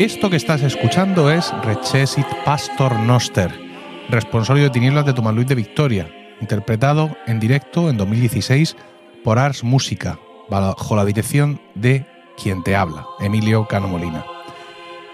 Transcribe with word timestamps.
Esto 0.00 0.30
que 0.30 0.36
estás 0.36 0.62
escuchando 0.62 1.30
es 1.30 1.52
Rechesit 1.62 2.24
Pastor 2.42 2.98
Noster, 3.00 3.52
responsorio 4.08 4.64
de 4.64 4.70
Tinieblas 4.70 5.04
de 5.04 5.12
Tomás 5.12 5.34
Luis 5.34 5.46
de 5.46 5.54
Victoria, 5.54 6.08
interpretado 6.40 7.14
en 7.26 7.38
directo 7.38 7.90
en 7.90 7.98
2016 7.98 8.78
por 9.22 9.38
Ars 9.38 9.62
Música, 9.62 10.18
bajo 10.48 10.96
la 10.96 11.04
dirección 11.04 11.60
de 11.74 12.06
quien 12.42 12.62
te 12.62 12.76
habla, 12.76 13.04
Emilio 13.20 13.66
Cano 13.68 13.88
Molina. 13.88 14.24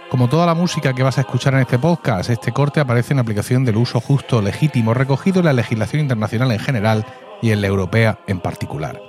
Como 0.08 0.28
toda 0.28 0.46
la 0.46 0.54
música 0.54 0.94
que 0.94 1.02
vas 1.02 1.18
a 1.18 1.22
escuchar 1.22 1.54
en 1.54 1.62
este 1.62 1.80
podcast, 1.80 2.30
este 2.30 2.52
corte 2.52 2.78
aparece 2.78 3.12
en 3.12 3.18
aplicación 3.18 3.64
del 3.64 3.78
uso 3.78 4.00
justo 4.00 4.40
legítimo 4.40 4.94
recogido 4.94 5.40
en 5.40 5.46
la 5.46 5.52
legislación 5.52 6.02
internacional 6.02 6.52
en 6.52 6.60
general 6.60 7.04
y 7.42 7.50
en 7.50 7.60
la 7.60 7.66
europea 7.66 8.20
en 8.28 8.38
particular. 8.38 9.02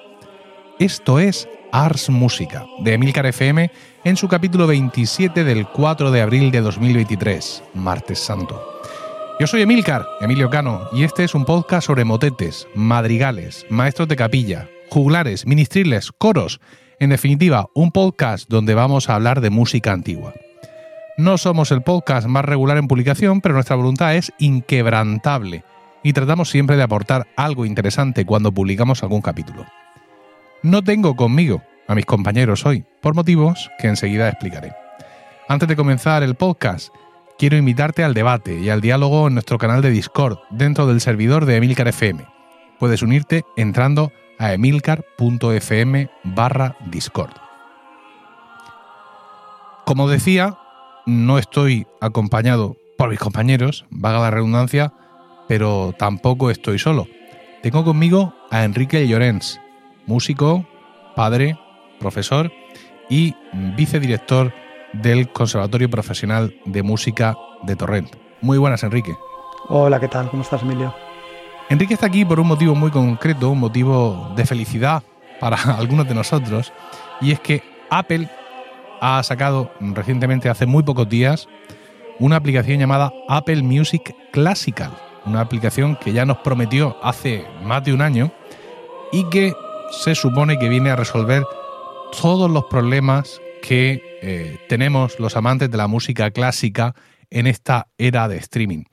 Esto 0.80 1.20
es 1.20 1.48
Ars 1.78 2.10
Música, 2.10 2.66
de 2.80 2.96
Emilcar 2.96 3.28
FM, 3.28 3.70
en 4.04 4.18
su 4.18 4.28
capítulo 4.28 4.66
27 4.66 5.44
del 5.44 5.68
4 5.68 6.10
de 6.10 6.24
abril 6.24 6.50
de 6.50 6.62
2023, 6.62 7.64
martes 7.76 8.18
santo. 8.18 8.82
Yo 9.40 9.46
soy 9.46 9.62
Emilcar, 9.62 10.04
Emilio 10.20 10.50
Cano, 10.50 10.90
y 10.92 11.04
este 11.04 11.24
es 11.24 11.36
un 11.36 11.46
podcast 11.46 11.86
sobre 11.86 12.04
motetes, 12.04 12.68
madrigales, 12.74 13.64
maestros 13.70 14.08
de 14.08 14.16
capilla, 14.16 14.68
juglares, 14.90 15.46
ministriles, 15.46 16.12
coros, 16.12 16.60
en 17.00 17.12
definitiva, 17.12 17.68
un 17.76 17.92
podcast 17.92 18.50
donde 18.50 18.74
vamos 18.74 19.08
a 19.08 19.14
hablar 19.14 19.40
de 19.40 19.52
música 19.52 19.94
antigua. 19.94 20.34
No 21.20 21.38
somos 21.38 21.70
el 21.70 21.84
podcast 21.84 22.26
más 22.26 22.44
regular 22.44 22.78
en 22.78 22.88
publicación, 22.88 23.40
pero 23.40 23.54
nuestra 23.54 23.76
voluntad 23.76 24.16
es 24.16 24.34
inquebrantable 24.40 25.64
y 26.02 26.14
tratamos 26.14 26.50
siempre 26.50 26.76
de 26.76 26.82
aportar 26.82 27.28
algo 27.36 27.68
interesante 27.68 28.26
cuando 28.26 28.52
publicamos 28.52 29.04
algún 29.04 29.22
capítulo. 29.22 29.68
No 30.64 30.84
tengo 30.84 31.16
conmigo 31.16 31.62
a 31.88 31.94
mis 31.94 32.06
compañeros 32.06 32.66
hoy, 32.66 32.84
por 33.02 33.14
motivos 33.14 33.70
que 33.78 33.88
enseguida 33.88 34.28
explicaré. 34.28 34.74
Antes 35.48 35.70
de 35.70 35.76
comenzar 35.76 36.24
el 36.24 36.36
podcast, 36.36 36.90
quiero 37.38 37.58
invitarte 37.58 38.04
al 38.04 38.16
debate 38.16 38.60
y 38.60 38.70
al 38.70 38.82
diálogo 38.82 39.28
en 39.28 39.36
nuestro 39.36 39.60
canal 39.60 39.82
de 39.84 39.92
Discord 39.92 40.40
dentro 40.50 40.88
del 40.88 41.00
servidor 41.00 41.46
de 41.46 41.58
Emilcar 41.58 41.88
FM. 41.88 42.26
Puedes 42.80 43.04
unirte 43.04 43.44
entrando 43.56 44.12
a 44.40 44.54
emilcar.fm 44.54 46.10
barra 46.24 46.76
Discord. 46.88 47.34
Como 49.86 50.10
decía, 50.10 50.58
no 51.06 51.38
estoy 51.38 51.86
acompañado 52.02 52.76
por 52.98 53.10
mis 53.10 53.20
compañeros, 53.20 53.86
vaga 53.90 54.20
la 54.20 54.32
redundancia, 54.32 54.92
pero 55.48 55.94
tampoco 55.98 56.50
estoy 56.50 56.80
solo. 56.80 57.08
Tengo 57.62 57.86
conmigo 57.86 58.34
a 58.52 58.64
Enrique 58.64 59.08
Llorens, 59.08 59.62
músico, 60.08 60.66
padre, 61.16 61.60
profesor 62.00 62.52
y 63.10 63.36
vicedirector 63.76 64.54
del 64.94 65.30
Conservatorio 65.30 65.90
Profesional 65.90 66.56
de 66.66 66.82
Música 66.82 67.36
de 67.64 67.76
Torrent. 67.76 68.16
Muy 68.42 68.58
buenas, 68.58 68.84
Enrique. 68.84 69.16
Hola, 69.68 70.00
¿qué 70.00 70.08
tal? 70.08 70.30
¿Cómo 70.30 70.44
estás, 70.44 70.64
Emilio? 70.64 70.94
Enrique 71.70 71.94
está 71.94 72.08
aquí 72.08 72.24
por 72.24 72.40
un 72.40 72.48
motivo 72.48 72.74
muy 72.74 72.90
concreto, 72.90 73.50
un 73.50 73.60
motivo 73.60 74.32
de 74.36 74.46
felicidad 74.46 75.04
para 75.40 75.58
algunos 75.78 76.08
de 76.08 76.16
nosotros, 76.16 76.72
y 77.22 77.32
es 77.32 77.40
que 77.40 77.62
Apple 77.90 78.30
ha 79.02 79.22
sacado 79.24 79.72
recientemente, 79.80 80.50
hace 80.50 80.66
muy 80.66 80.84
pocos 80.84 81.08
días, 81.08 81.48
una 82.20 82.38
aplicación 82.38 82.80
llamada 82.80 83.12
Apple 83.28 83.62
Music 83.62 84.16
Classical, 84.32 84.92
una 85.26 85.42
aplicación 85.42 85.96
que 85.98 86.14
ya 86.14 86.26
nos 86.26 86.38
prometió 86.38 86.98
hace 87.04 87.46
más 87.64 87.84
de 87.84 87.94
un 87.94 88.02
año 88.02 88.32
y 89.12 89.26
que 89.26 89.54
se 89.92 90.16
supone 90.16 90.60
que 90.60 90.70
viene 90.70 90.90
a 90.90 90.96
resolver 90.96 91.44
todos 92.22 92.50
los 92.50 92.66
problemas 92.66 93.42
que 93.62 94.02
eh, 94.22 94.58
tenemos 94.70 95.20
los 95.20 95.36
amantes 95.36 95.70
de 95.70 95.78
la 95.78 95.88
música 95.88 96.32
clásica 96.32 96.96
en 97.30 97.48
esta 97.48 97.88
era 97.98 98.28
de 98.28 98.38
streaming. 98.38 98.84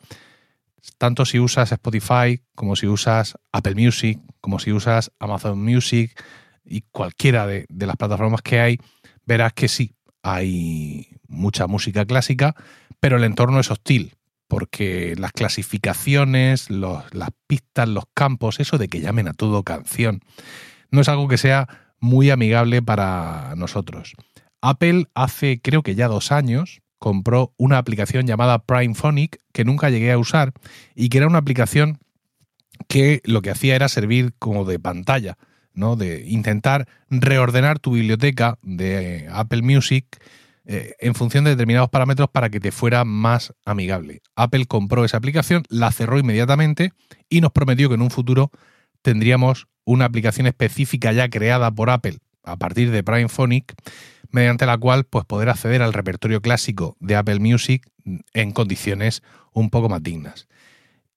Tanto 0.99 1.25
si 1.25 1.39
usas 1.39 1.73
Spotify, 1.73 2.43
como 2.55 2.77
si 2.77 2.87
usas 2.87 3.35
Apple 3.53 3.75
Music, 3.75 4.21
como 4.41 4.59
si 4.59 4.73
usas 4.73 5.13
Amazon 5.19 5.63
Music 5.63 6.19
y 6.65 6.83
cualquiera 6.93 7.47
de, 7.47 7.67
de 7.69 7.87
las 7.87 7.97
plataformas 7.97 8.43
que 8.43 8.61
hay, 8.61 8.79
verás 9.25 9.53
que 9.53 9.69
sí, 9.69 9.95
hay 10.23 11.09
mucha 11.29 11.67
música 11.67 12.05
clásica, 12.05 12.55
pero 13.01 13.17
el 13.17 13.25
entorno 13.25 13.61
es 13.61 13.71
hostil, 13.71 14.15
porque 14.49 15.15
las 15.19 15.33
clasificaciones, 15.33 16.71
las 16.71 17.31
pistas, 17.47 17.89
los 17.89 18.05
campos, 18.15 18.61
eso 18.61 18.79
de 18.79 18.89
que 18.89 19.01
llamen 19.01 19.29
a 19.29 19.35
todo 19.35 19.63
canción, 19.63 20.21
no 20.95 21.01
es 21.03 21.09
algo 21.09 21.29
que 21.29 21.39
sea 21.39 21.69
muy 22.01 22.31
amigable 22.31 22.81
para 22.83 23.55
nosotros. 23.57 24.15
Apple 24.63 25.07
hace 25.15 25.61
creo 25.61 25.83
que 25.83 25.95
ya 25.95 26.09
dos 26.09 26.33
años 26.33 26.81
compró 26.99 27.53
una 27.59 27.79
aplicación 27.79 28.27
llamada 28.27 28.65
Prime 28.65 28.95
Phonic 28.95 29.39
que 29.53 29.65
nunca 29.65 29.91
llegué 29.91 30.13
a 30.13 30.19
usar 30.19 30.53
y 30.95 31.11
que 31.11 31.19
era 31.19 31.27
una 31.27 31.39
aplicación 31.39 31.99
que 32.89 33.21
lo 33.25 33.43
que 33.43 33.51
hacía 33.51 33.77
era 33.77 33.89
servir 33.89 34.33
como 34.39 34.65
de 34.65 34.79
pantalla, 34.79 35.37
¿no? 35.75 35.97
De 35.97 36.25
intentar 36.27 36.89
reordenar 37.11 37.79
tu 37.79 37.93
biblioteca 37.93 38.59
de 38.63 39.29
Apple 39.31 39.63
Music 39.63 40.07
eh, 40.65 40.95
en 40.99 41.15
función 41.15 41.45
de 41.45 41.51
determinados 41.51 41.91
parámetros 41.91 42.31
para 42.31 42.49
que 42.49 42.59
te 42.59 42.73
fuera 42.73 43.05
más 43.05 43.53
amigable. 43.67 44.23
Apple 44.35 44.65
compró 44.67 45.05
esa 45.05 45.19
aplicación, 45.19 45.63
la 45.69 45.93
cerró 45.93 46.19
inmediatamente 46.19 46.93
y 47.29 47.43
nos 47.43 47.53
prometió 47.53 47.89
que 47.89 47.97
en 47.97 48.03
un 48.03 48.11
futuro 48.11 48.51
tendríamos 49.03 49.67
una 49.85 50.07
aplicación 50.07 50.47
específica 50.47 51.13
ya 51.13 51.29
creada 51.29 51.71
por 51.71 51.91
Apple 51.91 52.19
a 52.43 52.57
partir 52.57 52.91
de 52.91 53.03
Prime 53.03 53.29
Phonic, 53.29 53.75
mediante 54.31 54.67
la 54.67 54.77
cual 54.77 55.05
pues, 55.05 55.25
poder 55.25 55.49
acceder 55.49 55.83
al 55.83 55.93
repertorio 55.93 56.41
clásico 56.41 56.97
de 57.01 57.17
Apple 57.17 57.41
Music 57.41 57.89
en 58.33 58.53
condiciones 58.53 59.23
un 59.53 59.71
poco 59.71 59.89
más 59.89 60.03
dignas. 60.03 60.49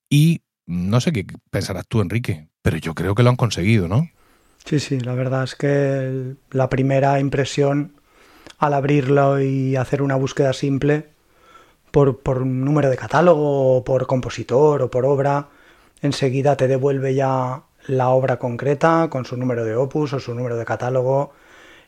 Y 0.10 0.42
no 0.66 1.02
sé 1.02 1.12
qué 1.12 1.26
pensarás 1.50 1.88
tú, 1.88 2.02
Enrique, 2.02 2.48
pero 2.62 2.78
yo 2.78 2.94
creo 2.94 3.16
que 3.16 3.24
lo 3.24 3.30
han 3.30 3.36
conseguido, 3.36 3.88
¿no? 3.88 4.10
Sí, 4.66 4.80
sí, 4.80 5.00
la 5.00 5.14
verdad 5.14 5.44
es 5.44 5.56
que 5.56 6.36
la 6.52 6.70
primera 6.70 7.20
impresión 7.20 7.94
al 8.58 8.74
abrirlo 8.74 9.42
y 9.42 9.76
hacer 9.76 10.02
una 10.02 10.16
búsqueda 10.16 10.54
simple 10.54 11.10
por, 11.92 12.20
por 12.20 12.46
número 12.46 12.90
de 12.90 12.98
catálogo, 12.98 13.78
o 13.78 13.84
por 13.84 14.08
compositor 14.08 14.82
o 14.82 14.92
por 14.92 15.06
obra, 15.06 15.48
enseguida 16.02 16.58
te 16.58 16.68
devuelve 16.68 17.16
ya 17.16 17.64
la 17.88 18.10
obra 18.10 18.38
concreta 18.38 19.08
con 19.10 19.26
su 19.26 19.38
número 19.38 19.66
de 19.66 19.76
opus 19.76 20.14
o 20.14 20.20
su 20.20 20.34
número 20.34 20.58
de 20.58 20.66
catálogo. 20.66 21.34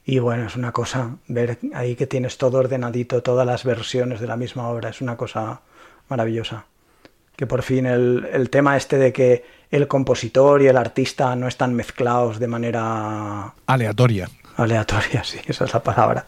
Y 0.05 0.19
bueno, 0.19 0.47
es 0.47 0.55
una 0.55 0.71
cosa 0.71 1.17
ver 1.27 1.59
ahí 1.73 1.95
que 1.95 2.07
tienes 2.07 2.37
todo 2.37 2.57
ordenadito, 2.57 3.21
todas 3.21 3.45
las 3.45 3.63
versiones 3.63 4.19
de 4.19 4.27
la 4.27 4.37
misma 4.37 4.69
obra, 4.69 4.89
es 4.89 5.01
una 5.01 5.17
cosa 5.17 5.61
maravillosa. 6.07 6.65
Que 7.35 7.45
por 7.45 7.61
fin 7.61 7.85
el, 7.85 8.27
el 8.33 8.49
tema 8.49 8.75
este 8.75 8.97
de 8.97 9.13
que 9.13 9.45
el 9.71 9.87
compositor 9.87 10.61
y 10.61 10.67
el 10.67 10.77
artista 10.77 11.35
no 11.35 11.47
están 11.47 11.73
mezclados 11.73 12.39
de 12.39 12.47
manera... 12.47 13.53
Aleatoria. 13.67 14.29
Aleatoria, 14.57 15.23
sí, 15.23 15.39
esa 15.45 15.65
es 15.65 15.73
la 15.73 15.83
palabra. 15.83 16.25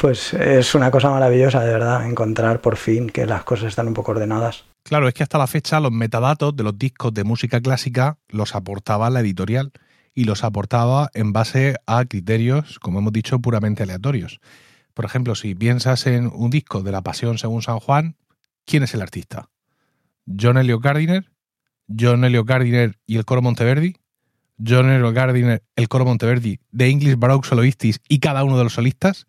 Pues 0.00 0.32
es 0.32 0.74
una 0.74 0.90
cosa 0.90 1.10
maravillosa, 1.10 1.62
de 1.62 1.74
verdad, 1.74 2.08
encontrar 2.08 2.62
por 2.62 2.78
fin 2.78 3.10
que 3.10 3.26
las 3.26 3.44
cosas 3.44 3.66
están 3.66 3.86
un 3.86 3.92
poco 3.92 4.12
ordenadas. 4.12 4.64
Claro, 4.82 5.06
es 5.06 5.12
que 5.12 5.22
hasta 5.22 5.36
la 5.36 5.46
fecha 5.46 5.78
los 5.78 5.92
metadatos 5.92 6.56
de 6.56 6.62
los 6.62 6.78
discos 6.78 7.12
de 7.12 7.22
música 7.22 7.60
clásica 7.60 8.16
los 8.30 8.54
aportaba 8.54 9.10
la 9.10 9.20
editorial 9.20 9.72
y 10.14 10.24
los 10.24 10.42
aportaba 10.42 11.10
en 11.12 11.34
base 11.34 11.76
a 11.84 12.06
criterios, 12.06 12.78
como 12.78 13.00
hemos 13.00 13.12
dicho, 13.12 13.40
puramente 13.40 13.82
aleatorios. 13.82 14.40
Por 14.94 15.04
ejemplo, 15.04 15.34
si 15.34 15.54
piensas 15.54 16.06
en 16.06 16.30
un 16.32 16.48
disco 16.48 16.82
de 16.82 16.92
La 16.92 17.02
Pasión 17.02 17.36
según 17.36 17.60
San 17.60 17.78
Juan, 17.78 18.16
¿quién 18.64 18.82
es 18.82 18.94
el 18.94 19.02
artista? 19.02 19.50
¿John 20.26 20.56
Elio 20.56 20.80
Gardiner? 20.80 21.30
¿John 21.88 22.24
Elio 22.24 22.44
Gardiner 22.44 22.96
y 23.06 23.18
el 23.18 23.26
coro 23.26 23.42
Monteverdi? 23.42 23.96
¿John 24.66 24.88
Elio 24.88 25.12
Gardiner, 25.12 25.62
el 25.76 25.88
coro 25.88 26.06
Monteverdi, 26.06 26.58
de 26.70 26.88
English 26.88 27.16
Baroque 27.18 27.46
Soloists 27.46 28.00
y 28.08 28.18
cada 28.18 28.44
uno 28.44 28.56
de 28.56 28.64
los 28.64 28.72
solistas? 28.72 29.26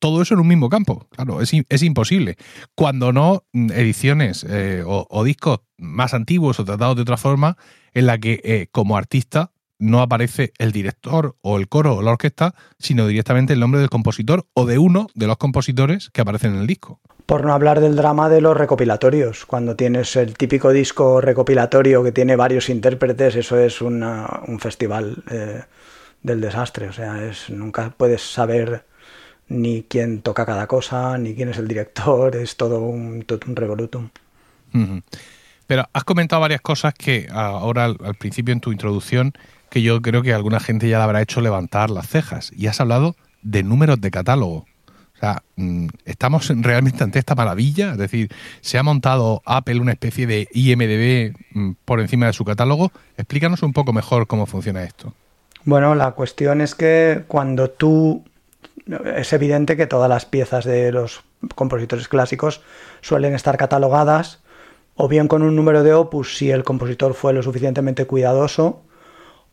Todo 0.00 0.22
eso 0.22 0.34
en 0.34 0.40
un 0.40 0.48
mismo 0.48 0.68
campo. 0.68 1.06
Claro, 1.10 1.40
es, 1.40 1.82
imposible. 1.82 2.36
Cuando 2.74 3.12
no, 3.12 3.44
mm, 3.52 3.70
ediciones 3.72 4.44
eh, 4.48 4.82
o, 4.84 5.24
discos 5.24 5.60
más 5.78 6.14
antiguos 6.14 6.58
o 6.58 6.64
tratados 6.64 6.96
de 6.96 7.02
otra 7.02 7.16
forma, 7.16 7.56
en 7.94 8.06
la 8.06 8.18
que 8.18 8.40
eh, 8.42 8.66
como 8.72 8.96
artista 8.96 9.52
no 9.78 10.02
aparece 10.02 10.52
el 10.58 10.72
director 10.72 11.36
o 11.40 11.56
el 11.56 11.68
coro 11.68 11.96
o 11.96 12.02
la 12.02 12.12
orquesta, 12.12 12.54
sino 12.78 13.06
directamente 13.06 13.54
el 13.54 13.60
nombre 13.60 13.80
del 13.80 13.88
compositor 13.88 14.46
o 14.52 14.66
de 14.66 14.78
uno 14.78 15.08
de 15.14 15.26
los 15.26 15.38
compositores 15.38 16.10
que 16.10 16.20
aparecen 16.20 16.54
en 16.54 16.60
el 16.60 16.66
disco. 16.66 17.00
Por 17.24 17.44
no 17.44 17.54
hablar 17.54 17.80
del 17.80 17.96
drama 17.96 18.28
de 18.28 18.40
los 18.40 18.56
recopilatorios. 18.56 19.46
Cuando 19.46 19.76
tienes 19.76 20.16
el 20.16 20.36
típico 20.36 20.70
disco 20.70 21.20
recopilatorio 21.20 22.02
que 22.02 22.12
tiene 22.12 22.36
varios 22.36 22.68
intérpretes, 22.68 23.36
eso 23.36 23.58
es 23.58 23.80
un 23.80 24.58
festival 24.60 25.22
eh, 25.30 25.62
del 26.22 26.40
desastre. 26.40 26.88
O 26.88 26.92
sea, 26.92 27.24
es, 27.24 27.48
nunca 27.48 27.94
puedes 27.96 28.20
saber 28.20 28.84
ni 29.50 29.82
quién 29.82 30.22
toca 30.22 30.46
cada 30.46 30.66
cosa, 30.66 31.18
ni 31.18 31.34
quién 31.34 31.50
es 31.50 31.58
el 31.58 31.68
director, 31.68 32.34
es 32.36 32.56
todo 32.56 32.80
un, 32.80 33.26
un 33.46 33.56
revolutum. 33.56 34.08
Pero 35.66 35.88
has 35.92 36.04
comentado 36.04 36.40
varias 36.40 36.60
cosas 36.60 36.94
que 36.94 37.28
ahora 37.30 37.84
al, 37.84 38.14
principio 38.18 38.52
en 38.52 38.60
tu 38.60 38.72
introducción 38.72 39.34
que 39.68 39.82
yo 39.82 40.00
creo 40.02 40.22
que 40.22 40.32
alguna 40.32 40.58
gente 40.58 40.88
ya 40.88 40.98
le 40.98 41.04
habrá 41.04 41.22
hecho 41.22 41.40
levantar 41.40 41.90
las 41.90 42.08
cejas. 42.08 42.52
Y 42.56 42.66
has 42.66 42.80
hablado 42.80 43.14
de 43.42 43.62
números 43.62 44.00
de 44.00 44.10
catálogo. 44.10 44.66
O 45.14 45.18
sea, 45.20 45.42
mm, 45.56 45.88
estamos 46.06 46.50
realmente 46.56 47.04
ante 47.04 47.18
esta 47.18 47.34
maravilla, 47.34 47.92
es 47.92 47.98
decir, 47.98 48.32
se 48.62 48.78
ha 48.78 48.82
montado 48.82 49.42
Apple 49.44 49.78
una 49.80 49.92
especie 49.92 50.26
de 50.26 50.48
IMDB 50.52 51.36
mm, 51.52 51.72
por 51.84 52.00
encima 52.00 52.26
de 52.26 52.32
su 52.32 52.44
catálogo. 52.44 52.90
Explícanos 53.16 53.62
un 53.62 53.72
poco 53.72 53.92
mejor 53.92 54.26
cómo 54.26 54.46
funciona 54.46 54.82
esto. 54.82 55.14
Bueno, 55.64 55.94
la 55.94 56.12
cuestión 56.12 56.60
es 56.60 56.74
que 56.74 57.24
cuando 57.28 57.70
tú 57.70 58.24
es 59.16 59.32
evidente 59.32 59.76
que 59.76 59.86
todas 59.86 60.08
las 60.08 60.24
piezas 60.24 60.64
de 60.64 60.92
los 60.92 61.22
compositores 61.54 62.08
clásicos 62.08 62.62
suelen 63.00 63.34
estar 63.34 63.56
catalogadas 63.56 64.40
o 64.96 65.08
bien 65.08 65.28
con 65.28 65.42
un 65.42 65.56
número 65.56 65.82
de 65.82 65.94
opus 65.94 66.36
si 66.36 66.50
el 66.50 66.64
compositor 66.64 67.14
fue 67.14 67.32
lo 67.32 67.42
suficientemente 67.42 68.06
cuidadoso 68.06 68.82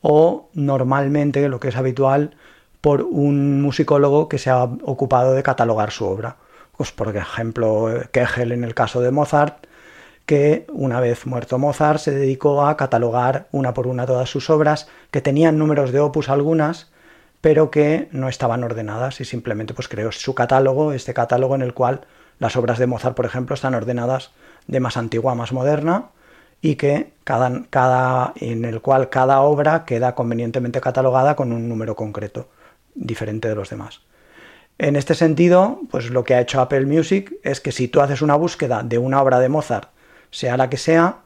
o 0.02 0.50
normalmente 0.54 1.48
lo 1.50 1.60
que 1.60 1.70
es 1.70 1.76
habitual 1.76 2.36
por 2.82 3.02
un 3.02 3.62
musicólogo 3.62 4.30
que 4.30 4.38
se 4.38 4.50
ha 4.50 4.64
ocupado 4.64 5.34
de 5.34 5.44
catalogar 5.44 5.92
su 5.92 6.06
obra. 6.06 6.38
Pues 6.76 6.92
por 6.92 7.16
ejemplo, 7.16 7.90
Kegel 8.12 8.52
en 8.52 8.64
el 8.64 8.76
caso 8.76 9.02
de 9.02 9.12
Mozart, 9.12 9.66
que 10.26 10.68
una 10.72 11.00
vez 11.00 11.26
muerto 11.26 11.58
Mozart 11.58 12.00
se 12.00 12.12
dedicó 12.12 12.66
a 12.66 12.78
catalogar 12.78 13.48
una 13.52 13.74
por 13.74 13.88
una 13.88 14.06
todas 14.06 14.30
sus 14.30 14.50
obras, 14.50 14.88
que 15.10 15.22
tenían 15.22 15.58
números 15.58 15.92
de 15.92 16.02
opus 16.02 16.30
algunas, 16.30 16.92
pero 17.42 17.72
que 17.72 18.08
no 18.12 18.30
estaban 18.30 18.64
ordenadas 18.64 19.22
y 19.22 19.26
simplemente 19.26 19.74
pues 19.74 19.88
creó 19.88 20.12
su 20.12 20.36
catálogo, 20.36 20.94
este 20.94 21.14
catálogo 21.14 21.56
en 21.56 21.62
el 21.62 21.74
cual 21.74 22.02
las 22.40 22.56
obras 22.56 22.80
de 22.80 22.88
Mozart, 22.88 23.16
por 23.16 23.26
ejemplo, 23.26 23.54
están 23.54 23.76
ordenadas 23.76 24.32
de 24.68 24.80
más 24.80 24.98
antigua 24.98 25.32
a 25.32 25.36
más 25.36 25.54
moderna 25.54 26.10
y 26.62 26.76
que 26.76 27.14
cada, 27.24 28.34
en 28.36 28.66
el 28.66 28.82
cual 28.82 29.10
cada 29.10 29.42
obra 29.42 29.86
queda 29.86 30.16
convenientemente 30.16 30.82
catalogada 30.82 31.36
con 31.36 31.52
un 31.52 31.70
número 31.70 31.96
concreto 31.96 32.50
diferente 32.96 33.48
de 33.48 33.56
los 33.56 33.70
demás. 33.70 34.02
En 34.80 34.96
este 34.96 35.16
sentido, 35.16 35.82
pues 35.90 36.10
lo 36.10 36.24
que 36.24 36.36
ha 36.36 36.42
hecho 36.42 36.62
Apple 36.62 36.86
Music 36.86 37.34
es 37.44 37.62
que 37.62 37.72
si 37.72 37.88
tú 37.88 38.02
haces 38.02 38.22
una 38.22 38.36
búsqueda 38.36 38.84
de 38.84 38.98
una 38.98 39.22
obra 39.22 39.40
de 39.40 39.50
Mozart, 39.50 39.90
sea 40.30 40.58
la 40.58 40.70
que 40.70 40.78
sea, 40.78 41.20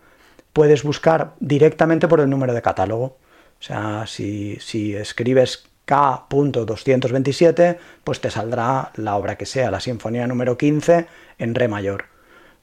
puedes 0.53 0.83
buscar 0.83 1.33
directamente 1.39 2.07
por 2.07 2.19
el 2.19 2.29
número 2.29 2.53
de 2.53 2.61
catálogo. 2.61 3.17
O 3.59 3.63
sea, 3.63 4.05
si, 4.07 4.57
si 4.59 4.95
escribes 4.95 5.65
K.227, 5.85 7.77
pues 8.03 8.21
te 8.21 8.31
saldrá 8.31 8.91
la 8.95 9.15
obra 9.15 9.37
que 9.37 9.45
sea, 9.45 9.71
la 9.71 9.79
Sinfonía 9.79 10.27
número 10.27 10.57
15 10.57 11.07
en 11.37 11.55
Re 11.55 11.67
mayor. 11.67 12.05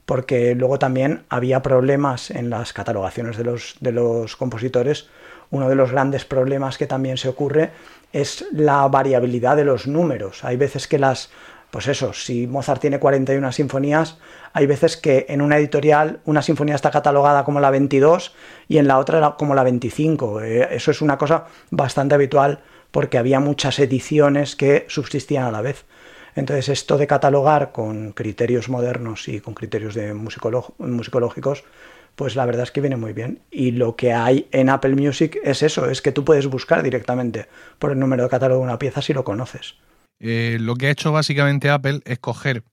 Porque 0.06 0.54
luego 0.54 0.78
también 0.78 1.24
había 1.28 1.60
problemas 1.60 2.30
en 2.30 2.48
las 2.48 2.72
catalogaciones 2.72 3.36
de 3.36 3.44
los, 3.44 3.76
de 3.80 3.92
los 3.92 4.36
compositores. 4.36 5.08
Uno 5.50 5.68
de 5.68 5.74
los 5.74 5.92
grandes 5.92 6.24
problemas 6.24 6.78
que 6.78 6.86
también 6.86 7.18
se 7.18 7.28
ocurre 7.28 7.70
es 8.12 8.46
la 8.52 8.86
variabilidad 8.88 9.56
de 9.56 9.64
los 9.64 9.86
números. 9.86 10.44
Hay 10.44 10.56
veces 10.56 10.88
que 10.88 10.98
las, 10.98 11.30
pues 11.70 11.88
eso, 11.88 12.14
si 12.14 12.46
Mozart 12.46 12.80
tiene 12.80 12.98
41 12.98 13.52
sinfonías, 13.52 14.16
hay 14.54 14.66
veces 14.66 14.96
que 14.96 15.26
en 15.28 15.42
una 15.42 15.58
editorial 15.58 16.20
una 16.24 16.40
sinfonía 16.40 16.74
está 16.74 16.90
catalogada 16.90 17.44
como 17.44 17.60
la 17.60 17.70
22 17.70 18.34
y 18.68 18.78
en 18.78 18.88
la 18.88 18.98
otra 18.98 19.36
como 19.38 19.54
la 19.54 19.62
25. 19.62 20.40
Eh, 20.42 20.68
eso 20.70 20.90
es 20.90 21.02
una 21.02 21.18
cosa 21.18 21.44
bastante 21.70 22.14
habitual 22.14 22.60
porque 22.90 23.18
había 23.18 23.40
muchas 23.40 23.78
ediciones 23.78 24.56
que 24.56 24.86
subsistían 24.88 25.44
a 25.44 25.50
la 25.50 25.62
vez. 25.62 25.84
Entonces 26.34 26.68
esto 26.68 26.98
de 26.98 27.06
catalogar 27.06 27.72
con 27.72 28.12
criterios 28.12 28.68
modernos 28.68 29.28
y 29.28 29.40
con 29.40 29.54
criterios 29.54 29.94
de 29.94 30.14
musicológicos 30.14 31.64
pues 32.18 32.34
la 32.34 32.44
verdad 32.46 32.64
es 32.64 32.72
que 32.72 32.80
viene 32.80 32.96
muy 32.96 33.12
bien. 33.12 33.42
Y 33.48 33.70
lo 33.70 33.94
que 33.94 34.12
hay 34.12 34.48
en 34.50 34.70
Apple 34.70 34.96
Music 34.96 35.38
es 35.44 35.62
eso, 35.62 35.88
es 35.88 36.02
que 36.02 36.10
tú 36.10 36.24
puedes 36.24 36.48
buscar 36.48 36.82
directamente 36.82 37.46
por 37.78 37.92
el 37.92 37.98
número 38.00 38.24
de 38.24 38.28
catálogo 38.28 38.60
de 38.60 38.64
una 38.64 38.78
pieza 38.78 39.00
si 39.00 39.14
lo 39.14 39.22
conoces. 39.22 39.76
Eh, 40.18 40.58
lo 40.60 40.74
que 40.74 40.88
ha 40.88 40.90
hecho 40.90 41.12
básicamente 41.12 41.70
Apple 41.70 42.00
es 42.04 42.18
coger 42.18 42.64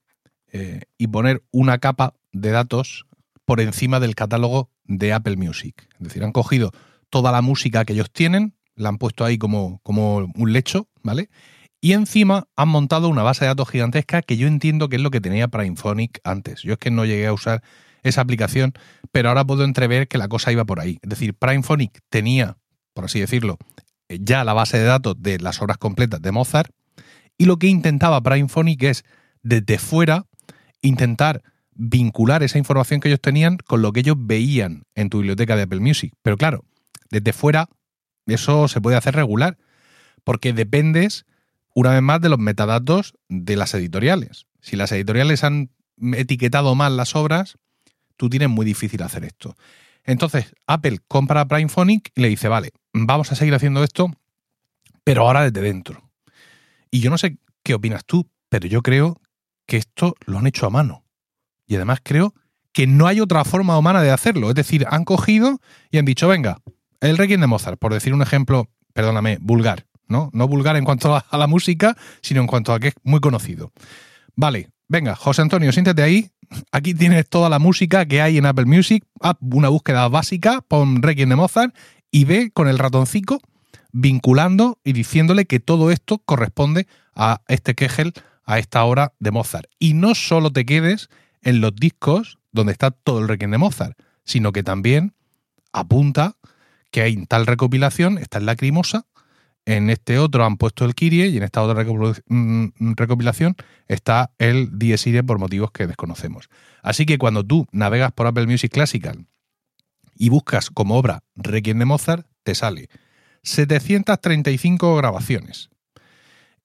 eh, 0.50 0.80
y 0.98 1.06
poner 1.06 1.44
una 1.52 1.78
capa 1.78 2.14
de 2.32 2.50
datos 2.50 3.06
por 3.44 3.60
encima 3.60 4.00
del 4.00 4.16
catálogo 4.16 4.68
de 4.82 5.12
Apple 5.12 5.36
Music. 5.36 5.88
Es 5.92 6.08
decir, 6.08 6.24
han 6.24 6.32
cogido 6.32 6.72
toda 7.08 7.30
la 7.30 7.40
música 7.40 7.84
que 7.84 7.92
ellos 7.92 8.10
tienen, 8.10 8.55
la 8.76 8.90
han 8.90 8.98
puesto 8.98 9.24
ahí 9.24 9.38
como, 9.38 9.80
como 9.82 10.30
un 10.34 10.52
lecho, 10.52 10.88
¿vale? 11.02 11.28
Y 11.80 11.92
encima 11.92 12.48
han 12.56 12.68
montado 12.68 13.08
una 13.08 13.22
base 13.22 13.44
de 13.44 13.48
datos 13.48 13.68
gigantesca 13.68 14.22
que 14.22 14.36
yo 14.36 14.46
entiendo 14.46 14.88
que 14.88 14.96
es 14.96 15.02
lo 15.02 15.10
que 15.10 15.20
tenía 15.20 15.48
PrimePhonic 15.48 16.20
antes. 16.24 16.62
Yo 16.62 16.74
es 16.74 16.78
que 16.78 16.90
no 16.90 17.04
llegué 17.04 17.26
a 17.26 17.32
usar 17.32 17.62
esa 18.02 18.20
aplicación, 18.20 18.72
pero 19.12 19.28
ahora 19.28 19.44
puedo 19.44 19.64
entrever 19.64 20.08
que 20.08 20.18
la 20.18 20.28
cosa 20.28 20.52
iba 20.52 20.64
por 20.64 20.80
ahí. 20.80 20.98
Es 21.02 21.10
decir, 21.10 21.34
PrimePhonic 21.34 22.00
tenía, 22.08 22.56
por 22.94 23.04
así 23.04 23.20
decirlo, 23.20 23.58
ya 24.08 24.44
la 24.44 24.52
base 24.52 24.78
de 24.78 24.84
datos 24.84 25.16
de 25.18 25.38
las 25.38 25.60
obras 25.60 25.78
completas 25.78 26.22
de 26.22 26.32
Mozart, 26.32 26.70
y 27.38 27.44
lo 27.44 27.58
que 27.58 27.66
intentaba 27.66 28.22
PrimePhonic 28.22 28.82
es, 28.84 29.04
desde 29.42 29.78
fuera, 29.78 30.26
intentar 30.80 31.42
vincular 31.72 32.42
esa 32.42 32.58
información 32.58 33.00
que 33.00 33.08
ellos 33.08 33.20
tenían 33.20 33.58
con 33.58 33.82
lo 33.82 33.92
que 33.92 34.00
ellos 34.00 34.16
veían 34.18 34.84
en 34.94 35.10
tu 35.10 35.18
biblioteca 35.18 35.56
de 35.56 35.62
Apple 35.62 35.80
Music. 35.80 36.14
Pero 36.22 36.36
claro, 36.36 36.64
desde 37.10 37.32
fuera 37.32 37.68
eso 38.34 38.68
se 38.68 38.80
puede 38.80 38.96
hacer 38.96 39.14
regular, 39.14 39.58
porque 40.24 40.52
dependes, 40.52 41.26
una 41.74 41.90
vez 41.90 42.02
más, 42.02 42.20
de 42.20 42.28
los 42.28 42.38
metadatos 42.38 43.14
de 43.28 43.56
las 43.56 43.74
editoriales. 43.74 44.46
Si 44.60 44.76
las 44.76 44.90
editoriales 44.92 45.44
han 45.44 45.70
etiquetado 46.12 46.74
mal 46.74 46.96
las 46.96 47.14
obras, 47.14 47.58
tú 48.16 48.28
tienes 48.28 48.48
muy 48.48 48.66
difícil 48.66 49.02
hacer 49.02 49.24
esto. 49.24 49.56
Entonces, 50.04 50.54
Apple 50.66 51.00
compra 51.08 51.42
a 51.42 51.48
PrimePhonic 51.48 52.12
y 52.14 52.20
le 52.20 52.28
dice, 52.28 52.48
vale, 52.48 52.72
vamos 52.92 53.32
a 53.32 53.34
seguir 53.34 53.54
haciendo 53.54 53.82
esto, 53.82 54.10
pero 55.04 55.22
ahora 55.22 55.48
desde 55.48 55.60
dentro. 55.60 56.10
Y 56.90 57.00
yo 57.00 57.10
no 57.10 57.18
sé 57.18 57.38
qué 57.62 57.74
opinas 57.74 58.04
tú, 58.04 58.28
pero 58.48 58.66
yo 58.66 58.82
creo 58.82 59.20
que 59.66 59.76
esto 59.76 60.14
lo 60.24 60.38
han 60.38 60.46
hecho 60.46 60.66
a 60.66 60.70
mano. 60.70 61.04
Y 61.66 61.74
además 61.74 61.98
creo 62.02 62.34
que 62.72 62.86
no 62.86 63.06
hay 63.06 63.20
otra 63.20 63.44
forma 63.44 63.76
humana 63.76 64.02
de 64.02 64.10
hacerlo. 64.10 64.48
Es 64.48 64.54
decir, 64.54 64.86
han 64.88 65.04
cogido 65.04 65.60
y 65.90 65.98
han 65.98 66.04
dicho, 66.04 66.28
venga, 66.28 66.58
el 67.10 67.18
Requiem 67.18 67.40
de 67.40 67.46
Mozart, 67.46 67.78
por 67.78 67.92
decir 67.92 68.14
un 68.14 68.22
ejemplo, 68.22 68.68
perdóname, 68.92 69.38
vulgar, 69.40 69.86
¿no? 70.08 70.30
No 70.32 70.48
vulgar 70.48 70.76
en 70.76 70.84
cuanto 70.84 71.14
a 71.16 71.38
la 71.38 71.46
música, 71.46 71.96
sino 72.22 72.40
en 72.40 72.46
cuanto 72.46 72.72
a 72.72 72.80
que 72.80 72.88
es 72.88 72.94
muy 73.02 73.20
conocido. 73.20 73.72
Vale, 74.34 74.70
venga, 74.88 75.14
José 75.14 75.42
Antonio, 75.42 75.72
siéntate 75.72 76.02
ahí 76.02 76.30
Aquí 76.72 76.94
tienes 76.94 77.28
toda 77.28 77.48
la 77.48 77.58
música 77.58 78.06
que 78.06 78.22
hay 78.22 78.38
en 78.38 78.46
Apple 78.46 78.66
Music. 78.66 79.04
Haz 79.20 79.36
una 79.40 79.68
búsqueda 79.68 80.08
básica, 80.08 80.62
pon 80.66 81.02
Requiem 81.02 81.28
de 81.28 81.36
Mozart 81.36 81.74
y 82.10 82.24
ve 82.24 82.50
con 82.52 82.68
el 82.68 82.78
ratoncito 82.78 83.40
vinculando 83.92 84.78
y 84.84 84.92
diciéndole 84.92 85.46
que 85.46 85.58
todo 85.58 85.90
esto 85.90 86.18
corresponde 86.18 86.86
a 87.14 87.40
este 87.48 87.74
Kegel, 87.74 88.12
a 88.44 88.58
esta 88.58 88.84
obra 88.84 89.14
de 89.18 89.30
Mozart. 89.30 89.68
Y 89.78 89.94
no 89.94 90.14
solo 90.14 90.52
te 90.52 90.66
quedes 90.66 91.08
en 91.42 91.60
los 91.60 91.74
discos 91.74 92.38
donde 92.52 92.72
está 92.72 92.90
todo 92.90 93.20
el 93.20 93.28
Requiem 93.28 93.50
de 93.50 93.58
Mozart, 93.58 93.98
sino 94.24 94.52
que 94.52 94.62
también 94.62 95.14
apunta 95.72 96.36
que 96.90 97.02
hay 97.02 97.14
en 97.14 97.26
tal 97.26 97.46
recopilación, 97.46 98.18
está 98.18 98.38
en 98.38 98.46
Lacrimosa, 98.46 99.06
en 99.66 99.90
este 99.90 100.18
otro 100.18 100.44
han 100.44 100.56
puesto 100.56 100.84
el 100.84 100.94
Kirie 100.94 101.26
y 101.26 101.36
en 101.36 101.42
esta 101.42 101.60
otra 101.60 101.84
mm, 101.84 102.68
recopilación 102.94 103.56
está 103.88 104.30
el 104.38 104.78
Dies 104.78 105.04
por 105.26 105.38
motivos 105.38 105.72
que 105.72 105.88
desconocemos. 105.88 106.48
Así 106.82 107.04
que 107.04 107.18
cuando 107.18 107.44
tú 107.44 107.66
navegas 107.72 108.12
por 108.12 108.28
Apple 108.28 108.46
Music 108.46 108.72
Classical 108.72 109.26
y 110.14 110.28
buscas 110.28 110.70
como 110.70 110.96
obra 110.96 111.24
Requiem 111.34 111.80
de 111.80 111.84
Mozart, 111.84 112.26
te 112.44 112.54
sale 112.54 112.88
735 113.42 114.96
grabaciones. 114.96 115.68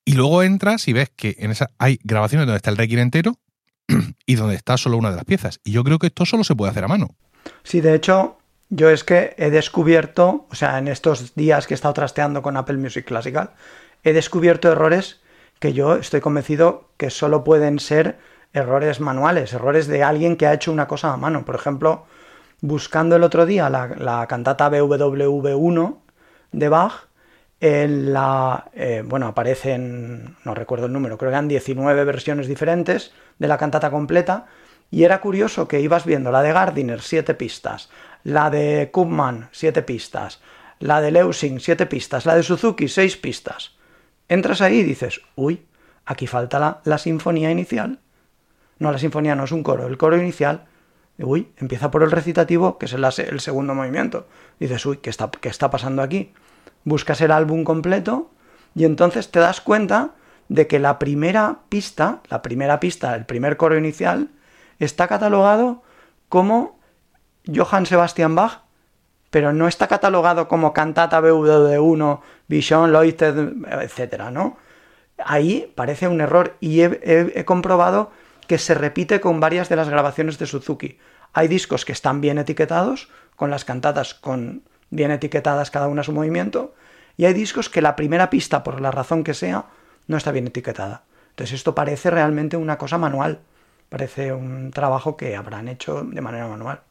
Y 0.05 0.13
luego 0.13 0.43
entras 0.43 0.87
y 0.87 0.93
ves 0.93 1.11
que 1.15 1.35
en 1.39 1.51
esa 1.51 1.71
hay 1.79 1.99
grabaciones 2.03 2.45
donde 2.45 2.57
está 2.57 2.69
el 2.69 2.77
Requiem 2.77 3.01
entero 3.01 3.39
y 4.27 4.35
donde 4.35 4.55
está 4.55 4.77
solo 4.77 4.97
una 4.97 5.09
de 5.09 5.15
las 5.15 5.25
piezas. 5.25 5.59
Y 5.63 5.71
yo 5.71 5.83
creo 5.83 5.97
que 5.97 6.07
esto 6.07 6.25
solo 6.27 6.43
se 6.43 6.55
puede 6.55 6.69
hacer 6.69 6.83
a 6.83 6.87
mano. 6.87 7.15
Sí, 7.63 7.81
de 7.81 7.95
hecho, 7.95 8.37
yo 8.71 8.89
es 8.89 9.03
que 9.03 9.35
he 9.37 9.51
descubierto, 9.51 10.47
o 10.49 10.55
sea, 10.55 10.79
en 10.79 10.87
estos 10.87 11.35
días 11.35 11.67
que 11.67 11.73
he 11.73 11.75
estado 11.75 11.93
trasteando 11.93 12.41
con 12.41 12.55
Apple 12.55 12.77
Music 12.77 13.05
Classical, 13.05 13.51
he 14.03 14.13
descubierto 14.13 14.71
errores 14.71 15.19
que 15.59 15.73
yo 15.73 15.95
estoy 15.95 16.21
convencido 16.21 16.89
que 16.95 17.09
solo 17.09 17.43
pueden 17.43 17.79
ser 17.79 18.17
errores 18.53 19.01
manuales, 19.01 19.51
errores 19.51 19.87
de 19.87 20.03
alguien 20.03 20.37
que 20.37 20.47
ha 20.47 20.53
hecho 20.53 20.71
una 20.71 20.87
cosa 20.87 21.11
a 21.11 21.17
mano. 21.17 21.43
Por 21.43 21.55
ejemplo, 21.55 22.05
buscando 22.61 23.17
el 23.17 23.23
otro 23.23 23.45
día 23.45 23.69
la, 23.69 24.25
cantata 24.27 24.71
BWV1 24.71 25.97
de 26.53 26.69
Bach, 26.69 26.93
en 27.59 28.13
la, 28.13 28.71
eh, 28.73 29.03
bueno, 29.05 29.27
aparecen, 29.27 30.37
no 30.45 30.55
recuerdo 30.55 30.85
el 30.85 30.93
número, 30.93 31.17
creo 31.17 31.29
que 31.29 31.35
eran 31.35 31.47
19 31.49 32.05
versiones 32.05 32.47
diferentes 32.47 33.11
de 33.37 33.47
la 33.49 33.57
cantata 33.57 33.91
completa, 33.91 34.47
y 34.89 35.03
era 35.03 35.21
curioso 35.21 35.67
que 35.67 35.79
ibas 35.79 36.05
viendo 36.05 36.31
la 36.31 36.41
de 36.41 36.53
Gardiner, 36.53 37.01
7 37.01 37.33
pistas, 37.35 37.89
la 38.23 38.49
de 38.49 38.89
Kubman, 38.91 39.49
7 39.51 39.81
pistas, 39.83 40.41
la 40.79 41.01
de 41.01 41.11
Leusing, 41.11 41.59
7 41.59 41.85
pistas, 41.85 42.25
la 42.25 42.35
de 42.35 42.43
Suzuki, 42.43 42.87
6 42.87 43.17
pistas. 43.17 43.75
Entras 44.27 44.61
ahí 44.61 44.79
y 44.79 44.83
dices, 44.83 45.21
uy, 45.35 45.65
aquí 46.05 46.27
falta 46.27 46.81
la, 46.83 46.97
sinfonía 46.97 47.51
inicial. 47.51 47.99
No, 48.79 48.91
la 48.91 48.97
sinfonía 48.97 49.35
no 49.35 49.43
es 49.43 49.51
un 49.51 49.63
coro, 49.63 49.87
el 49.87 49.97
coro 49.97 50.17
inicial, 50.17 50.65
uy, 51.19 51.51
empieza 51.57 51.91
por 51.91 52.03
el 52.03 52.11
recitativo, 52.11 52.77
que 52.77 52.85
es 52.85 52.93
el, 52.93 53.03
el 53.03 53.39
segundo 53.39 53.75
movimiento. 53.75 54.27
Dices, 54.59 54.85
uy, 54.85 54.97
¿qué 54.97 55.09
está, 55.09 55.29
¿qué 55.29 55.49
está 55.49 55.69
pasando 55.69 56.01
aquí? 56.01 56.33
Buscas 56.83 57.21
el 57.21 57.31
álbum 57.31 57.63
completo 57.63 58.31
y 58.73 58.85
entonces 58.85 59.29
te 59.29 59.39
das 59.39 59.61
cuenta 59.61 60.15
de 60.49 60.67
que 60.67 60.79
la 60.79 60.97
primera 60.99 61.59
pista, 61.69 62.21
la 62.29 62.41
primera 62.41 62.79
pista, 62.79 63.15
el 63.15 63.25
primer 63.25 63.57
coro 63.57 63.77
inicial, 63.77 64.29
está 64.79 65.07
catalogado 65.07 65.83
como 66.27 66.79
Johann 67.47 67.85
Sebastian 67.85 68.35
Bach, 68.35 68.61
pero 69.29 69.53
no 69.53 69.67
está 69.67 69.87
catalogado 69.87 70.47
como 70.47 70.73
cantata 70.73 71.21
BW1, 71.21 72.19
Vision, 72.47 72.91
Loited, 72.91 73.53
etcétera, 73.81 74.29
¿no? 74.29 74.57
Ahí 75.17 75.71
parece 75.75 76.07
un 76.07 76.19
error 76.19 76.57
y 76.59 76.81
he, 76.81 77.45
comprobado 77.45 78.11
que 78.47 78.57
se 78.57 78.73
repite 78.73 79.21
con 79.21 79.39
varias 79.39 79.69
de 79.69 79.75
las 79.75 79.89
grabaciones 79.89 80.37
de 80.37 80.47
Suzuki. 80.47 80.99
Hay 81.33 81.47
discos 81.47 81.85
que 81.85 81.93
están 81.93 82.19
bien 82.19 82.37
etiquetados, 82.37 83.09
con 83.35 83.49
las 83.49 83.63
cantatas 83.63 84.13
con 84.13 84.63
bien 84.89 85.11
etiquetadas 85.11 85.71
cada 85.71 85.87
una 85.87 86.03
su 86.03 86.11
movimiento, 86.11 86.73
y 87.15 87.25
hay 87.25 87.33
discos 87.33 87.69
que 87.69 87.81
la 87.81 87.95
primera 87.95 88.29
pista, 88.29 88.63
por 88.63 88.81
la 88.81 88.91
razón 88.91 89.23
que 89.23 89.33
sea, 89.33 89.65
no 90.07 90.17
está 90.17 90.31
bien 90.31 90.47
etiquetada. 90.47 91.03
Entonces 91.29 91.55
esto 91.55 91.73
parece 91.75 92.09
realmente 92.09 92.57
una 92.57 92.77
cosa 92.77 92.97
manual, 92.97 93.39
parece 93.89 94.33
un 94.33 94.71
trabajo 94.71 95.15
que 95.15 95.35
habrán 95.35 95.69
hecho 95.69 96.03
de 96.03 96.21
manera 96.21 96.47
manual. 96.47 96.81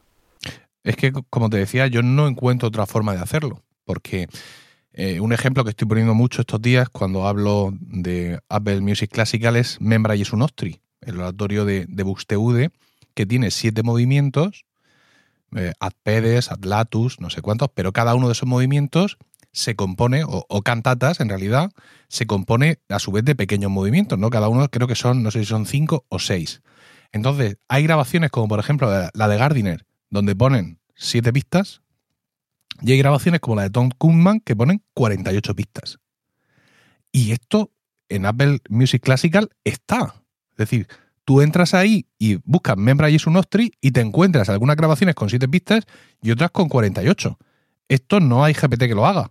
Es 0.83 0.97
que, 0.97 1.13
como 1.13 1.51
te 1.51 1.59
decía, 1.59 1.87
yo 1.87 2.03
no 2.03 2.27
encuentro 2.27 2.69
otra 2.69 2.87
forma 2.87 3.15
de 3.15 3.21
hacerlo, 3.21 3.63
porque 3.85 4.29
eh, 4.93 5.21
un 5.21 5.33
ejemplo 5.33 5.63
que 5.65 5.71
estoy 5.71 5.87
poniendo 5.87 6.15
mucho 6.15 6.41
estos 6.41 6.61
días 6.61 6.89
cuando 6.89 7.27
hablo 7.27 7.73
de 7.81 8.41
Apple 8.49 8.81
Music 8.81 9.11
Classical 9.11 9.57
es 9.57 9.81
Membra 9.81 10.17
y 10.17 10.25
Nostri, 10.33 10.81
el 11.01 11.19
oratorio 11.19 11.65
de, 11.65 11.87
de 11.87 12.71
que 13.15 13.27
tiene 13.27 13.51
siete 13.51 13.83
movimientos, 13.83 14.65
eh, 15.55 15.73
ad 15.81 15.93
pedes, 16.03 16.51
ad 16.51 16.65
latus, 16.65 17.21
no 17.21 17.31
sé 17.31 17.43
cuántos, 17.43 17.71
pero 17.75 17.93
cada 17.93 18.15
uno 18.15 18.29
de 18.29 18.33
esos 18.33 18.49
movimientos 18.49 19.19
se 19.53 19.75
compone, 19.75 20.23
o, 20.25 20.63
cantatas 20.63 21.19
en 21.21 21.29
realidad, 21.29 21.73
se 22.09 22.27
compone 22.27 22.79
a 22.89 23.01
su 23.01 23.11
vez 23.11 23.25
de 23.25 23.35
pequeños 23.35 23.71
movimientos, 23.71 24.17
¿no? 24.19 24.31
Cada 24.31 24.49
uno 24.49 24.69
creo 24.69 24.87
que 24.87 24.95
son, 24.95 25.25
no 25.25 25.33
sé 25.33 25.41
si 25.41 25.47
son 25.47 25.67
cinco 25.67 26.05
o 26.09 26.21
seis. 26.21 26.63
Entonces, 27.13 27.57
hay 27.69 27.83
grabaciones 27.83 28.31
como 28.31 28.47
por 28.47 28.61
ejemplo 28.61 28.89
la 29.13 29.29
de 29.29 29.37
Gardiner, 29.37 29.87
donde 30.11 30.37
ponen 30.37 30.79
siete 30.95 31.33
pistas, 31.33 31.83
y 32.83 32.93
hay 32.93 32.99
grabaciones 32.99 33.41
como 33.41 33.57
la 33.57 33.63
de 33.63 33.71
Tom 33.71 33.91
Kuhnman 33.97 34.41
que 34.41 34.57
ponen 34.57 34.83
48 34.95 35.55
pistas. 35.55 35.99
Y 37.13 37.33
esto 37.33 37.71
en 38.09 38.27
Apple 38.27 38.61
Music 38.69 39.03
Classical 39.03 39.51
está. 39.65 40.15
Es 40.53 40.57
decir, 40.57 40.89
tú 41.25 41.43
entras 41.43 41.75
ahí 41.75 42.07
y 42.19 42.37
buscas 42.45 42.77
Membra 42.77 43.11
y 43.11 43.17
Nostri 43.27 43.73
y 43.81 43.91
te 43.93 44.01
encuentras 44.01 44.49
algunas 44.49 44.77
grabaciones 44.77 45.15
con 45.15 45.29
7 45.29 45.49
pistas 45.49 45.85
y 46.23 46.31
otras 46.31 46.51
con 46.51 46.69
48. 46.69 47.39
Esto 47.89 48.21
no 48.21 48.45
hay 48.45 48.55
GPT 48.55 48.81
que 48.81 48.95
lo 48.95 49.07
haga. 49.07 49.31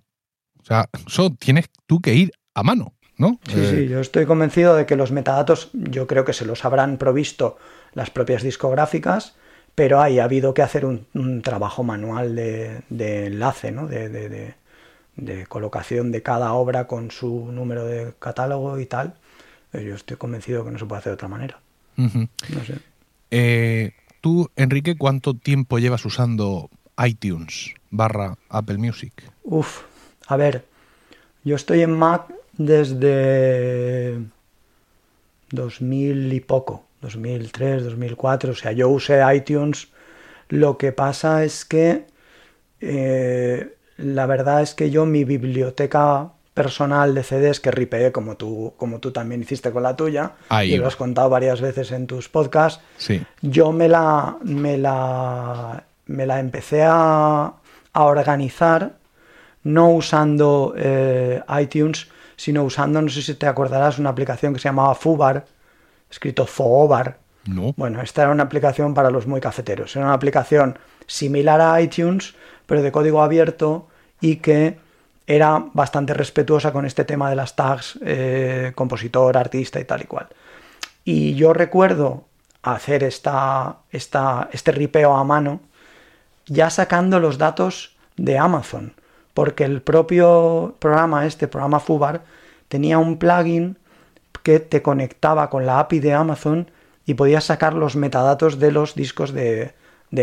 O 0.61 0.65
sea, 0.65 0.89
eso 1.07 1.33
tienes 1.39 1.69
tú 1.87 2.01
que 2.01 2.13
ir 2.13 2.31
a 2.53 2.63
mano, 2.63 2.93
¿no? 3.17 3.39
Sí, 3.47 3.53
sí, 3.53 3.75
eh, 3.75 3.87
yo 3.87 3.99
estoy 4.01 4.25
convencido 4.25 4.75
de 4.75 4.85
que 4.85 4.95
los 4.95 5.11
metadatos, 5.11 5.69
yo 5.73 6.07
creo 6.07 6.25
que 6.25 6.33
se 6.33 6.45
los 6.45 6.65
habrán 6.65 6.97
provisto 6.97 7.57
las 7.93 8.09
propias 8.09 8.43
discográficas, 8.43 9.35
pero 9.75 10.01
ahí 10.01 10.19
ha 10.19 10.25
habido 10.25 10.53
que 10.53 10.61
hacer 10.61 10.85
un, 10.85 11.41
trabajo 11.41 11.83
manual 11.83 12.35
de, 12.35 13.25
enlace, 13.25 13.71
¿no? 13.71 13.87
De, 13.87 14.55
colocación 15.47 16.11
de 16.11 16.21
cada 16.21 16.53
obra 16.53 16.87
con 16.87 17.11
su 17.11 17.51
número 17.51 17.85
de 17.85 18.13
catálogo 18.19 18.79
y 18.79 18.85
tal. 18.85 19.15
Yo 19.73 19.95
estoy 19.95 20.17
convencido 20.17 20.63
que 20.63 20.71
no 20.71 20.79
se 20.79 20.85
puede 20.85 20.99
hacer 20.99 21.11
de 21.11 21.15
otra 21.15 21.27
manera. 21.27 21.59
No 21.95 22.63
sé. 22.65 22.79
Eh, 23.31 23.91
tú, 24.21 24.49
Enrique, 24.55 24.97
¿cuánto 24.97 25.33
tiempo 25.33 25.79
llevas 25.79 26.05
usando 26.05 26.69
iTunes 27.05 27.73
barra 27.91 28.37
Apple 28.49 28.77
Music? 28.77 29.13
Uf, 29.43 29.83
a 30.27 30.37
ver, 30.37 30.65
yo 31.43 31.55
estoy 31.55 31.81
en 31.81 31.91
Mac 31.91 32.33
desde 32.53 34.19
2000 35.51 36.33
y 36.33 36.39
poco, 36.39 36.85
2003, 37.01 37.83
2004, 37.83 38.51
o 38.51 38.55
sea, 38.55 38.71
yo 38.71 38.89
usé 38.89 39.21
iTunes, 39.33 39.89
lo 40.49 40.77
que 40.77 40.91
pasa 40.91 41.43
es 41.43 41.65
que 41.65 42.05
eh, 42.81 43.75
la 43.97 44.25
verdad 44.25 44.61
es 44.61 44.73
que 44.73 44.89
yo 44.89 45.05
mi 45.05 45.23
biblioteca 45.23 46.31
personal 46.53 47.15
de 47.15 47.23
CDs 47.23 47.59
que 47.59 47.71
ripeé 47.71 48.11
como 48.11 48.35
tú, 48.35 48.73
como 48.77 48.99
tú 48.99 49.11
también 49.11 49.41
hiciste 49.41 49.71
con 49.71 49.83
la 49.83 49.95
tuya, 49.95 50.33
y 50.63 50.75
lo 50.75 50.87
has 50.87 50.95
contado 50.95 51.29
varias 51.29 51.61
veces 51.61 51.91
en 51.91 52.05
tus 52.05 52.27
podcasts, 52.27 52.83
sí. 52.97 53.23
yo 53.41 53.71
me 53.71 53.87
la, 53.87 54.37
me 54.43 54.77
la, 54.77 55.83
me 56.07 56.25
la 56.25 56.39
empecé 56.39 56.83
a, 56.83 57.53
a 57.93 58.03
organizar 58.03 58.99
no 59.63 59.91
usando 59.91 60.73
eh, 60.77 61.41
iTunes, 61.61 62.07
sino 62.35 62.63
usando, 62.63 63.01
no 63.01 63.09
sé 63.09 63.21
si 63.21 63.35
te 63.35 63.47
acordarás, 63.47 63.99
una 63.99 64.09
aplicación 64.09 64.53
que 64.53 64.59
se 64.59 64.69
llamaba 64.69 64.95
Fubar, 64.95 65.45
escrito 66.09 66.45
Foobar. 66.45 67.17
No. 67.45 67.73
Bueno, 67.77 68.01
esta 68.01 68.23
era 68.23 68.31
una 68.31 68.43
aplicación 68.43 68.93
para 68.93 69.09
los 69.09 69.27
muy 69.27 69.41
cafeteros. 69.41 69.95
Era 69.95 70.05
una 70.05 70.13
aplicación 70.13 70.77
similar 71.07 71.61
a 71.61 71.81
iTunes, 71.81 72.35
pero 72.65 72.81
de 72.81 72.91
código 72.91 73.21
abierto 73.21 73.87
y 74.21 74.37
que 74.37 74.77
era 75.25 75.63
bastante 75.73 76.13
respetuosa 76.13 76.71
con 76.71 76.85
este 76.85 77.05
tema 77.05 77.29
de 77.29 77.35
las 77.35 77.55
tags, 77.55 77.99
eh, 78.03 78.71
compositor, 78.75 79.37
artista 79.37 79.79
y 79.79 79.85
tal 79.85 80.01
y 80.01 80.05
cual. 80.05 80.27
Y 81.03 81.35
yo 81.35 81.53
recuerdo 81.53 82.25
hacer 82.61 83.03
esta, 83.03 83.77
esta, 83.91 84.49
este 84.51 84.71
ripeo 84.71 85.15
a 85.15 85.23
mano 85.23 85.61
ya 86.45 86.69
sacando 86.69 87.19
los 87.19 87.37
datos 87.37 87.95
de 88.17 88.37
Amazon, 88.37 88.93
porque 89.33 89.63
el 89.63 89.81
propio 89.81 90.75
programa, 90.79 91.25
este 91.25 91.47
programa 91.47 91.79
Fubar, 91.79 92.21
tenía 92.67 92.97
un 92.97 93.17
plugin 93.17 93.77
que 94.49 94.59
te 94.59 94.81
conectaba 94.81 95.47
con 95.51 95.67
la 95.67 95.79
API 95.79 95.99
de 95.99 96.11
Amazon 96.11 96.71
y 97.05 97.13
podías 97.13 97.43
sacar 97.43 97.75
los 97.75 97.95
metadatos 97.95 98.57
de 98.57 98.71
los 98.71 98.95
discos 98.95 99.31
de, 99.31 99.75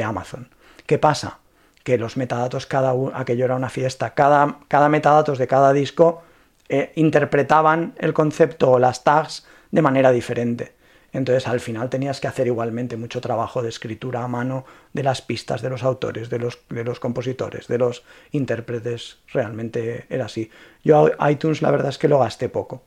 Amazon. 0.02 0.48
¿Qué 0.84 0.98
pasa? 0.98 1.38
Que 1.84 1.96
los 1.96 2.16
metadatos, 2.16 2.66
cada 2.66 2.92
aquello 3.14 3.44
era 3.44 3.54
una 3.54 3.68
fiesta, 3.68 4.14
cada, 4.14 4.58
cada 4.66 4.88
metadatos 4.88 5.38
de 5.38 5.46
cada 5.46 5.72
disco 5.72 6.24
eh, 6.68 6.90
interpretaban 6.96 7.94
el 7.98 8.12
concepto 8.14 8.72
o 8.72 8.80
las 8.80 9.04
tags 9.04 9.46
de 9.70 9.82
manera 9.82 10.10
diferente. 10.10 10.72
Entonces 11.12 11.46
al 11.46 11.60
final 11.60 11.88
tenías 11.88 12.18
que 12.18 12.26
hacer 12.26 12.48
igualmente 12.48 12.96
mucho 12.96 13.20
trabajo 13.20 13.62
de 13.62 13.68
escritura 13.68 14.24
a 14.24 14.28
mano 14.28 14.64
de 14.92 15.04
las 15.04 15.22
pistas 15.22 15.62
de 15.62 15.70
los 15.70 15.84
autores, 15.84 16.30
de 16.30 16.40
los, 16.40 16.58
de 16.68 16.82
los 16.82 16.98
compositores, 16.98 17.68
de 17.68 17.78
los 17.78 18.02
intérpretes. 18.32 19.18
Realmente 19.32 20.06
era 20.08 20.24
así. 20.24 20.50
Yo 20.82 21.12
iTunes 21.30 21.62
la 21.62 21.70
verdad 21.70 21.90
es 21.90 21.98
que 21.98 22.08
lo 22.08 22.18
gasté 22.18 22.48
poco 22.48 22.82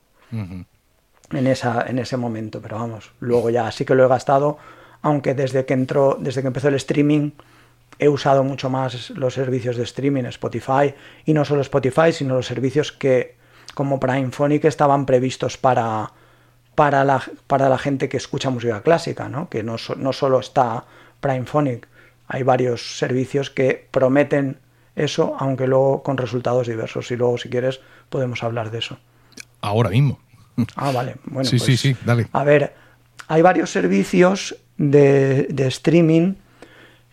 en, 1.31 1.47
esa, 1.47 1.85
en 1.87 1.99
ese 1.99 2.17
momento, 2.17 2.61
pero 2.61 2.77
vamos, 2.77 3.11
luego 3.19 3.49
ya 3.49 3.71
sí 3.71 3.85
que 3.85 3.95
lo 3.95 4.05
he 4.05 4.07
gastado, 4.07 4.57
aunque 5.01 5.33
desde 5.33 5.65
que 5.65 5.73
entró, 5.73 6.17
desde 6.19 6.41
que 6.41 6.47
empezó 6.47 6.67
el 6.67 6.75
streaming 6.75 7.31
he 7.97 8.07
usado 8.07 8.43
mucho 8.43 8.69
más 8.69 9.09
los 9.11 9.33
servicios 9.33 9.75
de 9.75 9.83
streaming, 9.83 10.23
Spotify, 10.25 10.93
y 11.25 11.33
no 11.33 11.43
solo 11.43 11.61
Spotify, 11.61 12.13
sino 12.13 12.35
los 12.35 12.47
servicios 12.47 12.91
que 12.91 13.35
como 13.73 13.99
Prime 13.99 14.31
Phonic 14.31 14.65
estaban 14.65 15.05
previstos 15.05 15.57
para 15.57 16.11
para 16.79 17.03
la, 17.03 17.21
para 17.47 17.67
la 17.67 17.77
gente 17.77 18.07
que 18.07 18.15
escucha 18.15 18.49
música 18.49 18.81
clásica, 18.81 19.27
¿no? 19.27 19.49
que 19.49 19.63
no, 19.63 19.75
no 19.97 20.13
solo 20.13 20.39
está 20.39 20.85
Primephonic, 21.19 21.89
hay 22.29 22.43
varios 22.43 22.97
servicios 22.97 23.49
que 23.49 23.85
prometen 23.91 24.59
eso, 24.95 25.35
aunque 25.39 25.67
luego 25.67 26.03
con 26.03 26.15
resultados 26.15 26.67
diversos. 26.67 27.11
Y 27.11 27.17
luego, 27.17 27.37
si 27.37 27.49
quieres, 27.49 27.81
podemos 28.09 28.43
hablar 28.43 28.71
de 28.71 28.77
eso. 28.77 28.97
Ahora 29.59 29.89
mismo. 29.89 30.19
Ah, 30.75 30.91
vale. 30.91 31.15
Bueno, 31.25 31.49
sí, 31.49 31.59
sí, 31.59 31.65
pues, 31.65 31.79
sí, 31.79 31.95
dale. 32.05 32.27
A 32.31 32.43
ver, 32.43 32.73
hay 33.27 33.41
varios 33.41 33.69
servicios 33.69 34.55
de, 34.77 35.47
de 35.49 35.67
streaming 35.67 36.35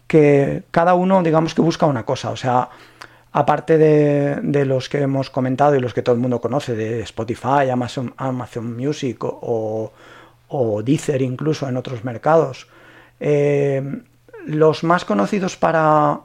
que 0.07 0.63
cada 0.71 0.95
uno, 0.95 1.23
digamos 1.23 1.55
que 1.55 1.63
busca 1.63 1.87
una 1.87 2.05
cosa. 2.05 2.31
O 2.31 2.37
sea, 2.37 2.69
aparte 3.37 3.77
de, 3.77 4.65
los 4.65 4.89
que 4.89 5.03
hemos 5.03 5.29
comentado 5.29 5.77
y 5.77 5.81
los 5.81 5.93
que 5.93 6.01
todo 6.01 6.15
el 6.15 6.21
mundo 6.23 6.41
conoce, 6.41 6.75
de 6.75 7.01
Spotify, 7.03 7.69
Amazon, 7.71 8.15
Amazon 8.17 8.75
Music 8.75 9.19
o, 9.23 9.93
Deezer 10.83 11.21
incluso 11.21 11.69
en 11.69 11.77
otros 11.77 12.03
mercados, 12.03 12.67
eh, 13.21 14.01
los 14.47 14.85
más 14.85 15.05
conocidos 15.05 15.59
para, 15.59 16.21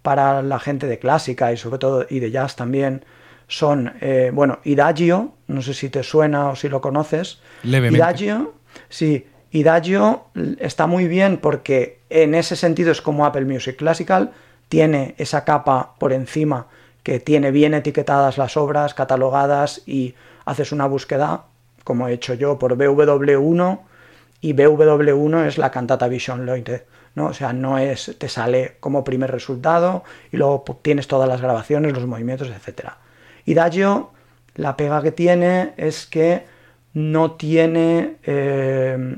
para 0.00 0.40
la 0.40 0.58
gente 0.58 0.86
de 0.86 0.98
clásica 0.98 1.52
y 1.52 1.58
sobre 1.58 1.78
todo 1.78 2.06
y 2.08 2.20
de 2.20 2.30
jazz 2.30 2.56
también 2.56 3.04
son, 3.48 3.92
eh, 4.00 4.30
bueno, 4.32 4.60
Idagio, 4.64 5.32
no 5.46 5.62
sé 5.62 5.74
si 5.74 5.90
te 5.90 6.02
suena 6.02 6.50
o 6.50 6.56
si 6.56 6.68
lo 6.68 6.80
conoces. 6.80 7.40
Levemente. 7.62 7.98
Idagio, 7.98 8.54
sí, 8.88 9.26
Idagio 9.50 10.24
está 10.58 10.86
muy 10.86 11.06
bien 11.06 11.38
porque 11.38 12.00
en 12.10 12.34
ese 12.34 12.56
sentido 12.56 12.90
es 12.90 13.00
como 13.00 13.26
Apple 13.26 13.44
Music 13.44 13.76
Classical, 13.76 14.32
tiene 14.68 15.14
esa 15.18 15.44
capa 15.44 15.94
por 15.98 16.12
encima 16.12 16.66
que 17.04 17.20
tiene 17.20 17.50
bien 17.50 17.74
etiquetadas 17.74 18.38
las 18.38 18.56
obras, 18.56 18.94
catalogadas 18.94 19.82
y 19.86 20.14
haces 20.46 20.72
una 20.72 20.86
búsqueda, 20.86 21.44
como 21.84 22.08
he 22.08 22.14
hecho 22.14 22.34
yo, 22.34 22.58
por 22.58 22.76
BW1 22.76 23.80
y 24.40 24.54
BW1 24.54 25.46
es 25.46 25.58
la 25.58 25.70
cantata 25.70 26.08
Vision 26.08 26.46
Leute, 26.46 26.86
¿no? 27.14 27.26
O 27.26 27.34
sea, 27.34 27.52
no 27.52 27.78
es, 27.78 28.16
te 28.18 28.28
sale 28.28 28.76
como 28.80 29.04
primer 29.04 29.30
resultado 29.30 30.02
y 30.32 30.38
luego 30.38 30.64
tienes 30.82 31.06
todas 31.06 31.28
las 31.28 31.40
grabaciones, 31.40 31.92
los 31.92 32.06
movimientos, 32.06 32.48
etc. 32.48 32.88
Dagio, 33.52 34.12
la 34.54 34.76
pega 34.76 35.02
que 35.02 35.12
tiene 35.12 35.74
es 35.76 36.06
que 36.06 36.46
no 36.94 37.32
tiene... 37.32 38.16
Eh, 38.22 39.16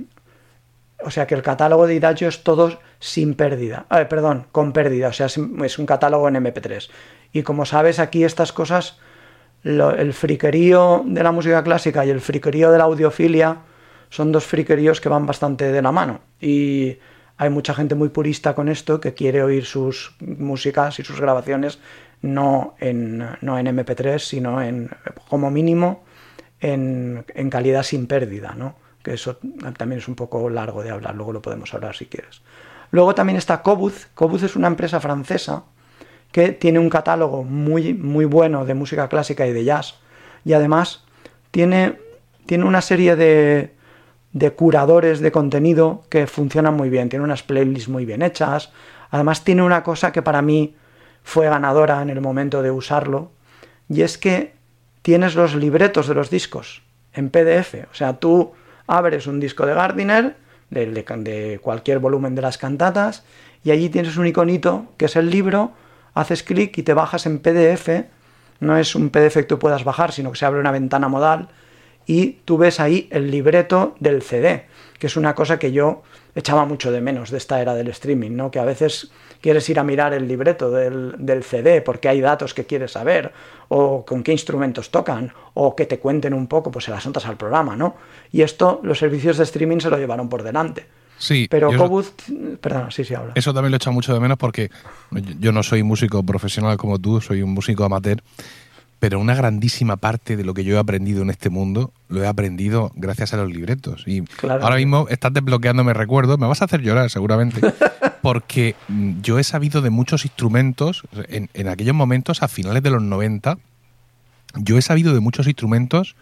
o 1.04 1.10
sea 1.10 1.26
que 1.26 1.34
el 1.34 1.42
catálogo 1.42 1.86
de 1.86 1.94
Idagio 1.94 2.26
es 2.26 2.42
todo 2.42 2.80
sin 2.98 3.34
pérdida. 3.34 3.86
perdón, 4.08 4.46
con 4.50 4.72
pérdida. 4.72 5.08
O 5.08 5.12
sea, 5.12 5.26
es 5.26 5.78
un 5.78 5.86
catálogo 5.86 6.26
en 6.26 6.34
MP3. 6.36 6.88
Y 7.32 7.42
como 7.42 7.66
sabes, 7.66 7.98
aquí 7.98 8.24
estas 8.24 8.52
cosas, 8.52 8.98
el 9.62 10.12
friquerío 10.14 11.04
de 11.06 11.22
la 11.22 11.32
música 11.32 11.62
clásica 11.62 12.04
y 12.06 12.10
el 12.10 12.20
friquerío 12.20 12.72
de 12.72 12.78
la 12.78 12.84
audiofilia 12.84 13.58
son 14.08 14.32
dos 14.32 14.44
friqueríos 14.44 15.00
que 15.00 15.08
van 15.08 15.26
bastante 15.26 15.70
de 15.70 15.82
la 15.82 15.92
mano. 15.92 16.20
Y 16.40 16.98
hay 17.36 17.50
mucha 17.50 17.74
gente 17.74 17.94
muy 17.94 18.08
purista 18.08 18.54
con 18.54 18.68
esto 18.68 19.00
que 19.00 19.14
quiere 19.14 19.42
oír 19.42 19.66
sus 19.66 20.16
músicas 20.20 20.98
y 20.98 21.04
sus 21.04 21.20
grabaciones 21.20 21.78
no 22.26 22.74
en, 22.78 23.18
no 23.40 23.58
en 23.58 23.66
MP3, 23.66 24.18
sino 24.18 24.62
en, 24.62 24.90
como 25.28 25.50
mínimo, 25.50 26.04
en, 26.60 27.24
en 27.34 27.50
calidad 27.50 27.82
sin 27.82 28.06
pérdida, 28.06 28.54
¿no? 28.56 28.74
que 29.06 29.14
eso 29.14 29.38
también 29.78 30.00
es 30.00 30.08
un 30.08 30.16
poco 30.16 30.50
largo 30.50 30.82
de 30.82 30.90
hablar, 30.90 31.14
luego 31.14 31.32
lo 31.32 31.40
podemos 31.40 31.72
hablar 31.72 31.94
si 31.94 32.06
quieres. 32.06 32.42
Luego 32.90 33.14
también 33.14 33.36
está 33.36 33.62
Cobuz. 33.62 34.08
Cobuz 34.14 34.42
es 34.42 34.56
una 34.56 34.66
empresa 34.66 34.98
francesa 34.98 35.62
que 36.32 36.48
tiene 36.48 36.80
un 36.80 36.90
catálogo 36.90 37.44
muy, 37.44 37.94
muy 37.94 38.24
bueno 38.24 38.64
de 38.64 38.74
música 38.74 39.08
clásica 39.08 39.46
y 39.46 39.52
de 39.52 39.62
jazz. 39.62 39.94
Y 40.44 40.54
además 40.54 41.04
tiene, 41.52 42.00
tiene 42.46 42.64
una 42.64 42.80
serie 42.80 43.14
de, 43.14 43.74
de 44.32 44.50
curadores 44.50 45.20
de 45.20 45.30
contenido 45.30 46.02
que 46.08 46.26
funcionan 46.26 46.74
muy 46.74 46.90
bien. 46.90 47.08
Tiene 47.08 47.24
unas 47.24 47.44
playlists 47.44 47.88
muy 47.88 48.06
bien 48.06 48.22
hechas. 48.22 48.72
Además 49.10 49.44
tiene 49.44 49.62
una 49.62 49.84
cosa 49.84 50.10
que 50.10 50.22
para 50.22 50.42
mí 50.42 50.74
fue 51.26 51.48
ganadora 51.48 52.02
en 52.02 52.08
el 52.08 52.20
momento 52.20 52.62
de 52.62 52.70
usarlo. 52.70 53.32
Y 53.88 54.02
es 54.02 54.16
que 54.16 54.54
tienes 55.02 55.34
los 55.34 55.56
libretos 55.56 56.06
de 56.06 56.14
los 56.14 56.30
discos 56.30 56.82
en 57.14 57.30
PDF. 57.30 57.74
O 57.90 57.94
sea, 57.94 58.20
tú 58.20 58.52
abres 58.86 59.26
un 59.26 59.40
disco 59.40 59.66
de 59.66 59.74
Gardiner, 59.74 60.36
de, 60.70 61.58
cualquier 61.60 61.98
volumen 61.98 62.36
de 62.36 62.42
las 62.42 62.58
cantatas, 62.58 63.24
y 63.64 63.72
allí 63.72 63.88
tienes 63.88 64.16
un 64.16 64.28
iconito 64.28 64.86
que 64.96 65.06
es 65.06 65.16
el 65.16 65.28
libro, 65.28 65.72
haces 66.14 66.44
clic 66.44 66.78
y 66.78 66.84
te 66.84 66.94
bajas 66.94 67.26
en 67.26 67.40
PDF, 67.40 67.88
no 68.60 68.76
es 68.78 68.94
un 68.94 69.10
PDF 69.10 69.34
que 69.34 69.42
tú 69.42 69.58
puedas 69.58 69.82
bajar, 69.82 70.12
sino 70.12 70.30
que 70.30 70.38
se 70.38 70.46
abre 70.46 70.60
una 70.60 70.70
ventana 70.70 71.08
modal 71.08 71.48
y 72.06 72.38
tú 72.44 72.56
ves 72.56 72.80
ahí 72.80 73.08
el 73.10 73.30
libreto 73.30 73.96
del 74.00 74.22
CD, 74.22 74.66
que 74.98 75.08
es 75.08 75.16
una 75.16 75.34
cosa 75.34 75.58
que 75.58 75.72
yo 75.72 76.02
echaba 76.34 76.64
mucho 76.66 76.92
de 76.92 77.00
menos 77.00 77.30
de 77.30 77.38
esta 77.38 77.60
era 77.60 77.74
del 77.74 77.88
streaming, 77.88 78.32
¿no? 78.32 78.50
Que 78.50 78.58
a 78.58 78.64
veces 78.64 79.10
quieres 79.40 79.68
ir 79.68 79.78
a 79.78 79.84
mirar 79.84 80.12
el 80.12 80.28
libreto 80.28 80.70
del, 80.70 81.42
CD 81.42 81.80
porque 81.80 82.08
hay 82.08 82.20
datos 82.20 82.54
que 82.54 82.64
quieres 82.64 82.92
saber, 82.92 83.32
o 83.68 84.04
con 84.04 84.22
qué 84.22 84.32
instrumentos 84.32 84.90
tocan, 84.90 85.32
o 85.54 85.74
que 85.74 85.86
te 85.86 85.98
cuenten 85.98 86.34
un 86.34 86.46
poco, 86.46 86.70
pues 86.70 86.84
se 86.84 86.90
las 86.90 87.04
notas 87.06 87.26
al 87.26 87.36
programa, 87.36 87.74
¿no? 87.74 87.96
Y 88.32 88.42
esto 88.42 88.80
los 88.82 88.98
servicios 88.98 89.38
de 89.38 89.44
streaming 89.44 89.78
se 89.78 89.90
lo 89.90 89.98
llevaron 89.98 90.28
por 90.28 90.42
delante. 90.42 90.86
Sí. 91.18 91.46
Pero 91.50 91.74
Cobuz, 91.74 92.12
perdón, 92.60 92.90
sí, 92.90 93.02
sí, 93.02 93.14
habla. 93.14 93.32
Eso 93.34 93.54
también 93.54 93.70
lo 93.70 93.76
echa 93.76 93.90
mucho 93.90 94.12
de 94.12 94.20
menos 94.20 94.36
porque 94.36 94.70
yo 95.40 95.50
no 95.50 95.62
soy 95.62 95.82
músico 95.82 96.22
profesional 96.22 96.76
como 96.76 96.98
tú, 96.98 97.22
soy 97.22 97.40
un 97.40 97.54
músico 97.54 97.84
amateur 97.84 98.22
pero 98.98 99.20
una 99.20 99.34
grandísima 99.34 99.96
parte 99.96 100.36
de 100.36 100.44
lo 100.44 100.54
que 100.54 100.64
yo 100.64 100.76
he 100.76 100.78
aprendido 100.78 101.22
en 101.22 101.30
este 101.30 101.50
mundo 101.50 101.92
lo 102.08 102.22
he 102.22 102.26
aprendido 102.26 102.92
gracias 102.94 103.34
a 103.34 103.36
los 103.36 103.50
libretos. 103.50 104.04
Y 104.06 104.24
ahora 104.42 104.76
mismo 104.76 105.06
estás 105.10 105.32
desbloqueándome 105.32 105.92
recuerdos, 105.92 106.38
me 106.38 106.46
vas 106.46 106.62
a 106.62 106.64
hacer 106.66 106.80
llorar 106.82 107.10
seguramente, 107.10 107.60
porque 108.22 108.74
mm, 108.88 109.20
yo 109.20 109.38
he 109.38 109.44
sabido 109.44 109.82
de 109.82 109.90
muchos 109.90 110.24
instrumentos, 110.24 111.02
en, 111.28 111.50
en 111.54 111.68
aquellos 111.68 111.94
momentos, 111.94 112.42
a 112.42 112.48
finales 112.48 112.82
de 112.82 112.90
los 112.90 113.02
90, 113.02 113.58
yo 114.56 114.78
he 114.78 114.82
sabido 114.82 115.12
de 115.14 115.20
muchos 115.20 115.46
instrumentos 115.46 116.16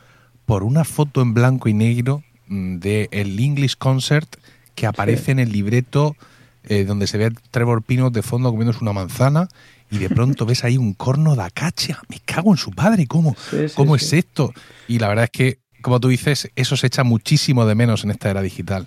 por 0.47 0.63
una 0.63 0.85
foto 0.85 1.23
en 1.23 1.35
blanco 1.35 1.69
y 1.69 1.75
negro 1.75 2.23
mm, 2.49 2.79
del 2.79 3.09
el 3.11 3.39
English 3.39 3.77
Concert 3.77 4.37
que 4.75 4.87
aparece 4.87 5.33
en 5.33 5.39
el 5.39 5.53
libreto 5.53 6.17
eh, 6.65 6.85
donde 6.85 7.07
se 7.07 7.19
ve 7.19 7.27
a 7.27 7.31
Trevor 7.51 7.83
Pino 7.83 8.11
de 8.11 8.23
fondo 8.23 8.51
comiéndose 8.51 8.81
una 8.83 8.93
manzana 8.93 9.49
y 9.95 9.99
de 9.99 10.09
pronto 10.11 10.45
ves 10.45 10.65
ahí 10.65 10.77
un 10.77 10.93
corno 10.93 11.37
de 11.37 11.43
acacia. 11.43 12.01
Me 12.09 12.19
cago 12.19 12.51
en 12.51 12.57
su 12.57 12.73
padre, 12.73 13.07
¿cómo, 13.07 13.37
¿cómo 13.77 13.95
es 13.95 14.13
esto? 14.13 14.53
Y 14.89 14.99
la 14.99 15.09
verdad 15.09 15.25
es 15.25 15.31
que, 15.31 15.59
como 15.83 16.01
tú 16.01 16.09
dices, 16.09 16.51
eso 16.57 16.77
se 16.77 16.89
echa 16.89 17.05
muchísimo 17.05 17.65
de 17.65 17.77
menos 17.77 18.03
en 18.03 18.11
esta 18.11 18.31
era 18.31 18.43
digital. 18.43 18.87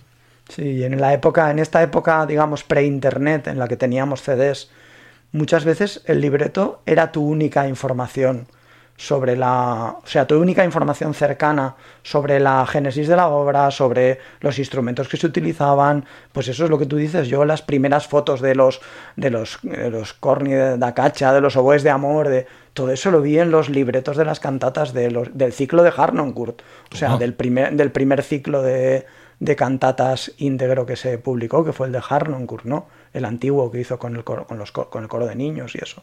Sí, 0.50 0.84
en 0.84 1.00
la 1.00 1.14
época, 1.14 1.50
en 1.50 1.60
esta 1.60 1.82
época, 1.82 2.26
digamos, 2.26 2.64
pre-internet, 2.64 3.48
en 3.48 3.58
la 3.58 3.68
que 3.68 3.78
teníamos 3.78 4.22
CDs, 4.22 4.70
muchas 5.32 5.64
veces 5.64 6.02
el 6.06 6.20
libreto 6.20 6.82
era 6.86 7.12
tu 7.12 7.26
única 7.26 7.68
información 7.68 8.48
sobre 8.98 9.38
la, 9.38 9.96
o 10.04 10.08
sea, 10.08 10.26
tu 10.26 10.40
única 10.42 10.66
información 10.66 11.14
cercana 11.14 11.76
sobre 12.02 12.40
la 12.40 12.66
génesis 12.66 13.08
de 13.08 13.16
la 13.16 13.28
obra, 13.28 13.70
sobre 13.70 14.20
los 14.42 14.58
instrumentos 14.58 15.08
que 15.08 15.18
se 15.18 15.28
utilizaban, 15.28 16.04
pues 16.32 16.48
eso 16.48 16.64
es 16.64 16.72
lo 16.72 16.80
que 16.80 16.88
tú 16.88 16.98
dices. 16.98 17.28
Yo 17.28 17.46
las 17.46 17.62
primeras 17.62 18.08
fotos 18.08 18.42
de 18.42 18.56
los 18.56 18.82
de 19.16 19.30
los, 19.30 19.60
de 19.62 19.92
los 19.92 20.14
corni 20.14 20.54
de 20.54 20.78
Dacacha, 20.80 21.32
de 21.32 21.42
los 21.42 21.56
oboes 21.56 21.84
de 21.84 21.92
amor, 21.92 22.28
de 22.28 22.48
todo 22.74 22.92
eso 22.92 23.12
lo 23.12 23.22
vi 23.22 23.38
en 23.38 23.52
los 23.52 23.70
libretos 23.70 24.18
de 24.18 24.26
las 24.26 24.40
cantatas 24.40 24.94
de 24.94 25.12
los, 25.12 25.38
del 25.38 25.54
ciclo 25.54 25.84
de 25.84 25.94
Harnoncourt, 25.96 26.62
o 26.92 26.96
sea, 26.96 27.18
del 27.18 27.36
primer 27.36 27.76
del 27.76 27.92
primer 27.92 28.24
ciclo 28.24 28.64
de, 28.64 29.06
de 29.40 29.56
cantatas 29.56 30.32
íntegro 30.40 30.88
que 30.88 30.96
se 30.96 31.20
publicó, 31.20 31.64
que 31.64 31.72
fue 31.72 31.86
el 31.86 31.94
de 31.94 32.02
Harnoncourt, 32.08 32.66
¿no? 32.66 32.88
El 33.14 33.26
antiguo 33.26 33.72
que 33.72 33.80
hizo 33.80 34.00
con 34.00 34.16
el 34.16 34.24
coro, 34.24 34.48
con 34.48 34.58
los, 34.58 34.72
con 34.72 35.04
el 35.04 35.08
coro 35.08 35.28
de 35.28 35.36
niños 35.36 35.76
y 35.76 35.80
eso. 35.84 36.02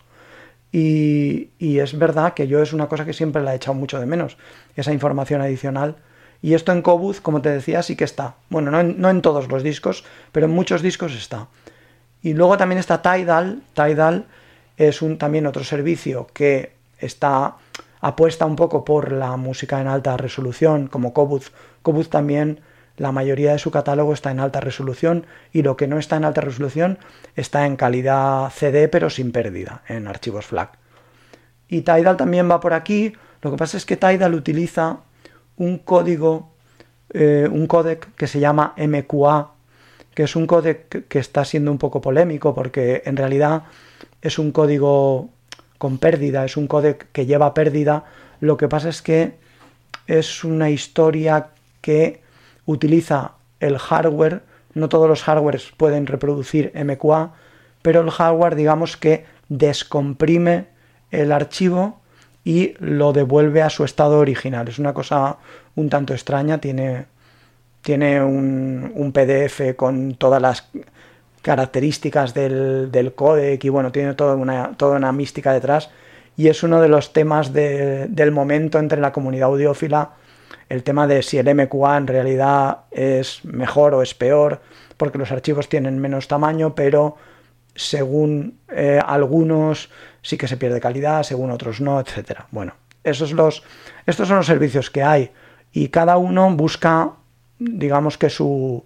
Y, 0.76 1.78
es 1.78 1.96
verdad 1.96 2.34
que 2.34 2.48
yo 2.48 2.60
es 2.60 2.72
una 2.72 2.88
cosa 2.88 3.04
que 3.04 3.12
siempre 3.12 3.44
la 3.44 3.52
he 3.52 3.56
echado 3.56 3.74
mucho 3.74 4.00
de 4.00 4.06
menos, 4.06 4.37
esa 4.74 4.92
información 4.92 5.40
adicional. 5.40 5.94
Y 6.42 6.54
esto 6.54 6.72
en 6.72 6.82
Cobuz, 6.82 7.20
como 7.20 7.40
te 7.40 7.48
decía, 7.48 7.80
sí 7.84 7.94
que 7.94 8.02
está. 8.02 8.34
Bueno, 8.50 8.72
no 8.72 9.08
en, 9.08 9.22
todos 9.22 9.46
los 9.46 9.62
discos, 9.62 10.04
pero 10.32 10.46
en 10.46 10.52
muchos 10.52 10.82
discos 10.82 11.14
está. 11.14 11.46
Y 12.22 12.34
luego 12.34 12.56
también 12.56 12.80
está 12.80 13.02
Tidal. 13.02 13.62
Tidal 13.72 14.26
es 14.76 15.00
un, 15.00 15.16
también 15.16 15.46
otro 15.46 15.62
servicio 15.62 16.26
que 16.34 16.72
está 16.98 17.54
apuesta 18.00 18.44
un 18.44 18.56
poco 18.56 18.84
por 18.84 19.12
la 19.12 19.37
música 19.37 19.80
en 19.80 19.87
alta 19.87 20.16
resolución, 20.16 20.88
como 20.88 21.14
Cobuz. 21.14 21.52
Cobuz 21.82 22.10
también 22.10 22.58
la 22.96 23.12
mayoría 23.12 23.52
de 23.52 23.59
su 23.59 23.70
catálogo 23.70 24.12
está 24.12 24.30
en 24.30 24.40
alta 24.40 24.61
resolución 24.61 25.26
y 25.52 25.62
lo 25.62 25.76
que 25.76 25.88
no 25.88 25.98
está 25.98 26.16
en 26.16 26.24
alta 26.24 26.40
resolución 26.40 26.98
está 27.35 27.66
en 27.66 27.76
calidad 27.76 28.50
CD 28.50 28.88
pero 28.88 29.11
sin 29.11 29.33
pérdida 29.33 29.83
en 29.88 30.07
archivos 30.07 30.46
FLAC. 30.46 30.78
Y 31.68 31.83
Tidal 31.83 32.16
también 32.16 32.50
va 32.50 32.61
por 32.61 32.72
aquí. 32.72 33.14
Lo 33.42 33.50
que 33.50 33.57
pasa 33.57 33.76
es 33.76 33.85
que 33.85 33.96
Tidal 33.96 34.35
utiliza 34.35 34.98
un 35.57 35.78
código, 35.78 36.52
eh, 37.12 37.48
un 37.50 37.66
códec 37.66 38.14
que 38.14 38.26
se 38.26 38.38
llama 38.38 38.74
MQA, 38.76 39.52
que 40.14 40.22
es 40.22 40.37
un 40.37 40.46
códec 40.46 41.09
que 41.09 41.18
está 41.18 41.44
siendo 41.44 41.72
un 41.72 41.78
poco 41.78 42.00
polémico 42.00 42.54
porque 42.54 43.02
en 43.04 43.16
realidad 43.16 43.64
es 44.22 44.38
un 44.38 44.52
código 44.52 45.30
con 45.78 45.98
pérdida, 45.98 46.44
es 46.44 46.57
un 46.57 46.68
códec 46.68 47.11
que 47.12 47.26
lleva 47.26 47.54
pérdida. 47.54 48.04
Lo 48.40 48.57
que 48.57 48.68
pasa 48.68 48.88
es 48.88 49.02
que 49.02 49.35
es 50.07 50.44
una 50.44 50.70
historia 50.70 51.48
que 51.80 52.23
utiliza 52.66 53.33
el 53.61 53.79
hardware, 53.79 54.42
no 54.74 54.88
todos 54.88 55.09
los 55.09 55.22
hardwares 55.22 55.72
pueden 55.77 56.07
reproducir 56.07 56.72
MQA, 56.74 57.33
pero 57.83 58.00
el 58.00 58.11
hardware 58.11 58.55
digamos 58.55 58.96
que 58.96 59.24
descomprime 59.48 60.66
el 61.11 61.33
archivo 61.33 62.00
y 62.44 62.74
lo 62.79 63.12
devuelve 63.12 63.62
a 63.62 63.70
su 63.70 63.85
estado 63.85 64.18
original. 64.18 64.68
Es 64.68 64.79
una 64.79 64.92
cosa 64.92 65.38
un 65.77 65.88
tanto 65.88 66.12
extraña, 66.12 66.59
tiene, 66.59 67.07
tiene 67.81 68.22
un, 68.22 69.12
PDF 69.12 69.77
con 69.77 70.14
todas 70.14 70.42
las 70.42 70.68
características 71.42 72.35
del, 72.35 72.90
del, 72.90 73.14
codec 73.14 73.64
y 73.64 73.68
bueno, 73.68 73.92
tiene 73.92 74.14
toda 74.14 74.35
una, 74.35 74.72
toda 74.77 74.96
una 74.96 75.12
mística 75.12 75.53
detrás 75.53 75.90
y 76.37 76.48
es 76.48 76.62
uno 76.62 76.81
de 76.81 76.88
los 76.88 77.12
temas 77.12 77.53
del 77.53 78.33
momento 78.33 78.79
entre 78.79 79.00
la 79.00 79.12
comunidad 79.12 79.48
audiófila 79.48 80.12
el 80.68 80.83
tema 80.83 81.07
de 81.07 81.22
si 81.22 81.38
el 81.38 81.55
MQA 81.55 81.96
en 81.96 82.07
realidad 82.07 82.79
es 82.90 83.44
mejor 83.44 83.94
o 83.94 84.03
es 84.03 84.14
peor, 84.14 84.61
porque 84.96 85.18
los 85.18 85.33
archivos 85.33 85.68
tienen 85.68 85.98
menos 85.98 86.29
tamaño, 86.29 86.74
pero 86.74 87.16
según 87.74 88.59
eh, 88.68 89.00
algunos 89.05 89.90
sí 90.22 90.37
que 90.37 90.48
se 90.48 90.57
pierde 90.57 90.81
calidad, 90.81 91.22
según 91.22 91.50
otros 91.50 91.81
no, 91.81 92.00
etcétera. 92.00 92.46
Bueno, 92.50 92.74
esos 93.03 93.33
los, 93.33 93.62
estos 94.07 94.29
son 94.29 94.38
los 94.38 94.46
servicios 94.46 94.90
que 94.90 95.03
hay 95.03 95.31
y 95.72 95.88
cada 95.88 96.16
uno 96.16 96.50
busca, 96.55 97.12
digamos 97.59 98.16
que 98.16 98.31
su, 98.31 98.85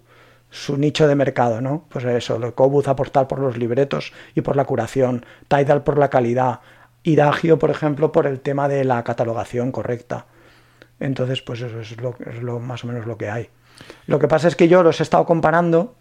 su 0.49 0.77
nicho 0.77 1.07
de 1.07 1.15
mercado, 1.15 1.61
¿no? 1.61 1.85
Pues 1.89 2.03
eso, 2.05 2.39
lo 2.39 2.55
Cobuz 2.55 2.87
aportar 2.87 3.27
por 3.27 3.39
los 3.39 3.57
libretos 3.57 4.11
y 4.35 4.41
por 4.41 4.55
la 4.55 4.65
curación, 4.65 5.25
Tidal 5.47 5.83
por 5.83 5.97
la 5.97 6.09
calidad, 6.09 6.59
Idagio, 7.03 7.59
por 7.59 7.69
ejemplo, 7.69 8.11
por 8.11 8.27
el 8.27 8.41
tema 8.41 8.67
de 8.67 8.83
la 8.83 9.03
catalogación 9.03 9.71
correcta. 9.71 10.25
Entonces, 10.99 11.41
pues 11.41 11.61
eso 11.61 11.79
es 11.79 12.41
lo, 12.41 12.59
más 12.59 12.83
o 12.83 12.87
menos 12.87 13.05
lo 13.05 13.17
que 13.17 13.29
hay. 13.29 13.49
Lo 14.07 14.19
que 14.19 14.27
pasa 14.27 14.47
es 14.47 14.55
que 14.55 14.67
yo 14.67 14.83
los 14.83 14.99
he 14.99 15.03
estado 15.03 15.25
comparando 15.25 15.95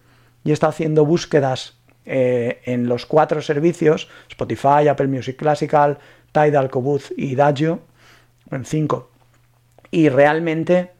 y 0.45 0.51
he 0.51 0.53
estado 0.53 0.71
haciendo 0.71 1.05
búsquedas 1.05 1.79
eh, 2.05 2.61
en 2.65 2.89
los 2.89 3.07
cuatro 3.07 3.41
servicios, 3.43 4.09
Spotify, 4.29 4.89
Apple 4.89 5.07
Music 5.07 5.37
Classical, 5.37 5.99
Tidal, 6.33 6.71
Cobuz 6.71 7.13
y 7.17 7.35
Dagio, 7.35 7.81
en 8.51 8.65
cinco. 8.65 9.11
Y 9.91 10.09
realmente 10.09 10.93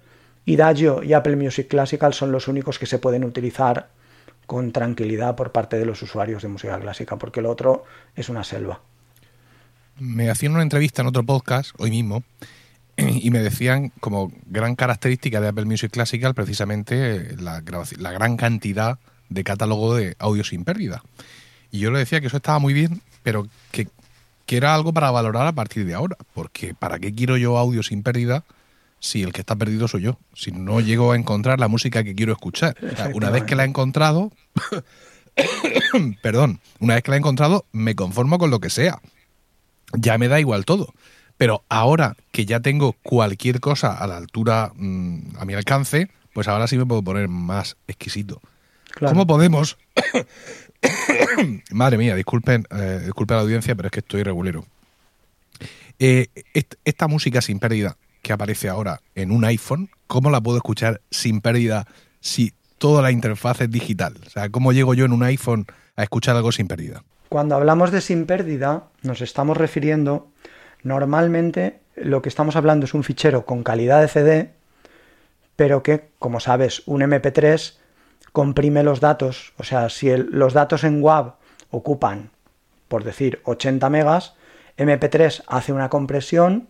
Y 0.45 0.57
Dagio 0.57 1.03
y 1.03 1.13
Apple 1.13 1.37
Music 1.37 1.69
Classical 1.69 2.15
son 2.15 2.33
los 2.33 2.49
únicos 2.49 2.79
que 2.79 2.87
se 2.87 2.99
pueden 2.99 3.25
utilizar 3.25 3.89
con 4.47 4.73
tranquilidad 4.73 5.37
por 5.37 5.53
parte 5.53 5.77
de 5.77 5.85
los 5.85 6.01
usuarios 6.01 6.41
de 6.41 6.49
música 6.49 6.81
clásica, 6.81 7.17
porque 7.17 7.43
lo 7.43 7.51
otro 7.51 7.85
es 8.17 8.31
una 8.31 8.45
selva. 8.45 8.81
Me 9.99 10.31
hacían 10.31 10.53
una 10.53 10.63
entrevista 10.63 11.03
en 11.03 11.09
otro 11.09 11.23
podcast, 11.23 11.73
hoy 11.79 11.91
mismo, 11.91 12.23
y 13.23 13.31
me 13.31 13.39
decían 13.39 13.93
como 14.01 14.33
gran 14.47 14.75
característica 14.75 15.41
de 15.41 15.49
Apple 15.49 15.65
Music 15.65 15.91
Classical 15.91 16.35
precisamente 16.35 17.37
la, 17.37 17.63
la 17.99 18.13
gran 18.13 18.37
cantidad 18.37 18.99
de 19.29 19.45
catálogo 19.45 19.95
de 19.95 20.17
audio 20.19 20.45
sin 20.45 20.65
pérdida. 20.65 21.03
Y 21.71 21.81
yo 21.81 21.91
le 21.91 21.99
decía 21.99 22.21
que 22.21 22.27
eso 22.27 22.39
estaba 22.39 22.59
muy 22.59 22.73
bien, 22.73 23.03
pero 23.23 23.47
que, 23.71 23.89
que, 24.47 24.57
era 24.57 24.75
algo 24.75 24.93
para 24.93 25.11
valorar 25.11 25.47
a 25.47 25.53
partir 25.53 25.85
de 25.85 25.95
ahora, 25.95 26.17
porque 26.35 26.75
¿para 26.75 26.99
qué 26.99 27.15
quiero 27.15 27.37
yo 27.37 27.59
audio 27.59 27.83
sin 27.83 28.03
pérdida 28.03 28.45
si 29.01 29.23
el 29.23 29.33
que 29.33 29.43
está 29.43 29.55
perdido 29.55 29.87
soy 29.87 30.03
yo? 30.03 30.19
Si 30.35 30.51
no 30.51 30.81
llego 30.81 31.13
a 31.13 31.17
encontrar 31.17 31.61
la 31.61 31.69
música 31.69 32.03
que 32.05 32.15
quiero 32.15 32.33
escuchar. 32.33 32.77
una 33.15 33.31
vez 33.31 33.45
que 33.45 33.55
la 33.55 33.65
he 33.65 33.69
encontrado, 33.69 34.33
perdón, 36.23 36.61
una 36.81 36.95
vez 36.95 37.03
que 37.03 37.11
la 37.11 37.17
he 37.17 37.21
encontrado, 37.21 37.67
me 37.73 37.95
conformo 37.95 38.39
con 38.39 38.51
lo 38.51 38.61
que 38.61 38.71
sea. 38.71 39.01
Ya 39.93 40.19
me 40.19 40.29
da 40.29 40.41
igual 40.41 40.65
todo. 40.65 40.95
Pero 41.39 41.65
ahora 41.69 42.17
que 42.33 42.45
ya 42.45 42.61
tengo 42.61 42.95
cualquier 43.03 43.61
cosa 43.61 43.97
a 43.97 44.07
la 44.07 44.17
altura, 44.17 44.73
mm, 44.75 45.37
a 45.39 45.45
mi 45.45 45.55
alcance, 45.55 46.11
pues 46.35 46.49
ahora 46.49 46.67
sí 46.67 46.77
me 46.77 46.85
puedo 46.85 47.03
poner 47.03 47.29
más 47.29 47.77
exquisito. 47.87 48.43
¿Cómo 48.99 49.27
podemos? 49.27 49.79
Madre 51.71 51.97
mía, 51.97 52.17
disculpen, 52.17 52.67
eh, 52.71 53.03
disculpen 53.05 53.37
la 53.37 53.43
audiencia, 53.43 53.75
pero 53.77 53.87
es 53.87 53.93
que 53.93 54.01
estoy 54.01 54.25
regulero. 54.25 54.67
Eh, 56.01 56.29
esta 56.85 57.09
música 57.09 57.41
sin 57.41 57.59
pérdida 57.59 57.97
que 58.23 58.33
aparece 58.33 58.69
ahora 58.69 59.01
en 59.15 59.31
un 59.31 59.45
iPhone, 59.45 59.91
¿cómo 60.07 60.31
la 60.31 60.41
puedo 60.41 60.59
escuchar 60.59 61.01
sin 61.11 61.41
pérdida 61.41 61.87
si 62.21 62.53
toda 62.79 63.03
la 63.03 63.13
interfaz 63.13 63.61
es 63.61 63.71
digital? 63.71 64.15
O 64.27 64.31
sea, 64.31 64.49
¿cómo 64.49 64.73
llego 64.73 64.95
yo 64.95 65.05
en 65.05 65.13
un 65.13 65.23
iPhone 65.23 65.67
a 65.97 66.03
escuchar 66.03 66.37
algo 66.37 66.51
sin 66.51 66.67
pérdida? 66.67 67.05
Cuando 67.29 67.55
hablamos 67.55 67.93
de 67.93 68.01
sin 68.01 68.27
pérdida, 68.27 68.85
nos 69.03 69.21
estamos 69.21 69.57
refiriendo 69.57 70.29
Normalmente 70.83 71.81
lo 71.97 72.23
que 72.23 72.29
estamos 72.29 72.57
hablando 72.57 72.87
es 72.87 72.95
un 72.95 73.05
fichero 73.05 73.45
con 73.45 73.63
calidad 73.63 74.01
de 74.01 74.09
CD, 74.09 74.51
pero 75.57 75.83
que, 75.83 76.11
como 76.19 76.41
sabes, 76.41 76.83
un 76.87 77.01
MP3 77.01 77.77
comprime 78.33 78.83
los 78.85 79.01
datos. 79.01 79.53
O 79.59 79.65
sea, 79.65 79.89
si 79.89 80.17
los 80.17 80.53
datos 80.53 80.85
en 80.85 81.03
WAV 81.03 81.35
ocupan, 81.71 82.31
por 82.87 83.05
decir, 83.05 83.41
80 83.45 83.91
megas, 83.91 84.35
MP3 84.77 85.43
hace 85.49 85.73
una 85.73 85.89
compresión 85.89 86.69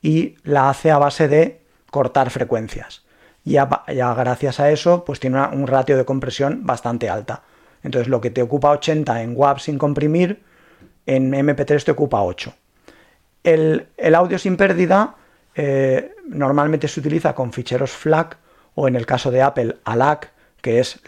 y 0.00 0.36
la 0.42 0.70
hace 0.70 0.90
a 0.90 0.98
base 0.98 1.28
de 1.28 1.60
cortar 1.90 2.30
frecuencias. 2.30 3.04
Y 3.44 3.52
ya, 3.52 4.14
gracias 4.14 4.58
a 4.58 4.70
eso, 4.70 5.04
pues 5.04 5.20
tiene 5.20 5.46
un 5.48 5.66
ratio 5.66 5.98
de 5.98 6.06
compresión 6.06 6.64
bastante 6.64 7.10
alta. 7.10 7.42
Entonces, 7.82 8.08
lo 8.08 8.22
que 8.22 8.30
te 8.30 8.40
ocupa 8.40 8.70
80 8.70 9.22
en 9.22 9.36
WAV 9.36 9.60
sin 9.60 9.76
comprimir, 9.76 10.42
en 11.04 11.32
MP3 11.32 11.84
te 11.84 11.90
ocupa 11.90 12.22
8. 12.22 12.54
El, 13.44 13.86
audio 14.14 14.38
sin 14.38 14.56
pérdida 14.56 15.16
eh, 15.54 16.14
normalmente 16.26 16.88
se 16.88 16.98
utiliza 16.98 17.34
con 17.34 17.52
ficheros 17.52 17.90
FLAC 17.90 18.38
o 18.74 18.88
en 18.88 18.96
el 18.96 19.04
caso 19.06 19.30
de 19.30 19.42
Apple 19.42 19.76
ALAC, 19.84 20.32
que 20.62 20.80
es 20.80 21.00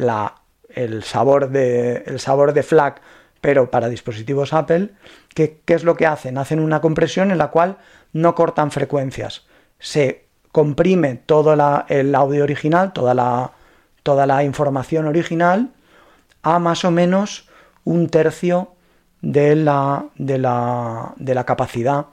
el, 0.69 1.03
sabor 1.03 1.49
de, 1.49 2.05
el 2.07 2.21
FLAC 2.21 3.01
pero 3.41 3.71
para 3.71 3.89
dispositivos 3.89 4.53
Apple, 4.53 4.91
¿qué, 5.35 5.61
es 5.67 5.85
lo 5.85 5.97
que 5.97 6.07
hacen? 6.07 6.37
Hacen 6.37 6.61
una 6.61 6.81
compresión 6.81 7.31
en 7.31 7.39
la 7.39 7.49
cual 7.49 7.79
no 8.13 8.35
cortan 8.35 8.71
frecuencias. 8.71 9.47
Se 9.79 10.27
comprime 10.53 11.23
todo 11.27 11.55
el 11.89 12.15
audio 12.15 12.45
original, 12.45 12.93
toda 12.93 13.15
la, 13.15 14.45
información 14.45 15.07
original, 15.07 15.71
a 16.43 16.59
más 16.59 16.85
o 16.85 16.91
menos 16.91 17.49
un 17.85 18.09
tercio 18.09 18.73
de 19.23 19.57
la, 19.57 20.07
de 20.17 20.39
la 20.39 21.45
capacidad 21.47 22.07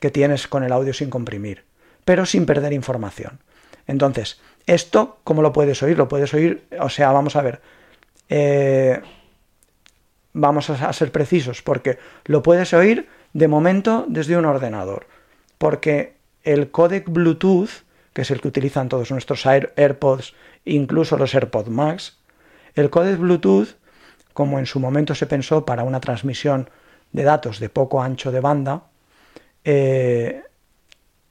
que 0.00 0.10
tienes 0.10 0.46
con 0.46 0.62
el 0.62 0.72
audio 0.72 0.92
sin 0.92 1.10
comprimir, 1.10 1.64
pero 2.04 2.26
sin 2.26 2.46
perder 2.46 2.72
información. 2.72 3.40
Entonces, 3.86 4.40
esto, 4.66 5.18
¿cómo 5.24 5.42
lo 5.42 5.52
puedes 5.52 5.82
oír? 5.82 5.96
Lo 5.96 6.08
puedes 6.08 6.34
oír, 6.34 6.64
o 6.80 6.88
sea, 6.88 7.12
vamos 7.12 7.36
a 7.36 7.42
ver, 7.42 7.60
eh, 8.28 9.00
vamos 10.32 10.70
a 10.70 10.92
ser 10.92 11.12
precisos, 11.12 11.62
porque 11.62 11.98
lo 12.24 12.42
puedes 12.42 12.74
oír 12.74 13.08
de 13.32 13.48
momento 13.48 14.06
desde 14.08 14.36
un 14.36 14.44
ordenador, 14.44 15.06
porque 15.58 16.16
el 16.42 16.70
codec 16.70 17.08
Bluetooth, 17.08 17.70
que 18.12 18.22
es 18.22 18.30
el 18.30 18.40
que 18.40 18.48
utilizan 18.48 18.88
todos 18.88 19.10
nuestros 19.10 19.46
AirPods, 19.46 20.34
incluso 20.64 21.16
los 21.16 21.34
AirPods 21.34 21.68
Max, 21.68 22.18
el 22.74 22.90
codec 22.90 23.18
Bluetooth, 23.18 23.76
como 24.32 24.58
en 24.58 24.66
su 24.66 24.80
momento 24.80 25.14
se 25.14 25.26
pensó 25.26 25.64
para 25.64 25.84
una 25.84 26.00
transmisión 26.00 26.68
de 27.12 27.22
datos 27.22 27.58
de 27.58 27.68
poco 27.68 28.02
ancho 28.02 28.32
de 28.32 28.40
banda, 28.40 28.82
eh, 29.66 30.42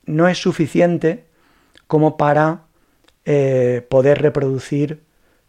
no 0.06 0.28
es 0.28 0.38
suficiente 0.38 1.24
como 1.88 2.18
para 2.18 2.64
eh, 3.24 3.86
poder 3.90 4.22
reproducir 4.22 5.00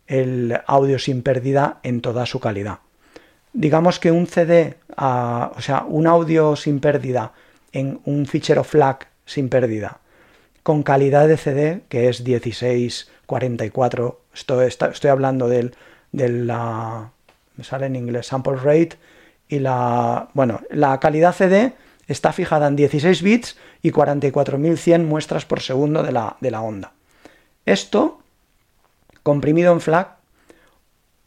el 0.07 0.61
audio 0.67 1.01
sin 1.01 1.23
pérdida 1.23 1.81
en 1.83 2.01
toda 2.01 2.25
su 2.27 2.39
calidad. 2.39 2.79
Digamos 3.53 3.99
que 3.99 4.13
un 4.13 4.29
CD, 4.29 4.77
o 4.97 5.61
sea, 5.61 5.85
un 5.89 6.07
audio 6.07 6.55
sin 6.55 6.79
pérdida 6.79 7.33
en 7.73 8.01
un 8.05 8.25
fichero 8.27 8.63
FLAC 8.63 9.09
sin 9.25 9.49
pérdida, 9.49 9.99
con 10.63 10.85
calidad 10.85 11.27
de 11.27 11.39
CD, 11.39 11.83
que 11.89 12.09
es 12.09 12.21
1644, 12.25 14.21
estoy, 14.33 14.67
estoy 14.67 15.11
hablando 15.11 15.49
del, 15.49 15.75
de 16.13 16.29
la, 16.29 17.11
me 17.57 17.65
sale 17.65 17.87
en 17.87 17.97
inglés, 17.97 18.29
sample 18.29 18.55
rate, 18.57 18.91
y 19.49 19.59
la, 19.59 20.29
bueno, 20.35 20.61
la 20.71 21.01
calidad 21.01 21.35
CD 21.35 21.73
está 22.07 22.33
fijada 22.33 22.67
en 22.69 22.77
16 22.77 23.23
bits 23.23 23.57
y 23.83 23.91
44.100 23.91 25.05
muestras 25.05 25.45
por 25.45 25.61
segundo 25.61 26.03
de 26.03 26.13
la, 26.13 26.37
de 26.41 26.51
la 26.51 26.63
onda. 26.63 26.93
Esto, 27.65 28.21
comprimido 29.23 29.73
en 29.73 29.81
FLAC, 29.81 30.17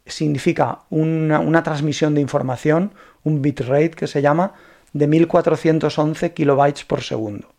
significa 0.05 0.79
una, 0.89 1.63
transmisión 1.63 2.15
de 2.15 2.21
información, 2.21 2.93
un 3.23 3.41
bitrate 3.41 3.91
que 3.91 4.07
se 4.07 4.21
llama, 4.21 4.53
de 4.93 5.07
1411 5.07 6.33
kilobytes 6.33 6.85
por 6.85 7.01
segundo. 7.01 7.49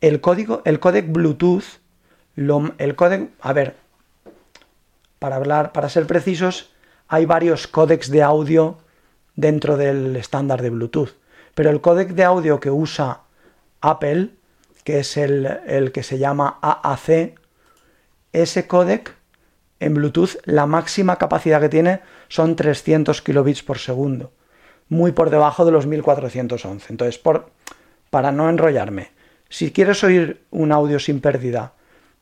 El, 0.00 0.20
código, 0.20 0.62
el 0.64 0.80
codec 0.80 1.10
Bluetooth, 1.10 1.64
el 2.36 2.96
codec, 2.96 3.30
a 3.40 3.52
ver, 3.52 3.76
para 5.18 5.36
hablar, 5.36 5.72
para 5.72 5.88
ser 5.88 6.06
precisos, 6.06 6.72
hay 7.06 7.26
varios 7.26 7.66
códecs 7.66 8.10
de 8.10 8.22
audio 8.22 8.78
dentro 9.36 9.76
del 9.76 10.16
estándar 10.16 10.62
de 10.62 10.70
Bluetooth. 10.70 11.10
Pero 11.54 11.70
el 11.70 11.80
códec 11.80 12.10
de 12.10 12.24
audio 12.24 12.60
que 12.60 12.70
usa 12.70 13.22
Apple, 13.80 14.30
que 14.84 15.00
es 15.00 15.16
el, 15.16 15.90
que 15.92 16.02
se 16.02 16.18
llama 16.18 16.58
AAC, 16.62 17.38
ese 18.32 18.66
códec 18.66 19.14
en 19.78 19.94
Bluetooth 19.94 20.36
la 20.44 20.66
máxima 20.66 21.16
capacidad 21.16 21.60
que 21.60 21.68
tiene 21.68 22.00
son 22.28 22.56
300 22.56 23.20
kilobits 23.20 23.62
por 23.62 23.78
segundo, 23.78 24.32
muy 24.88 25.12
por 25.12 25.28
debajo 25.28 25.64
de 25.64 25.72
los 25.72 25.86
1411. 25.86 26.86
Entonces, 26.88 27.18
por, 27.18 27.50
para 28.08 28.32
no 28.32 28.48
enrollarme, 28.48 29.10
si 29.50 29.72
quieres 29.72 30.02
oír 30.04 30.42
un 30.50 30.72
audio 30.72 30.98
sin 30.98 31.20
pérdida 31.20 31.74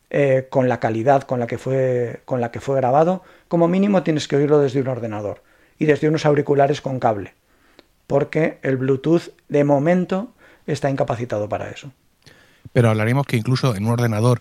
eh, 0.09 0.49
con 0.51 0.69
la 0.69 0.81
calidad 0.81 1.23
con 1.23 1.39
la, 1.39 1.47
que 1.47 1.59
fue, 1.59 2.23
con 2.25 2.41
la 2.41 2.51
que 2.51 2.59
fue 2.59 2.75
grabado, 2.75 3.23
como 3.47 3.69
mínimo 3.69 4.03
tienes 4.03 4.27
que 4.27 4.35
oírlo 4.35 4.59
desde 4.59 4.81
un 4.81 4.89
ordenador 4.89 5.43
y 5.79 5.85
desde 5.85 6.09
unos 6.09 6.27
auriculares 6.27 6.81
con 6.81 6.99
cable 6.99 7.35
porque 8.11 8.59
el 8.63 8.77
Bluetooth 8.77 9.31
de 9.49 9.63
momento 9.63 10.35
está 10.67 10.91
incapacitado 10.91 11.49
para 11.49 11.71
eso. 11.71 11.93
Pero 12.73 12.91
hablaremos 12.91 13.25
que 13.25 13.37
incluso 13.37 13.77
en 13.77 13.87
un 13.87 13.93
ordenador 13.93 14.41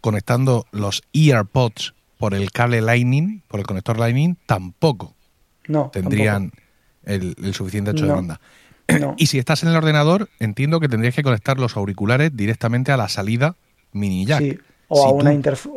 conectando 0.00 0.64
los 0.72 1.02
EarPods 1.12 1.92
por 2.16 2.32
el 2.32 2.50
cable 2.50 2.80
Lightning, 2.80 3.42
por 3.46 3.60
el 3.60 3.66
conector 3.66 3.98
Lightning, 3.98 4.36
tampoco 4.46 5.14
no, 5.68 5.90
tendrían 5.92 6.52
el, 7.04 7.36
suficiente 7.52 7.90
ancho 7.90 8.06
de 8.06 8.12
banda. 8.12 8.40
Y 9.18 9.26
si 9.26 9.38
estás 9.38 9.64
en 9.64 9.68
el 9.68 9.76
ordenador, 9.76 10.30
entiendo 10.38 10.80
que 10.80 10.88
tendrías 10.88 11.14
que 11.14 11.22
conectar 11.22 11.60
los 11.60 11.76
auriculares 11.76 12.34
directamente 12.34 12.90
a 12.90 12.96
la 12.96 13.10
salida 13.10 13.54
mini 13.92 14.24
jack. 14.24 14.40
Sí, 14.40 14.58
o, 14.88 15.04
a 15.04 15.12
una 15.12 15.30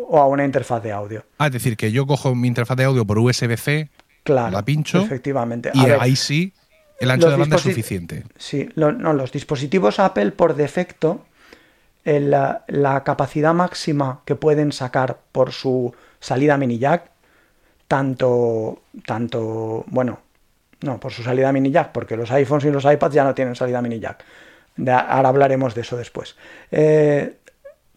o 0.07 0.17
a 0.17 0.27
una 0.27 0.45
interfaz 0.45 0.81
de 0.81 0.93
audio. 0.93 1.25
Ah, 1.39 1.47
es 1.47 1.51
decir, 1.51 1.75
que 1.75 1.91
yo 1.91 2.07
cojo 2.07 2.33
mi 2.35 2.47
interfaz 2.47 2.77
de 2.77 2.85
audio 2.85 3.05
por 3.05 3.19
USB-C, 3.19 3.89
la 4.27 4.63
pincho, 4.63 5.01
efectivamente. 5.01 5.71
y 5.73 5.81
ahí 5.81 6.15
sí 6.15 6.53
el 6.99 7.11
ancho 7.11 7.29
de 7.29 7.37
banda 7.37 7.57
es 7.57 7.61
suficiente. 7.61 8.23
Sí, 8.37 8.69
no, 8.75 8.91
los 8.91 9.31
dispositivos 9.31 9.99
Apple 9.99 10.31
por 10.31 10.55
defecto, 10.55 11.25
la, 12.05 13.01
capacidad 13.05 13.53
máxima 13.53 14.21
que 14.25 14.35
pueden 14.35 14.71
sacar 14.71 15.17
por 15.31 15.51
su 15.51 15.93
salida 16.19 16.57
mini 16.57 16.79
jack, 16.79 17.09
tanto, 17.87 18.81
tanto, 19.05 19.85
bueno, 19.87 20.19
no, 20.81 20.99
por 20.99 21.11
su 21.11 21.23
salida 21.23 21.51
mini 21.51 21.71
jack, 21.71 21.91
porque 21.91 22.17
los 22.17 22.31
iPhones 22.31 22.65
y 22.65 22.71
los 22.71 22.85
iPads 22.85 23.13
ya 23.13 23.23
no 23.23 23.33
tienen 23.33 23.55
salida 23.55 23.81
mini 23.81 23.99
jack. 23.99 24.23
ahora 24.87 25.29
hablaremos 25.29 25.75
de 25.75 25.81
eso 25.81 25.97
después. 25.97 26.35
Eh, 26.71 27.37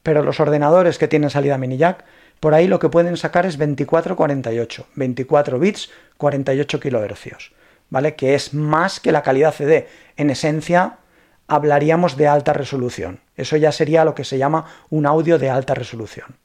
Pero 0.03 0.23
los 0.23 0.39
ordenadores 0.39 0.99
que 0.99 1.09
tienen 1.09 1.31
salida 1.31 1.59
mini 1.59 1.77
jack, 1.77 2.05
por 2.41 2.55
ahí 2.55 2.69
lo 2.69 2.79
que 2.79 2.89
pueden 2.89 3.17
sacar 3.17 3.47
es 3.47 3.59
2448, 3.59 4.87
24 4.95 5.59
bits, 5.59 5.91
48 6.17 6.81
kHz, 6.81 7.53
¿vale? 7.91 8.15
Que 8.15 8.35
es 8.35 8.55
más 8.55 9.01
que 9.01 9.13
la 9.13 9.23
calidad 9.23 9.55
CD. 9.55 9.89
En 10.17 10.31
esencia, 10.31 10.99
hablaríamos 11.47 12.17
de 12.17 12.29
alta 12.29 12.53
resolución. 12.53 13.21
Eso 13.37 13.57
ya 13.57 13.73
sería 13.73 14.05
lo 14.05 14.15
que 14.15 14.25
se 14.25 14.39
llama 14.39 14.67
un 14.91 15.07
audio 15.07 15.39
de 15.39 15.51
alta 15.51 15.75
resolución. 15.75 16.37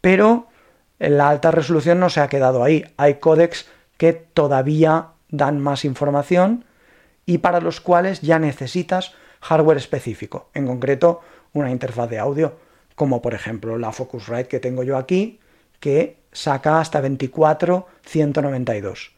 Pero 0.00 0.48
la 0.98 1.28
alta 1.28 1.50
resolución 1.50 2.00
no 2.00 2.10
se 2.10 2.20
ha 2.20 2.28
quedado 2.28 2.62
ahí. 2.62 2.84
Hay 2.96 3.14
códecs 3.14 3.66
que 3.96 4.12
todavía 4.12 5.08
dan 5.28 5.60
más 5.60 5.84
información 5.84 6.64
y 7.24 7.38
para 7.38 7.60
los 7.60 7.80
cuales 7.80 8.20
ya 8.20 8.38
necesitas 8.38 9.14
hardware 9.40 9.78
específico, 9.78 10.50
en 10.54 10.66
concreto 10.66 11.20
una 11.52 11.70
interfaz 11.70 12.10
de 12.10 12.18
audio, 12.18 12.56
como 12.94 13.20
por 13.20 13.34
ejemplo 13.34 13.76
la 13.78 13.92
Focusrite 13.92 14.48
que 14.48 14.60
tengo 14.60 14.82
yo 14.82 14.96
aquí, 14.96 15.40
que 15.80 16.22
saca 16.32 16.80
hasta 16.80 17.02
24.192. 17.02 19.15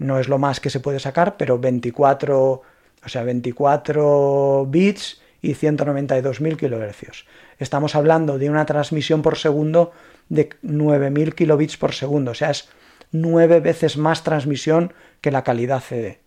No 0.00 0.18
es 0.18 0.28
lo 0.28 0.38
más 0.38 0.60
que 0.60 0.70
se 0.70 0.80
puede 0.80 0.98
sacar, 0.98 1.36
pero 1.36 1.58
24, 1.58 2.40
o 2.40 3.08
sea, 3.08 3.22
24 3.22 4.66
bits 4.66 5.20
y 5.42 5.54
192.000 5.54 6.56
kHz. 6.56 7.26
Estamos 7.58 7.94
hablando 7.94 8.38
de 8.38 8.48
una 8.48 8.64
transmisión 8.64 9.20
por 9.20 9.36
segundo 9.36 9.92
de 10.30 10.48
9.000 10.64 11.34
kilobits 11.34 11.76
por 11.76 11.92
segundo, 11.92 12.30
o 12.30 12.34
sea, 12.34 12.50
es 12.50 12.70
nueve 13.12 13.60
veces 13.60 13.98
más 13.98 14.24
transmisión 14.24 14.94
que 15.20 15.30
la 15.30 15.44
calidad 15.44 15.82
CD. 15.82 16.20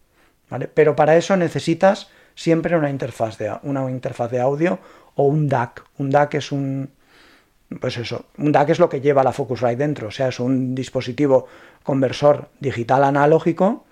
¿vale? 0.49 0.67
Pero 0.67 0.95
para 0.95 1.17
eso 1.17 1.35
necesitas 1.35 2.09
siempre 2.35 2.77
una 2.77 2.91
interfaz, 2.91 3.37
de, 3.39 3.57
una 3.63 3.89
interfaz 3.89 4.29
de 4.29 4.39
audio 4.39 4.79
o 5.15 5.23
un 5.23 5.47
DAC. 5.47 5.83
Un 5.97 6.11
DAC 6.11 6.35
es 6.35 6.51
un. 6.51 6.91
Pues 7.79 7.97
eso, 7.97 8.25
un 8.37 8.51
DAC 8.51 8.69
es 8.69 8.79
lo 8.79 8.89
que 8.89 9.01
lleva 9.01 9.23
la 9.23 9.31
Focusrite 9.31 9.77
dentro, 9.77 10.07
o 10.07 10.11
sea, 10.11 10.29
es 10.29 10.39
un 10.39 10.75
dispositivo 10.75 11.47
conversor 11.83 12.49
digital 12.59 13.03
analógico 13.03 13.85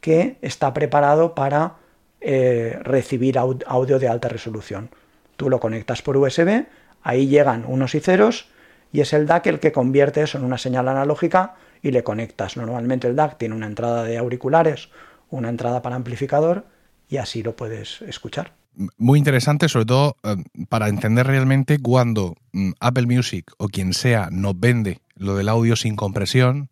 que 0.00 0.36
está 0.42 0.72
preparado 0.72 1.34
para 1.34 1.74
eh, 2.20 2.78
recibir 2.82 3.38
audio 3.38 3.98
de 3.98 4.08
alta 4.08 4.28
resolución. 4.28 4.90
Tú 5.36 5.50
lo 5.50 5.60
conectas 5.60 6.02
por 6.02 6.16
USB, 6.16 6.66
ahí 7.02 7.26
llegan 7.28 7.64
unos 7.66 7.94
y 7.94 8.00
ceros 8.00 8.48
y 8.92 9.00
es 9.00 9.12
el 9.12 9.26
DAC 9.26 9.46
el 9.46 9.60
que 9.60 9.72
convierte 9.72 10.22
eso 10.22 10.38
en 10.38 10.44
una 10.44 10.58
señal 10.58 10.88
analógica 10.88 11.56
y 11.82 11.90
le 11.90 12.02
conectas. 12.02 12.56
Normalmente 12.56 13.06
el 13.06 13.16
DAC 13.16 13.38
tiene 13.38 13.54
una 13.54 13.66
entrada 13.66 14.04
de 14.04 14.16
auriculares, 14.16 14.88
una 15.30 15.48
entrada 15.48 15.82
para 15.82 15.96
amplificador 15.96 16.64
y 17.08 17.18
así 17.18 17.42
lo 17.42 17.54
puedes 17.54 18.02
escuchar. 18.02 18.52
Muy 18.98 19.18
interesante, 19.18 19.68
sobre 19.70 19.86
todo 19.86 20.16
eh, 20.22 20.36
para 20.68 20.88
entender 20.88 21.26
realmente 21.26 21.78
cuando 21.78 22.34
mm, 22.52 22.72
Apple 22.80 23.06
Music 23.06 23.50
o 23.56 23.68
quien 23.68 23.94
sea 23.94 24.28
nos 24.30 24.58
vende 24.58 25.00
lo 25.14 25.34
del 25.34 25.48
audio 25.48 25.76
sin 25.76 25.96
compresión, 25.96 26.68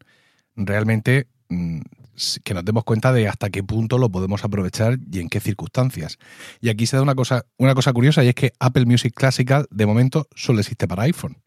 realmente 0.54 1.28
mm, 1.48 1.80
que 2.44 2.54
nos 2.54 2.64
demos 2.64 2.84
cuenta 2.84 3.12
de 3.12 3.26
hasta 3.26 3.48
qué 3.48 3.62
punto 3.62 3.96
lo 3.96 4.10
podemos 4.10 4.44
aprovechar 4.44 4.98
y 5.10 5.20
en 5.20 5.28
qué 5.28 5.40
circunstancias. 5.40 6.18
Y 6.60 6.68
aquí 6.68 6.86
se 6.86 6.96
da 6.96 7.02
una 7.02 7.14
cosa, 7.14 7.46
una 7.56 7.74
cosa 7.74 7.92
curiosa 7.92 8.22
y 8.22 8.28
es 8.28 8.34
que 8.34 8.52
Apple 8.60 8.84
Music 8.84 9.14
Classical 9.14 9.66
de 9.70 9.86
momento 9.86 10.28
solo 10.34 10.60
existe 10.60 10.86
para 10.86 11.04
iPhone. 11.04 11.38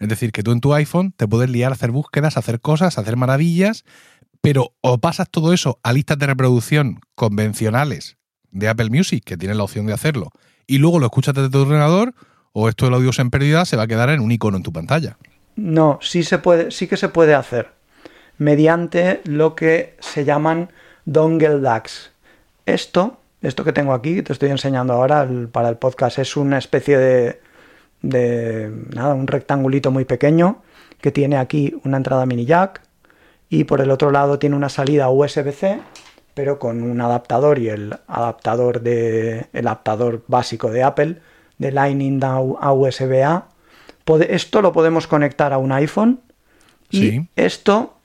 Es 0.00 0.08
decir, 0.08 0.32
que 0.32 0.42
tú 0.42 0.52
en 0.52 0.60
tu 0.60 0.72
iPhone 0.74 1.12
te 1.12 1.28
puedes 1.28 1.50
liar 1.50 1.72
a 1.72 1.74
hacer 1.74 1.90
búsquedas, 1.90 2.36
hacer 2.36 2.60
cosas, 2.60 2.98
hacer 2.98 3.16
maravillas, 3.16 3.84
pero 4.40 4.72
o 4.80 4.98
pasas 4.98 5.28
todo 5.30 5.52
eso 5.52 5.80
a 5.82 5.92
listas 5.92 6.18
de 6.18 6.26
reproducción 6.26 7.00
convencionales 7.14 8.17
de 8.50 8.68
Apple 8.68 8.90
Music, 8.90 9.22
que 9.24 9.36
tienen 9.36 9.58
la 9.58 9.64
opción 9.64 9.86
de 9.86 9.92
hacerlo, 9.92 10.30
y 10.66 10.78
luego 10.78 10.98
lo 10.98 11.06
escuchas 11.06 11.34
desde 11.34 11.50
tu 11.50 11.58
ordenador, 11.60 12.14
o 12.52 12.68
esto 12.68 12.86
del 12.86 12.94
audio 12.94 13.10
en 13.18 13.30
pérdida 13.30 13.64
se 13.64 13.76
va 13.76 13.84
a 13.84 13.86
quedar 13.86 14.10
en 14.10 14.20
un 14.20 14.32
icono 14.32 14.56
en 14.56 14.62
tu 14.62 14.72
pantalla. 14.72 15.16
No, 15.56 15.98
sí, 16.02 16.22
se 16.22 16.38
puede, 16.38 16.70
sí 16.70 16.86
que 16.86 16.96
se 16.96 17.08
puede 17.08 17.34
hacer 17.34 17.72
mediante 18.38 19.20
lo 19.24 19.54
que 19.54 19.96
se 19.98 20.24
llaman 20.24 20.70
dongle 21.04 21.60
DACs. 21.60 22.12
Esto, 22.66 23.18
esto 23.42 23.64
que 23.64 23.72
tengo 23.72 23.92
aquí, 23.92 24.22
te 24.22 24.32
estoy 24.32 24.50
enseñando 24.50 24.92
ahora 24.92 25.28
para 25.52 25.68
el 25.68 25.76
podcast, 25.76 26.18
es 26.18 26.36
una 26.36 26.58
especie 26.58 26.98
de, 26.98 27.40
de 28.02 28.72
nada, 28.94 29.14
un 29.14 29.26
rectangulito 29.26 29.90
muy 29.90 30.04
pequeño 30.04 30.62
que 31.00 31.10
tiene 31.10 31.36
aquí 31.36 31.74
una 31.84 31.96
entrada 31.96 32.26
mini 32.26 32.44
jack 32.44 32.82
y 33.48 33.64
por 33.64 33.80
el 33.80 33.90
otro 33.90 34.10
lado 34.10 34.38
tiene 34.38 34.56
una 34.56 34.68
salida 34.68 35.10
USB-C 35.10 35.80
pero 36.38 36.60
con 36.60 36.84
un 36.84 37.00
adaptador 37.00 37.58
y 37.58 37.68
el 37.68 37.96
adaptador 38.06 38.80
de 38.80 39.46
el 39.52 39.66
adaptador 39.66 40.22
básico 40.28 40.70
de 40.70 40.84
Apple 40.84 41.16
de 41.58 41.72
Lightning 41.72 42.22
a 42.22 42.72
USB-A. 42.72 43.48
Esto 44.28 44.62
lo 44.62 44.72
podemos 44.72 45.08
conectar 45.08 45.52
a 45.52 45.58
un 45.58 45.72
iPhone 45.72 46.20
y 46.92 47.22
esto 47.34 47.96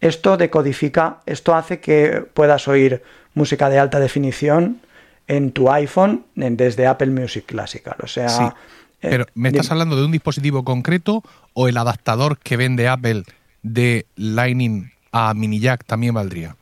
esto 0.00 0.38
decodifica, 0.38 1.18
esto 1.26 1.54
hace 1.54 1.80
que 1.80 2.24
puedas 2.32 2.66
oír 2.66 3.02
música 3.34 3.68
de 3.68 3.78
alta 3.78 4.00
definición 4.00 4.80
en 5.28 5.52
tu 5.52 5.70
iPhone 5.70 6.24
desde 6.34 6.86
Apple 6.86 7.10
Music 7.10 7.44
Classical, 7.44 7.96
o 8.02 8.06
sea, 8.06 8.54
eh, 9.02 9.10
Pero, 9.10 9.26
¿me 9.34 9.50
estás 9.50 9.70
hablando 9.70 9.96
de 9.96 10.06
un 10.06 10.12
dispositivo 10.12 10.64
concreto 10.64 11.22
o 11.52 11.68
el 11.68 11.76
adaptador 11.76 12.38
que 12.38 12.56
vende 12.56 12.88
Apple 12.88 13.24
de 13.62 14.06
Lightning 14.16 14.92
a 15.12 15.34
mini 15.34 15.60
jack 15.60 15.84
también 15.84 16.14
valdría? 16.14 16.56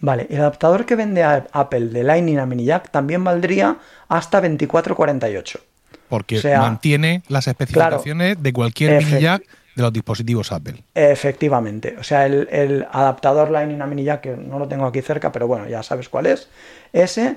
Vale, 0.00 0.26
el 0.30 0.40
adaptador 0.40 0.86
que 0.86 0.96
vende 0.96 1.22
Apple 1.22 1.86
de 1.88 2.02
Lightning 2.02 2.38
a 2.38 2.46
mini 2.46 2.64
jack 2.64 2.90
también 2.90 3.22
valdría 3.22 3.76
hasta 4.08 4.40
2448. 4.40 5.60
Porque 6.08 6.40
mantiene 6.56 7.22
las 7.28 7.46
especificaciones 7.46 8.42
de 8.42 8.52
cualquier 8.52 9.04
mini 9.04 9.20
jack 9.20 9.42
de 9.76 9.82
los 9.82 9.92
dispositivos 9.92 10.50
Apple. 10.52 10.82
Efectivamente. 10.94 11.96
O 11.98 12.02
sea, 12.02 12.26
el, 12.26 12.48
el, 12.50 12.86
adaptador 12.90 13.50
Lightning 13.50 13.80
a 13.82 13.86
mini 13.86 14.04
jack, 14.04 14.22
que 14.22 14.36
no 14.36 14.58
lo 14.58 14.66
tengo 14.66 14.86
aquí 14.86 15.02
cerca, 15.02 15.30
pero 15.30 15.46
bueno, 15.46 15.68
ya 15.68 15.82
sabes 15.82 16.08
cuál 16.08 16.26
es. 16.26 16.48
Ese, 16.92 17.36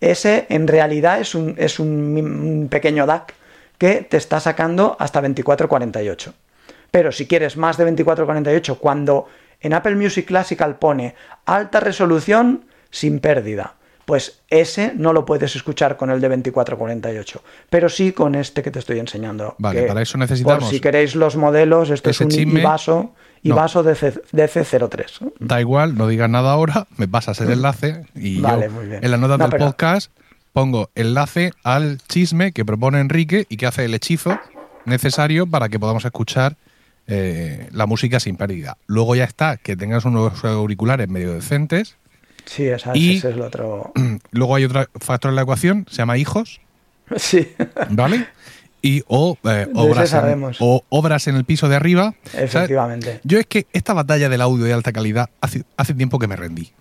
ese 0.00 0.46
en 0.50 0.68
realidad 0.68 1.20
es 1.20 1.34
un, 1.34 1.54
es 1.58 1.78
un 1.78 2.68
pequeño 2.70 3.06
DAC 3.06 3.34
que 3.78 4.02
te 4.02 4.18
está 4.18 4.40
sacando 4.40 4.96
hasta 5.00 5.20
2448. 5.20 6.34
Pero 6.90 7.10
si 7.10 7.26
quieres 7.26 7.56
más 7.56 7.76
de 7.76 7.84
2448, 7.84 8.78
cuando 8.78 9.26
en 9.64 9.72
Apple 9.72 9.96
Music 9.96 10.26
Classical 10.26 10.76
pone 10.76 11.14
alta 11.46 11.80
resolución 11.80 12.66
sin 12.90 13.18
pérdida, 13.18 13.74
pues 14.04 14.42
ese 14.50 14.92
no 14.94 15.14
lo 15.14 15.24
puedes 15.24 15.56
escuchar 15.56 15.96
con 15.96 16.10
el 16.10 16.20
de 16.20 16.28
2448, 16.28 17.42
pero 17.70 17.88
sí 17.88 18.12
con 18.12 18.34
este 18.34 18.62
que 18.62 18.70
te 18.70 18.78
estoy 18.78 18.98
enseñando. 18.98 19.56
Vale, 19.58 19.84
para 19.84 20.02
eso 20.02 20.18
necesitamos. 20.18 20.64
Por 20.64 20.70
si 20.70 20.80
queréis 20.80 21.14
los 21.16 21.36
modelos, 21.36 21.88
esto 21.88 22.10
es 22.10 22.20
un 22.20 22.30
IVASO, 22.30 23.14
IVASO 23.42 23.82
de 23.82 23.94
DC03. 23.94 25.32
Da 25.40 25.60
igual, 25.62 25.96
no 25.96 26.08
digas 26.08 26.28
nada 26.28 26.52
ahora, 26.52 26.86
me 26.98 27.08
pasas 27.08 27.40
el 27.40 27.50
enlace 27.50 28.04
y 28.14 28.42
yo 28.42 28.60
en 28.60 29.10
la 29.10 29.16
nota 29.16 29.38
del 29.38 29.58
podcast 29.58 30.12
pongo 30.52 30.90
enlace 30.94 31.52
al 31.62 31.98
chisme 32.06 32.52
que 32.52 32.66
propone 32.66 33.00
Enrique 33.00 33.46
y 33.48 33.56
que 33.56 33.66
hace 33.66 33.86
el 33.86 33.94
hechizo 33.94 34.38
necesario 34.84 35.46
para 35.46 35.70
que 35.70 35.80
podamos 35.80 36.04
escuchar 36.04 36.58
eh, 37.06 37.68
la 37.72 37.86
música 37.86 38.20
sin 38.20 38.36
pérdida. 38.36 38.76
Luego 38.86 39.14
ya 39.14 39.24
está, 39.24 39.56
que 39.56 39.76
tengas 39.76 40.04
unos 40.04 40.44
auriculares 40.44 41.08
medio 41.08 41.34
decentes. 41.34 41.96
Sí, 42.44 42.64
ese 42.66 42.90
es 42.94 43.24
el 43.24 43.40
otro. 43.40 43.92
Luego 44.30 44.54
hay 44.54 44.64
otro 44.64 44.86
factor 45.00 45.30
en 45.30 45.36
la 45.36 45.42
ecuación, 45.42 45.86
se 45.90 45.96
llama 45.96 46.18
hijos. 46.18 46.60
Sí. 47.16 47.52
¿Vale? 47.90 48.26
Y 48.80 49.02
o, 49.08 49.36
eh, 49.44 49.66
obras 49.74 50.14
en, 50.14 50.42
o 50.58 50.82
obras 50.88 51.26
en 51.26 51.36
el 51.36 51.44
piso 51.44 51.68
de 51.68 51.76
arriba. 51.76 52.14
Efectivamente. 52.32 53.20
yo 53.24 53.38
es 53.38 53.46
que 53.46 53.66
esta 53.74 53.92
batalla 53.92 54.30
del 54.30 54.40
audio 54.40 54.64
de 54.64 54.72
alta 54.72 54.90
calidad 54.90 55.28
hace, 55.42 55.64
hace 55.76 55.92
tiempo 55.92 56.18
que 56.18 56.28
me 56.28 56.36
rendí. 56.36 56.72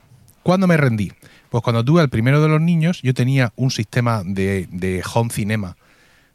¿Cuándo 0.44 0.68
me 0.68 0.78
rendí? 0.78 1.12
Pues 1.50 1.64
cuando 1.64 1.86
tuve 1.86 2.02
el 2.02 2.10
primero 2.10 2.42
de 2.42 2.48
los 2.48 2.60
niños, 2.60 3.02
yo 3.04 3.14
tenía 3.14 3.54
un 3.56 3.70
sistema 3.70 4.24
de, 4.26 5.04
home 5.14 5.30
cinema, 5.32 5.78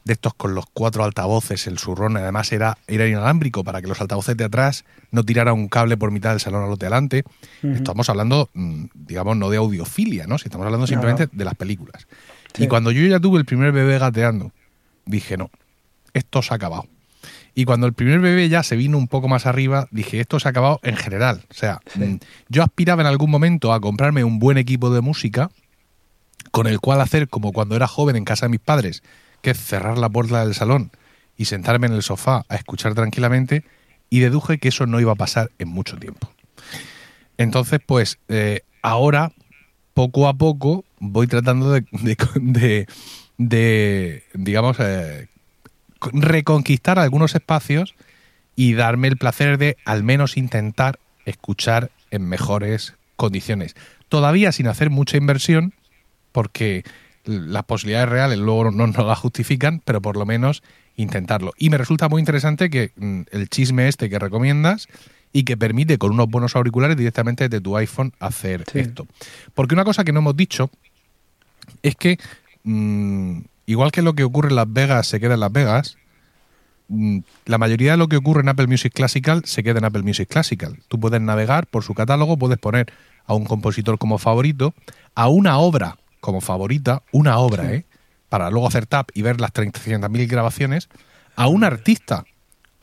de 0.09 0.15
estos 0.15 0.33
con 0.33 0.55
los 0.55 0.65
cuatro 0.73 1.05
altavoces, 1.05 1.67
el 1.67 1.79
surrón, 1.79 2.17
además 2.17 2.51
era, 2.51 2.79
era 2.87 3.07
inalámbrico 3.07 3.63
para 3.63 3.83
que 3.83 3.87
los 3.87 4.01
altavoces 4.01 4.37
de 4.37 4.45
atrás 4.45 4.87
no 5.11 5.23
tiraran 5.23 5.55
un 5.55 5.69
cable 5.69 5.99
por 5.99 6.11
mitad 6.11 6.31
del 6.31 6.41
salón 6.41 6.65
a 6.65 6.67
los 6.67 6.79
de 6.79 6.87
adelante. 6.87 7.25
Estamos 7.63 8.09
hablando, 8.09 8.49
mm, 8.55 8.87
digamos, 8.95 9.37
no 9.37 9.51
de 9.51 9.59
audiofilia, 9.59 10.27
¿no? 10.27 10.39
Si 10.39 10.45
estamos 10.45 10.65
hablando 10.65 10.87
simplemente 10.87 11.29
de 11.31 11.45
las 11.45 11.55
películas. 11.55 12.09
Y 12.57 12.69
cuando 12.69 12.91
yo 12.91 13.07
ya 13.07 13.21
tuve 13.21 13.39
el 13.39 13.45
primer 13.45 13.71
bebé 13.71 13.99
gateando, 13.99 14.51
dije, 15.05 15.37
no, 15.37 15.51
esto 16.15 16.41
se 16.41 16.55
ha 16.55 16.57
acabado. 16.57 16.87
Y 17.55 17.67
cuando 17.67 17.87
el 17.87 17.93
primer 17.93 18.21
bebé 18.21 18.49
ya 18.49 18.63
se 18.63 18.77
vino 18.77 18.97
un 18.97 19.09
poco 19.09 19.29
más 19.29 19.45
arriba, 19.45 19.89
dije, 19.91 20.21
esto 20.21 20.41
se 20.41 20.49
ha 20.49 20.53
acabado 20.53 20.81
en 20.85 20.97
general. 20.97 21.45
O 21.51 21.55
sea, 21.55 21.81
mm, 21.97 22.15
yo 22.49 22.63
aspiraba 22.63 23.03
en 23.03 23.09
algún 23.09 23.31
momento 23.31 23.75
a 23.75 23.81
comprarme 23.81 24.25
un 24.25 24.39
buen 24.39 24.57
equipo 24.57 24.89
de 24.89 25.03
música 25.03 25.51
con 26.51 26.67
el 26.67 26.81
cual 26.81 27.03
hacer 27.03 27.29
como 27.29 27.53
cuando 27.53 27.77
era 27.77 27.87
joven 27.87 28.17
en 28.17 28.25
casa 28.25 28.47
de 28.47 28.51
mis 28.51 28.61
padres, 28.61 29.03
que 29.43 29.55
cerrar 29.55 29.99
la 29.99 30.09
puerta 30.09 30.45
del 30.45 30.55
salón 30.55 30.91
y 31.37 31.45
sentarme 31.47 31.87
en 31.87 31.93
el 31.93 32.03
sofá 32.03 32.45
a 32.49 32.57
escuchar 32.57 32.95
tranquilamente, 32.95 33.65
y 34.11 34.21
deduje 34.21 34.59
que 34.59 34.69
eso 34.69 34.87
no 34.87 35.01
iba 35.01 35.13
a 35.13 35.17
pasar 35.17 35.51
en 35.59 35.69
mucho 35.69 35.97
tiempo. 35.99 36.33
Entonces, 37.37 37.81
pues 37.85 38.19
eh, 38.29 38.63
ahora, 38.83 39.33
poco 39.95 40.29
a 40.29 40.35
poco, 40.35 40.85
voy 40.99 41.27
tratando 41.27 41.71
de, 41.73 42.87
de, 43.37 44.25
digamos, 44.35 44.79
eh, 44.81 45.29
reconquistar 46.01 46.99
algunos 46.99 47.35
espacios 47.35 47.95
y 48.57 48.75
darme 48.75 49.09
el 49.09 49.17
placer 49.17 49.59
de 49.59 49.77
al 49.85 50.03
menos 50.03 50.37
intentar 50.37 50.99
escuchar 51.27 51.91
en 52.11 52.29
mejores 52.29 52.95
condiciones. 53.17 53.77
Todavía 54.09 54.53
sin 54.53 54.67
hacer 54.67 54.91
mucha 54.91 55.17
inversión, 55.17 55.75
porque 56.33 56.85
las 57.25 57.65
posibilidades 57.65 58.09
reales 58.09 58.39
luego 58.39 58.71
no 58.71 58.87
nos 58.87 59.07
las 59.07 59.19
justifican, 59.19 59.81
pero 59.85 60.01
por 60.01 60.17
lo 60.17 60.27
menos 60.27 60.63
intentarlo. 60.97 61.53
Y 61.57 61.71
me 61.71 61.79
resulta 61.79 62.09
muy 62.09 62.21
interesante 62.21 62.71
que 62.71 62.93
mm, 62.97 63.23
el 63.31 63.49
chisme 63.49 63.89
este 63.89 64.11
que 64.11 64.19
recomiendas 64.19 64.89
y 65.33 65.45
que 65.45 65.57
permite 65.57 65.99
con 65.99 66.13
unos 66.13 66.29
buenos 66.29 66.57
auriculares 66.57 66.97
directamente 66.97 67.49
desde 67.49 67.63
tu 67.63 67.77
iPhone 67.77 68.13
hacer 68.19 68.65
esto. 68.75 69.07
Porque 69.55 69.75
una 69.75 69.85
cosa 69.85 70.05
que 70.05 70.13
no 70.13 70.21
hemos 70.21 70.37
dicho 70.37 70.71
es 71.83 71.97
que, 71.97 72.19
mm, 72.65 73.41
igual 73.67 73.93
que 73.93 74.03
lo 74.03 74.15
que 74.15 74.25
ocurre 74.25 74.49
en 74.49 74.57
Las 74.57 74.73
Vegas 74.73 75.07
se 75.07 75.21
queda 75.21 75.35
en 75.35 75.41
Las 75.41 75.53
Vegas, 75.53 75.97
mm, 76.89 77.19
la 77.45 77.59
mayoría 77.59 77.93
de 77.93 77.99
lo 77.99 78.09
que 78.09 78.17
ocurre 78.17 78.41
en 78.41 78.49
Apple 78.49 78.67
Music 78.67 78.93
Classical 78.93 79.43
se 79.45 79.63
queda 79.63 79.79
en 79.79 79.85
Apple 79.85 80.03
Music 80.03 80.29
Classical. 80.29 80.79
Tú 80.89 80.99
puedes 80.99 81.21
navegar 81.21 81.67
por 81.67 81.85
su 81.85 81.95
catálogo, 81.95 82.39
puedes 82.39 82.59
poner 82.59 82.91
a 83.27 83.35
un 83.35 83.45
compositor 83.45 83.99
como 83.99 84.19
favorito, 84.19 84.75
a 85.15 85.29
una 85.29 85.59
obra 85.59 85.99
como 86.21 86.41
favorita, 86.41 87.03
una 87.13 87.39
obra, 87.39 87.73
¿eh? 87.73 87.85
Para 88.29 88.51
luego 88.51 88.69
hacer 88.69 88.87
tap 88.87 89.11
y 89.15 89.23
ver 89.23 89.41
las 89.41 89.53
300.000 89.53 90.29
grabaciones, 90.29 90.89
a 91.37 91.49
un 91.49 91.65
artista 91.65 92.25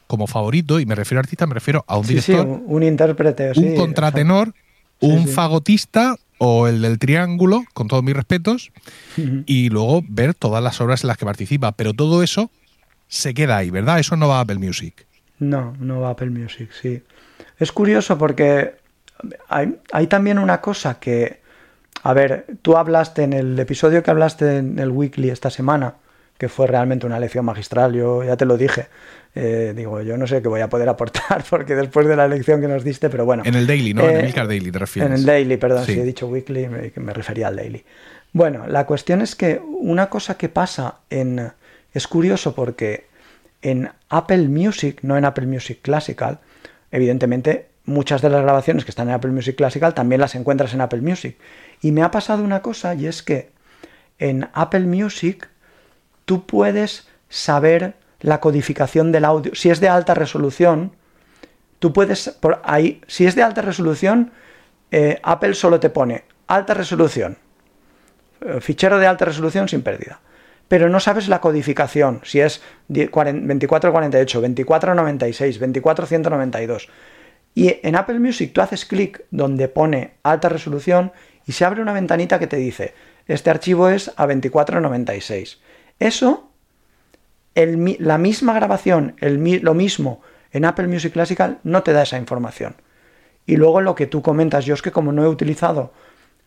como 0.08 0.28
favorito, 0.28 0.80
y 0.80 0.86
me 0.86 0.96
refiero 0.96 1.20
a 1.20 1.22
artista, 1.22 1.48
me 1.48 1.54
refiero 1.54 1.84
a 1.88 1.98
un 1.98 2.08
director. 2.08 2.48
un 2.48 2.84
intérprete, 2.84 3.52
un 3.56 3.76
contratenor, 3.76 4.54
un 5.00 5.28
fagotista 5.28 6.16
o 6.38 6.68
el 6.68 6.82
del 6.82 7.00
triángulo, 7.00 7.64
con 7.74 7.88
todos 7.88 8.04
mis 8.04 8.16
respetos, 8.16 8.72
y 9.46 9.70
luego 9.70 10.04
ver 10.08 10.34
todas 10.34 10.64
las 10.64 10.80
obras 10.82 11.04
en 11.04 11.08
las 11.08 11.18
que 11.18 11.26
participa. 11.26 11.72
Pero 11.74 11.94
todo 11.94 12.24
eso 12.24 12.52
se 13.08 13.34
queda 13.34 13.58
ahí, 13.58 13.70
¿verdad? 13.70 14.00
Eso 14.00 14.16
no 14.16 14.28
va 14.28 14.38
a 14.38 14.42
Apple 14.42 14.60
Music. 14.60 15.06
No, 15.40 15.76
no 15.80 16.02
va 16.02 16.10
a 16.10 16.12
Apple 16.12 16.30
Music, 16.30 16.70
sí. 16.82 17.02
Es 17.58 17.72
curioso 17.72 18.18
porque 18.18 18.76
hay, 19.50 19.76
hay 19.92 20.08
también 20.08 20.40
una 20.40 20.62
cosa 20.62 21.00
que, 21.00 21.42
a 22.06 22.14
ver, 22.14 22.46
tú 22.62 22.78
hablaste 22.78 23.24
en 23.24 23.34
el 23.34 23.58
episodio 23.58 24.04
que 24.04 24.12
hablaste 24.12 24.58
en 24.58 24.78
el 24.78 24.92
weekly 24.92 25.32
esta 25.32 25.50
semana, 25.50 25.96
que 26.38 26.50
fue 26.50 26.68
realmente 26.68 27.08
una 27.08 27.20
lección 27.20 27.44
magistral, 27.46 27.94
yo 27.94 28.24
ya 28.24 28.38
te 28.38 28.46
lo 28.46 28.58
dije. 28.58 28.90
Eh, 29.34 29.74
digo, 29.76 30.00
yo 30.02 30.16
no 30.16 30.28
sé 30.28 30.40
qué 30.44 30.48
voy 30.48 30.62
a 30.62 30.70
poder 30.70 30.88
aportar 30.88 31.44
porque 31.50 31.74
después 31.74 32.08
de 32.08 32.16
la 32.16 32.28
lección 32.28 32.62
que 32.62 32.68
nos 32.68 32.84
diste, 32.84 33.10
pero 33.10 33.26
bueno. 33.26 33.42
En 33.44 33.56
el 33.56 33.66
daily, 33.66 33.96
¿no? 33.96 34.08
en 34.08 34.18
el 34.18 34.26
eh, 34.28 34.34
Daily 34.36 34.72
te 34.72 34.78
refieres. 34.78 35.10
En 35.10 35.18
el 35.18 35.26
daily, 35.26 35.58
perdón, 35.58 35.84
si 35.84 36.00
he 36.00 36.04
dicho 36.04 36.28
weekly, 36.28 36.68
me, 36.68 36.94
me 36.96 37.12
refería 37.12 37.48
al 37.48 37.56
daily. 37.56 37.84
Bueno, 38.34 38.68
la 38.68 38.86
cuestión 38.86 39.24
es 39.24 39.36
que 39.36 39.60
una 39.60 40.08
cosa 40.12 40.38
que 40.38 40.48
pasa 40.48 41.00
en... 41.10 41.54
Es 41.92 42.08
curioso 42.08 42.54
porque 42.54 43.08
en 43.64 43.90
Apple 44.10 44.48
Music, 44.48 45.00
no 45.02 45.18
en 45.18 45.26
Apple 45.26 45.48
Music 45.48 45.80
Classical, 45.82 46.38
evidentemente 46.92 47.66
muchas 47.86 48.22
de 48.22 48.30
las 48.30 48.42
grabaciones 48.42 48.84
que 48.84 48.92
están 48.92 49.10
en 49.10 49.16
Apple 49.16 49.32
Music 49.32 49.56
Classical 49.56 49.94
también 49.94 50.22
las 50.22 50.36
encuentras 50.36 50.74
en 50.74 50.82
Apple 50.82 51.02
Music. 51.02 51.38
Y 51.82 51.92
me 51.92 52.04
ha 52.04 52.12
pasado 52.12 52.44
una 52.44 52.62
cosa 52.62 52.94
y 52.96 53.08
es 53.08 53.22
que 53.22 53.52
en 54.20 54.50
Apple 54.54 54.82
Music 54.82 55.50
tú 56.26 56.46
puedes 56.46 57.08
saber 57.30 57.96
la 58.22 58.40
codificación 58.40 59.12
del 59.12 59.26
audio. 59.26 59.54
Si 59.56 59.70
es 59.70 59.80
de 59.80 59.90
alta 59.90 60.14
resolución, 60.14 60.94
tú 61.80 61.94
puedes, 61.94 62.30
por 62.30 62.62
ahí, 62.64 63.02
si 63.08 63.26
es 63.26 63.36
de 63.36 63.44
alta 63.44 63.62
resolución, 63.62 64.32
eh, 64.92 65.20
Apple 65.24 65.54
solo 65.54 65.80
te 65.80 65.90
pone 65.90 66.24
alta 66.48 66.74
resolución, 66.74 67.38
eh, 68.42 68.60
fichero 68.62 68.98
de 68.98 69.08
alta 69.08 69.26
resolución 69.26 69.68
sin 69.68 69.82
pérdida. 69.82 70.20
Pero 70.68 70.90
no 70.90 71.00
sabes 71.00 71.28
la 71.28 71.42
codificación, 71.42 72.22
si 72.24 72.40
es 72.40 72.62
2448, 72.88 74.42
2496, 74.42 75.60
24192. 75.60 76.90
Y 77.54 77.80
en 77.84 77.96
Apple 77.96 78.20
Music 78.20 78.52
tú 78.54 78.62
haces 78.62 78.86
clic 78.86 79.26
donde 79.30 79.68
pone 79.68 80.16
alta 80.24 80.50
resolución 80.50 81.12
y 81.46 81.52
se 81.52 81.66
abre 81.66 81.82
una 81.82 81.94
ventanita 81.94 82.40
que 82.40 82.48
te 82.48 82.58
dice, 82.58 82.94
este 83.28 83.50
archivo 83.50 83.90
es 83.90 84.10
a 84.16 84.26
2496. 84.26 85.60
Eso, 86.00 86.50
la 87.56 88.18
misma 88.18 88.54
grabación, 88.54 89.16
el, 89.20 89.62
lo 89.62 89.74
mismo 89.74 90.22
en 90.52 90.66
Apple 90.66 90.88
Music 90.88 91.14
Classical 91.14 91.60
no 91.64 91.84
te 91.84 91.94
da 91.94 92.04
esa 92.04 92.18
información. 92.18 92.76
Y 93.46 93.58
luego 93.58 93.82
lo 93.82 93.96
que 93.96 94.08
tú 94.08 94.22
comentas, 94.22 94.66
yo 94.66 94.74
es 94.74 94.82
que 94.82 94.92
como 94.92 95.12
no 95.12 95.24
he 95.24 95.28
utilizado 95.28 95.94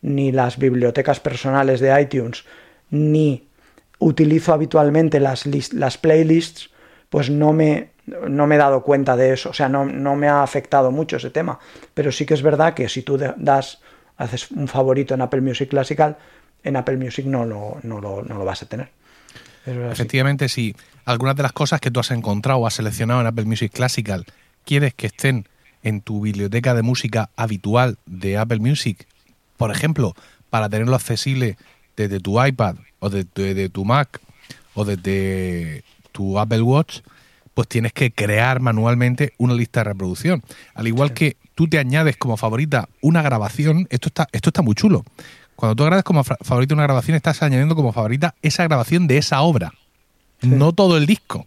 ni 0.01 0.33
las 0.33 0.59
bibliotecas 0.59 1.21
personales 1.21 1.81
de 1.81 2.01
iTunes, 2.01 2.45
ni 2.91 3.49
utilizo 3.99 4.53
habitualmente 4.53 5.21
las, 5.21 5.47
las 5.73 5.99
playlists, 5.99 6.71
pues 7.09 7.31
no 7.31 7.53
me, 7.53 7.91
no 8.07 8.47
me 8.47 8.55
he 8.57 8.59
dado 8.59 8.83
cuenta 8.83 9.17
de 9.17 9.33
eso, 9.33 9.51
o 9.51 9.53
sea, 9.53 9.69
no, 9.69 9.85
no, 9.85 10.15
me 10.17 10.29
ha 10.29 10.43
afectado 10.43 10.91
mucho 10.91 11.17
ese 11.17 11.31
tema. 11.31 11.59
Pero 11.95 12.13
sí 12.13 12.27
que 12.27 12.35
es 12.35 12.43
verdad 12.43 12.75
que 12.75 12.89
si 12.89 13.03
tú 13.03 13.19
das, 13.37 13.81
haces 14.19 14.51
un 14.51 14.69
favorito 14.69 15.15
en 15.15 15.23
Apple 15.23 15.41
Music 15.41 15.71
Classical, 15.71 16.19
en 16.63 16.77
Apple 16.77 16.97
Music 16.97 17.25
no 17.25 17.47
lo, 17.47 17.79
no 17.83 18.01
lo, 18.01 18.23
no 18.23 18.37
lo 18.37 18.45
vas 18.45 18.63
a 18.63 18.67
tener. 18.67 18.91
Efectivamente, 19.65 20.49
si 20.49 20.75
algunas 21.05 21.37
de 21.37 21.43
las 21.43 21.53
cosas 21.53 21.81
que 21.81 21.91
tú 21.91 22.01
has 22.01 22.11
encontrado 22.11 22.61
o 22.61 22.67
has 22.67 22.75
seleccionado 22.75 23.21
en 23.21 23.27
Apple 23.27 23.45
Music 23.45 23.73
Classical 23.73 24.25
quieres 24.65 24.95
que 24.95 25.07
estén 25.07 25.47
en 25.83 26.01
tu 26.01 26.21
biblioteca 26.21 26.75
de 26.75 26.83
música 26.83 27.31
habitual 27.37 27.99
de 28.07 28.39
Apple 28.39 28.59
Music, 28.59 29.07
por 29.57 29.71
ejemplo, 29.71 30.15
para 30.51 30.69
tenerlo 30.69 30.97
accesible 30.97 31.57
desde 31.97 32.21
tu 32.21 32.43
iPad 32.43 32.77
o 32.99 33.11
desde 33.11 33.69
tu 33.69 33.85
Mac 33.85 34.21
o 34.75 34.85
desde 34.85 35.85
tu 36.13 36.39
Apple 36.39 36.63
Watch, 36.63 37.01
pues 37.59 37.67
tienes 37.67 37.93
que 37.93 38.13
crear 38.13 38.61
manualmente 38.61 39.33
una 39.37 39.53
lista 39.53 39.81
de 39.81 39.85
reproducción. 39.91 40.45
Al 40.77 40.87
igual 40.87 41.13
que 41.13 41.37
tú 41.57 41.67
te 41.67 41.81
añades 41.81 42.17
como 42.17 42.37
favorita 42.37 42.89
una 43.01 43.21
grabación, 43.21 43.89
esto 43.91 44.11
está, 44.11 44.29
esto 44.31 44.51
está 44.51 44.63
muy 44.63 44.77
chulo. 44.77 45.05
Cuando 45.57 45.75
tú 45.75 45.85
añades 45.85 46.05
como 46.05 46.23
favorita 46.23 46.75
una 46.75 46.85
grabación, 46.85 47.17
estás 47.17 47.43
añadiendo 47.43 47.75
como 47.75 47.93
favorita 47.93 48.37
esa 48.43 48.63
grabación 48.63 49.09
de 49.09 49.19
esa 49.19 49.41
obra, 49.41 49.75
no 50.41 50.73
todo 50.73 50.97
el 50.99 51.07
disco. 51.07 51.47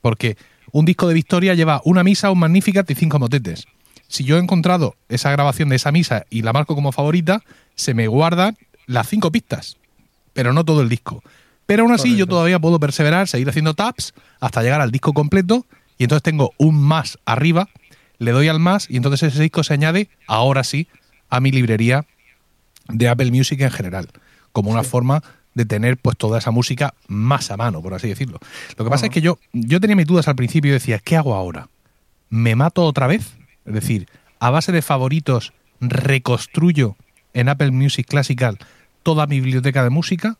Porque 0.00 0.36
un 0.72 0.84
disco 0.84 1.06
de 1.06 1.14
Victoria 1.14 1.54
lleva 1.54 1.80
una 1.84 2.02
misa, 2.02 2.32
un 2.32 2.40
Magnificat 2.40 2.90
y 2.90 2.96
cinco 2.96 3.20
motetes. 3.20 3.68
Si 4.08 4.24
yo 4.24 4.38
he 4.38 4.40
encontrado 4.40 4.96
esa 5.08 5.30
grabación 5.30 5.68
de 5.68 5.76
esa 5.76 5.92
misa 5.92 6.26
y 6.28 6.42
la 6.42 6.52
marco 6.52 6.74
como 6.74 6.90
favorita, 6.90 7.44
se 7.76 7.94
me 7.94 8.08
guardan 8.08 8.56
las 8.86 9.06
cinco 9.08 9.30
pistas, 9.30 9.76
pero 10.32 10.52
no 10.52 10.64
todo 10.64 10.82
el 10.82 10.88
disco. 10.88 11.22
Pero 11.66 11.82
aún 11.82 11.92
así 11.92 12.16
yo 12.16 12.26
todavía 12.26 12.58
puedo 12.58 12.78
perseverar, 12.78 13.28
seguir 13.28 13.48
haciendo 13.48 13.74
taps 13.74 14.14
hasta 14.40 14.62
llegar 14.62 14.80
al 14.80 14.92
disco 14.92 15.12
completo 15.12 15.66
y 15.98 16.04
entonces 16.04 16.22
tengo 16.22 16.52
un 16.58 16.80
más 16.80 17.18
arriba, 17.24 17.68
le 18.18 18.30
doy 18.30 18.48
al 18.48 18.60
más 18.60 18.88
y 18.88 18.96
entonces 18.96 19.32
ese 19.32 19.42
disco 19.42 19.64
se 19.64 19.74
añade, 19.74 20.08
ahora 20.26 20.62
sí, 20.62 20.86
a 21.28 21.40
mi 21.40 21.50
librería 21.50 22.06
de 22.88 23.08
Apple 23.08 23.30
Music 23.30 23.60
en 23.60 23.70
general, 23.70 24.08
como 24.52 24.70
una 24.70 24.84
forma 24.84 25.22
de 25.54 25.64
tener 25.64 25.96
pues 25.96 26.16
toda 26.16 26.38
esa 26.38 26.50
música 26.50 26.94
más 27.08 27.50
a 27.50 27.56
mano, 27.56 27.82
por 27.82 27.94
así 27.94 28.08
decirlo. 28.08 28.38
Lo 28.76 28.84
que 28.84 28.90
pasa 28.90 29.06
es 29.06 29.12
que 29.12 29.22
yo, 29.22 29.38
yo 29.52 29.80
tenía 29.80 29.96
mis 29.96 30.06
dudas 30.06 30.28
al 30.28 30.36
principio 30.36 30.70
y 30.70 30.74
decía, 30.74 30.98
¿qué 30.98 31.16
hago 31.16 31.34
ahora? 31.34 31.68
¿Me 32.28 32.54
mato 32.54 32.84
otra 32.84 33.06
vez? 33.06 33.36
Es 33.64 33.72
decir, 33.72 34.06
a 34.38 34.50
base 34.50 34.70
de 34.70 34.82
favoritos 34.82 35.52
reconstruyo 35.80 36.96
en 37.32 37.48
Apple 37.48 37.70
Music 37.70 38.06
Classical 38.06 38.58
toda 39.02 39.26
mi 39.26 39.40
biblioteca 39.40 39.82
de 39.82 39.90
música. 39.90 40.36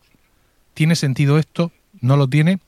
¿Tiene 0.77 0.95
sentido 0.95 1.39
esto? 1.39 1.71
¿No 2.01 2.17
lo 2.17 2.27
tiene? 2.27 2.59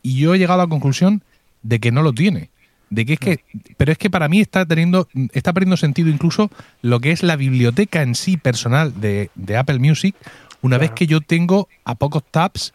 Y 0.00 0.20
yo 0.20 0.32
he 0.32 0.38
llegado 0.38 0.60
a 0.60 0.64
la 0.66 0.70
conclusión 0.70 1.24
de 1.62 1.80
que 1.80 1.90
no 1.90 2.02
lo 2.02 2.12
tiene 2.12 2.50
de 2.90 3.04
que 3.04 3.14
es 3.14 3.18
que 3.18 3.40
pero 3.76 3.90
es 3.90 3.98
que 3.98 4.08
para 4.08 4.28
mí 4.28 4.40
está 4.40 4.64
teniendo 4.64 5.08
está 5.32 5.52
perdiendo 5.52 5.76
sentido 5.76 6.08
incluso 6.08 6.48
lo 6.80 7.00
que 7.00 7.10
es 7.10 7.24
la 7.24 7.34
biblioteca 7.34 8.02
en 8.02 8.14
sí 8.14 8.36
personal 8.36 9.00
de, 9.00 9.30
Apple 9.58 9.80
Music 9.80 10.14
una 10.62 10.78
vez 10.78 10.92
que 10.92 11.08
yo 11.08 11.20
tengo 11.20 11.68
a 11.82 11.96
pocos 11.96 12.22
taps 12.30 12.72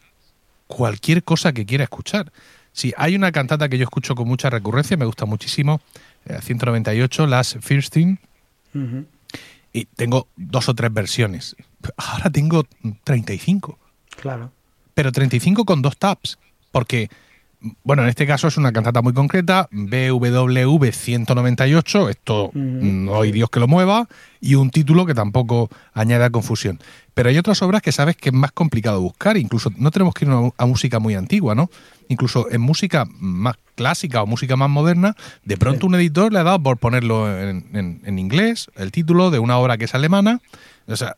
cualquier 0.68 1.24
cosa 1.24 1.54
que 1.54 1.66
quiera 1.66 1.86
escuchar. 1.86 2.34
Si 2.74 2.94
hay 2.98 3.16
una 3.16 3.32
cantata 3.32 3.70
que 3.70 3.78
yo 3.78 3.84
escucho 3.84 4.14
con 4.14 4.28
mucha 4.28 4.50
recurrencia 4.50 4.98
me 4.98 5.06
gusta 5.06 5.24
muchísimo 5.24 5.80
198 6.26 7.28
Last 7.28 7.60
First 7.62 7.94
Thing 7.94 8.18
y 9.72 9.86
tengo 9.86 10.28
dos 10.36 10.68
o 10.68 10.76
tres 10.76 10.94
versiones. 10.94 11.56
Ahora 11.96 12.30
tengo 12.30 12.66
35 13.06 13.80
claro 14.18 14.52
pero 14.94 15.12
35 15.12 15.66
con 15.66 15.82
dos 15.82 15.98
taps 15.98 16.38
porque 16.72 17.10
bueno, 17.84 18.02
en 18.04 18.10
este 18.10 18.26
caso 18.26 18.48
es 18.48 18.58
una 18.58 18.72
cantata 18.72 19.02
muy 19.02 19.14
concreta, 19.14 19.70
BWV 19.72 20.92
198, 20.92 22.10
esto 22.10 22.50
no 22.54 23.22
hay 23.22 23.32
Dios 23.32 23.50
que 23.52 23.60
lo 23.60 23.68
mueva, 23.68 24.08
y 24.40 24.56
un 24.56 24.72
título 24.72 25.06
que 25.06 25.14
tampoco 25.14 25.70
añade 25.94 26.32
confusión. 26.32 26.80
Pero 27.14 27.30
hay 27.30 27.38
otras 27.38 27.62
obras 27.62 27.84
que 27.84 27.92
sabes 27.92 28.16
que 28.16 28.30
es 28.30 28.34
más 28.34 28.52
complicado 28.52 29.00
buscar, 29.02 29.38
incluso 29.38 29.70
no 29.78 29.92
tenemos 29.92 30.16
que 30.16 30.26
ir 30.26 30.32
a, 30.58 30.66
música 30.66 31.00
muy 31.00 31.14
antigua, 31.14 31.54
¿no? 31.54 31.70
Incluso 32.08 32.50
en 32.50 32.62
música 32.62 33.06
más 33.20 33.58
clásica 33.76 34.24
o 34.24 34.28
música 34.28 34.56
más 34.56 34.70
moderna, 34.70 35.16
de 35.44 35.58
pronto 35.58 35.86
un 35.86 35.96
editor 35.96 36.34
le 36.34 36.40
ha 36.40 36.44
dado 36.44 36.64
por 36.64 36.78
ponerlo 36.78 37.30
en, 37.40 38.18
inglés, 38.18 38.72
el 38.76 38.92
título 38.92 39.30
de 39.30 39.38
una 39.38 39.60
obra 39.60 39.78
que 39.78 39.86
es 39.86 39.94
alemana, 39.94 40.42
o 40.88 40.96
sea, 40.96 41.16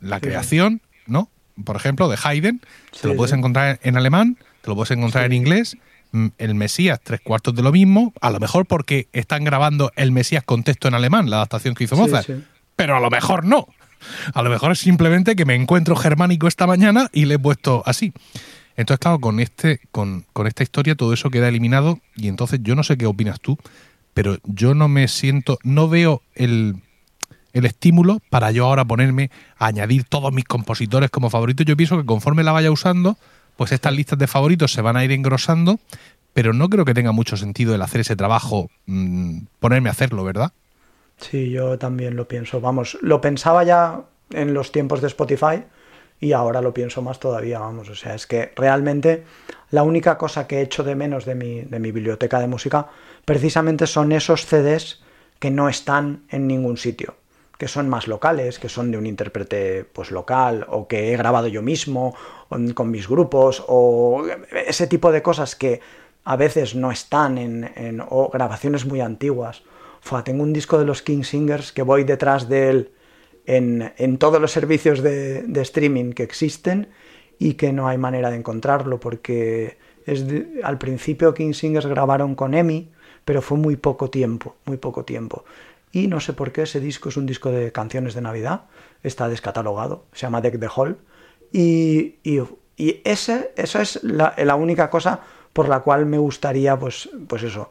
la 0.00 0.20
creación, 0.20 0.82
¿no? 1.06 1.30
Por 1.62 1.76
ejemplo, 1.76 2.08
de 2.08 2.18
Haydn, 2.22 2.60
te 3.00 3.08
lo 3.08 3.16
puedes 3.16 3.32
encontrar 3.32 3.78
en 3.82 3.96
alemán, 3.96 4.36
te 4.62 4.68
lo 4.68 4.74
puedes 4.74 4.90
encontrar 4.90 5.26
en 5.26 5.32
inglés 5.32 5.76
mm, 6.12 6.28
el 6.38 6.54
Mesías 6.54 7.00
tres 7.02 7.20
cuartos 7.20 7.54
de 7.54 7.62
lo 7.62 7.70
mismo, 7.70 8.12
a 8.20 8.30
lo 8.30 8.40
mejor 8.40 8.66
porque 8.66 9.08
están 9.12 9.44
grabando 9.44 9.92
el 9.96 10.10
Mesías 10.10 10.42
con 10.42 10.64
texto 10.64 10.88
en 10.88 10.94
alemán, 10.94 11.30
la 11.30 11.36
adaptación 11.36 11.74
que 11.74 11.84
hizo 11.84 11.96
Mozart, 11.96 12.28
pero 12.76 12.96
a 12.96 13.00
lo 13.00 13.10
mejor 13.10 13.44
no. 13.44 13.68
A 14.34 14.42
lo 14.42 14.50
mejor 14.50 14.72
es 14.72 14.80
simplemente 14.80 15.34
que 15.34 15.44
me 15.44 15.54
encuentro 15.54 15.96
germánico 15.96 16.46
esta 16.46 16.66
mañana 16.66 17.08
y 17.12 17.24
le 17.24 17.36
he 17.36 17.38
puesto 17.38 17.82
así. 17.86 18.12
Entonces, 18.76 19.00
claro, 19.00 19.20
con, 19.20 19.40
este, 19.40 19.80
con, 19.92 20.26
con 20.32 20.46
esta 20.46 20.62
historia 20.62 20.94
todo 20.94 21.12
eso 21.12 21.30
queda 21.30 21.48
eliminado 21.48 22.00
y 22.16 22.28
entonces 22.28 22.60
yo 22.62 22.74
no 22.74 22.82
sé 22.82 22.98
qué 22.98 23.06
opinas 23.06 23.40
tú, 23.40 23.56
pero 24.14 24.38
yo 24.44 24.74
no 24.74 24.88
me 24.88 25.08
siento, 25.08 25.58
no 25.62 25.88
veo 25.88 26.22
el, 26.34 26.76
el 27.54 27.64
estímulo 27.64 28.18
para 28.28 28.50
yo 28.50 28.66
ahora 28.66 28.84
ponerme 28.84 29.30
a 29.56 29.66
añadir 29.66 30.04
todos 30.04 30.32
mis 30.32 30.44
compositores 30.44 31.10
como 31.10 31.30
favoritos. 31.30 31.64
Yo 31.64 31.76
pienso 31.76 31.96
que 31.96 32.04
conforme 32.04 32.42
la 32.42 32.52
vaya 32.52 32.70
usando, 32.70 33.16
pues 33.56 33.72
estas 33.72 33.94
listas 33.94 34.18
de 34.18 34.26
favoritos 34.26 34.72
se 34.72 34.82
van 34.82 34.96
a 34.96 35.04
ir 35.04 35.12
engrosando, 35.12 35.78
pero 36.34 36.52
no 36.52 36.68
creo 36.68 36.84
que 36.84 36.94
tenga 36.94 37.12
mucho 37.12 37.36
sentido 37.36 37.74
el 37.74 37.80
hacer 37.80 38.02
ese 38.02 38.16
trabajo, 38.16 38.68
mm, 38.86 39.38
ponerme 39.60 39.88
a 39.88 39.92
hacerlo, 39.92 40.24
¿verdad? 40.24 40.52
Sí, 41.16 41.50
yo 41.50 41.78
también 41.78 42.16
lo 42.16 42.26
pienso. 42.26 42.60
Vamos, 42.60 42.98
lo 43.00 43.20
pensaba 43.20 43.62
ya 43.62 44.02
en 44.30 44.52
los 44.52 44.72
tiempos 44.72 45.00
de 45.00 45.06
Spotify 45.06 45.62
y 46.18 46.32
ahora 46.32 46.60
lo 46.60 46.74
pienso 46.74 47.02
más 47.02 47.20
todavía, 47.20 47.60
vamos. 47.60 47.88
O 47.88 47.94
sea, 47.94 48.16
es 48.16 48.26
que 48.26 48.52
realmente 48.56 49.24
la 49.70 49.84
única 49.84 50.18
cosa 50.18 50.48
que 50.48 50.58
he 50.58 50.62
hecho 50.62 50.82
de 50.82 50.96
menos 50.96 51.24
de 51.24 51.36
mi, 51.36 51.62
de 51.62 51.78
mi 51.78 51.92
biblioteca 51.92 52.40
de 52.40 52.48
música 52.48 52.88
precisamente 53.24 53.86
son 53.86 54.10
esos 54.10 54.44
CDs 54.44 55.02
que 55.38 55.52
no 55.52 55.68
están 55.68 56.24
en 56.30 56.48
ningún 56.48 56.76
sitio 56.78 57.14
que 57.58 57.68
son 57.68 57.88
más 57.88 58.08
locales, 58.08 58.58
que 58.58 58.68
son 58.68 58.90
de 58.90 58.98
un 58.98 59.06
intérprete 59.06 59.84
pues 59.84 60.10
local 60.10 60.66
o 60.68 60.88
que 60.88 61.12
he 61.12 61.16
grabado 61.16 61.46
yo 61.48 61.62
mismo 61.62 62.14
con 62.48 62.90
mis 62.90 63.08
grupos 63.08 63.64
o 63.68 64.24
ese 64.66 64.86
tipo 64.86 65.12
de 65.12 65.22
cosas 65.22 65.54
que 65.56 65.80
a 66.24 66.36
veces 66.36 66.74
no 66.74 66.90
están 66.90 67.38
en, 67.38 68.02
o 68.08 68.30
grabaciones 68.30 68.86
muy 68.86 69.00
antiguas. 69.00 69.62
tengo 70.24 70.42
un 70.42 70.52
disco 70.52 70.78
de 70.78 70.84
los 70.84 71.02
King 71.02 71.22
Singers 71.22 71.72
que 71.72 71.82
voy 71.82 72.04
detrás 72.04 72.48
de 72.48 72.70
él 72.70 72.90
en, 73.46 74.18
todos 74.18 74.40
los 74.40 74.50
servicios 74.50 75.02
de, 75.02 75.44
streaming 75.60 76.12
que 76.12 76.22
existen 76.22 76.88
y 77.38 77.54
que 77.54 77.72
no 77.72 77.88
hay 77.88 77.98
manera 77.98 78.30
de 78.30 78.36
encontrarlo 78.36 78.98
porque 78.98 79.78
es 80.06 80.24
al 80.62 80.78
principio 80.78 81.34
King 81.34 81.52
Singers 81.52 81.86
grabaron 81.86 82.34
con 82.34 82.54
Emi, 82.54 82.90
pero 83.24 83.42
fue 83.42 83.58
muy 83.58 83.76
poco 83.76 84.10
tiempo, 84.10 84.56
muy 84.64 84.76
poco 84.76 85.04
tiempo 85.04 85.44
y 85.94 86.08
no 86.08 86.18
sé 86.18 86.32
por 86.32 86.50
qué 86.50 86.62
ese 86.62 86.80
disco 86.80 87.08
es 87.08 87.16
un 87.16 87.24
disco 87.24 87.52
de 87.52 87.70
canciones 87.70 88.14
de 88.14 88.20
Navidad, 88.20 88.62
está 89.04 89.28
descatalogado, 89.28 90.06
se 90.12 90.22
llama 90.22 90.40
Deck 90.40 90.58
the 90.58 90.68
Hall 90.74 90.98
y, 91.52 92.16
y, 92.24 92.42
ese, 93.04 93.52
eso 93.56 93.80
es 93.80 94.02
la, 94.02 94.56
única 94.56 94.90
cosa 94.90 95.20
por 95.52 95.68
la 95.68 95.80
cual 95.80 96.04
me 96.06 96.18
gustaría, 96.18 96.76
pues, 96.76 97.08
pues 97.28 97.44
eso, 97.44 97.70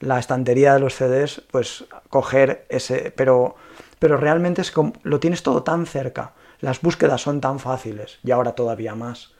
la 0.00 0.18
estantería 0.18 0.74
de 0.74 0.80
los 0.80 0.94
CDs, 0.94 1.40
pues 1.50 1.86
coger 2.10 2.66
ese, 2.68 3.10
pero, 3.16 3.56
pero 3.98 4.18
realmente 4.18 4.60
es 4.60 4.70
como, 4.70 4.92
lo 5.02 5.18
tienes 5.18 5.42
todo 5.42 5.62
tan 5.62 5.86
cerca, 5.86 6.34
las 6.60 6.82
búsquedas 6.82 7.22
son 7.22 7.40
tan 7.40 7.58
fáciles 7.58 8.18
y 8.22 8.32
ahora 8.32 8.52
todavía 8.52 8.94
más, 8.94 9.32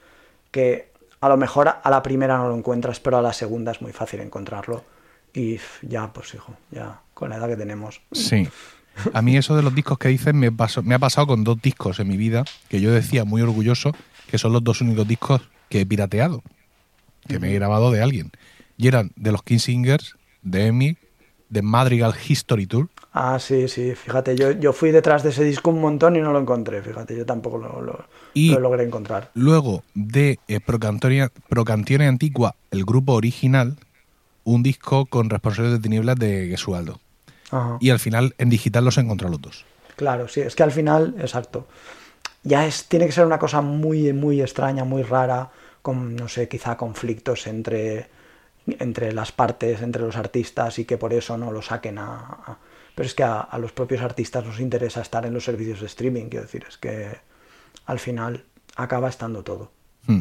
que 0.50 0.90
a 1.20 1.28
lo 1.28 1.36
mejor 1.36 1.68
a 1.82 1.90
la 1.90 2.02
primera 2.02 2.38
no 2.38 2.48
lo 2.48 2.56
encuentras, 2.56 2.98
pero 2.98 3.18
a 3.18 3.22
la 3.22 3.34
segunda 3.34 3.72
es 3.72 3.82
muy 3.82 3.92
fácil 3.92 4.20
encontrarlo. 4.20 4.84
Y 5.34 5.58
ya, 5.80 6.12
pues 6.12 6.34
hijo, 6.34 6.52
ya 6.70 7.00
con 7.22 7.30
la 7.30 7.36
edad 7.36 7.48
que 7.48 7.56
tenemos. 7.56 8.02
Sí. 8.10 8.48
A 9.14 9.22
mí 9.22 9.36
eso 9.36 9.54
de 9.54 9.62
los 9.62 9.72
discos 9.72 9.96
que 9.96 10.08
dices 10.08 10.34
me, 10.34 10.50
me 10.50 10.94
ha 10.96 10.98
pasado 10.98 11.28
con 11.28 11.44
dos 11.44 11.62
discos 11.62 12.00
en 12.00 12.08
mi 12.08 12.16
vida 12.16 12.42
que 12.68 12.80
yo 12.80 12.90
decía 12.90 13.24
muy 13.24 13.40
orgulloso 13.40 13.92
que 14.26 14.38
son 14.38 14.52
los 14.52 14.64
dos 14.64 14.80
únicos 14.80 15.06
discos 15.06 15.40
que 15.68 15.82
he 15.82 15.86
pirateado, 15.86 16.42
que 17.28 17.38
me 17.38 17.52
he 17.52 17.54
grabado 17.54 17.92
de 17.92 18.02
alguien. 18.02 18.32
Y 18.76 18.88
eran 18.88 19.12
de 19.14 19.30
los 19.30 19.44
King 19.44 19.60
Singers, 19.60 20.16
de 20.42 20.66
Emmy, 20.66 20.96
de 21.48 21.62
Madrigal 21.62 22.12
History 22.28 22.66
Tour. 22.66 22.88
Ah, 23.12 23.38
sí, 23.38 23.68
sí, 23.68 23.94
fíjate, 23.94 24.34
yo, 24.34 24.50
yo 24.50 24.72
fui 24.72 24.90
detrás 24.90 25.22
de 25.22 25.30
ese 25.30 25.44
disco 25.44 25.70
un 25.70 25.80
montón 25.80 26.16
y 26.16 26.20
no 26.20 26.32
lo 26.32 26.40
encontré, 26.40 26.82
fíjate, 26.82 27.16
yo 27.16 27.24
tampoco 27.24 27.58
lo, 27.58 28.58
logré 28.58 28.82
encontrar. 28.82 29.30
Luego 29.34 29.84
de 29.94 30.40
eh, 30.48 30.58
Procantione 30.58 32.08
Antigua, 32.08 32.56
el 32.72 32.84
grupo 32.84 33.12
original, 33.12 33.76
un 34.42 34.64
disco 34.64 35.06
con 35.06 35.30
Responsables 35.30 35.74
de 35.74 35.78
Tinieblas 35.78 36.16
de 36.16 36.48
Gesualdo. 36.48 37.01
Y 37.80 37.90
al 37.90 37.98
final 37.98 38.34
en 38.38 38.48
digital 38.48 38.84
los 38.84 38.98
he 38.98 39.00
encontrado 39.00 39.32
los 39.32 39.42
dos. 39.42 39.64
Claro, 39.96 40.28
sí, 40.28 40.40
es 40.40 40.54
que 40.54 40.62
al 40.62 40.72
final, 40.72 41.14
exacto. 41.18 41.66
Ya 42.42 42.66
es, 42.66 42.88
tiene 42.88 43.06
que 43.06 43.12
ser 43.12 43.26
una 43.26 43.38
cosa 43.38 43.60
muy, 43.60 44.12
muy 44.12 44.40
extraña, 44.40 44.84
muy 44.84 45.02
rara, 45.02 45.50
con, 45.80 46.16
no 46.16 46.28
sé, 46.28 46.48
quizá 46.48 46.76
conflictos 46.76 47.46
entre, 47.46 48.08
entre 48.66 49.12
las 49.12 49.32
partes, 49.32 49.82
entre 49.82 50.02
los 50.02 50.16
artistas 50.16 50.78
y 50.78 50.84
que 50.84 50.98
por 50.98 51.12
eso 51.12 51.36
no 51.36 51.52
lo 51.52 51.62
saquen 51.62 51.98
a... 51.98 52.58
Pero 52.94 53.06
es 53.06 53.14
que 53.14 53.22
a, 53.22 53.48
los 53.58 53.72
propios 53.72 54.02
artistas 54.02 54.44
nos 54.44 54.60
interesa 54.60 55.00
estar 55.00 55.24
en 55.24 55.32
los 55.32 55.44
servicios 55.44 55.80
de 55.80 55.86
streaming, 55.86 56.28
quiero 56.28 56.44
decir, 56.44 56.64
es 56.68 56.78
que 56.78 57.08
al 57.86 57.98
final 57.98 58.44
acaba 58.76 59.08
estando 59.08 59.42
todo. 59.42 59.70
Hmm. 60.06 60.20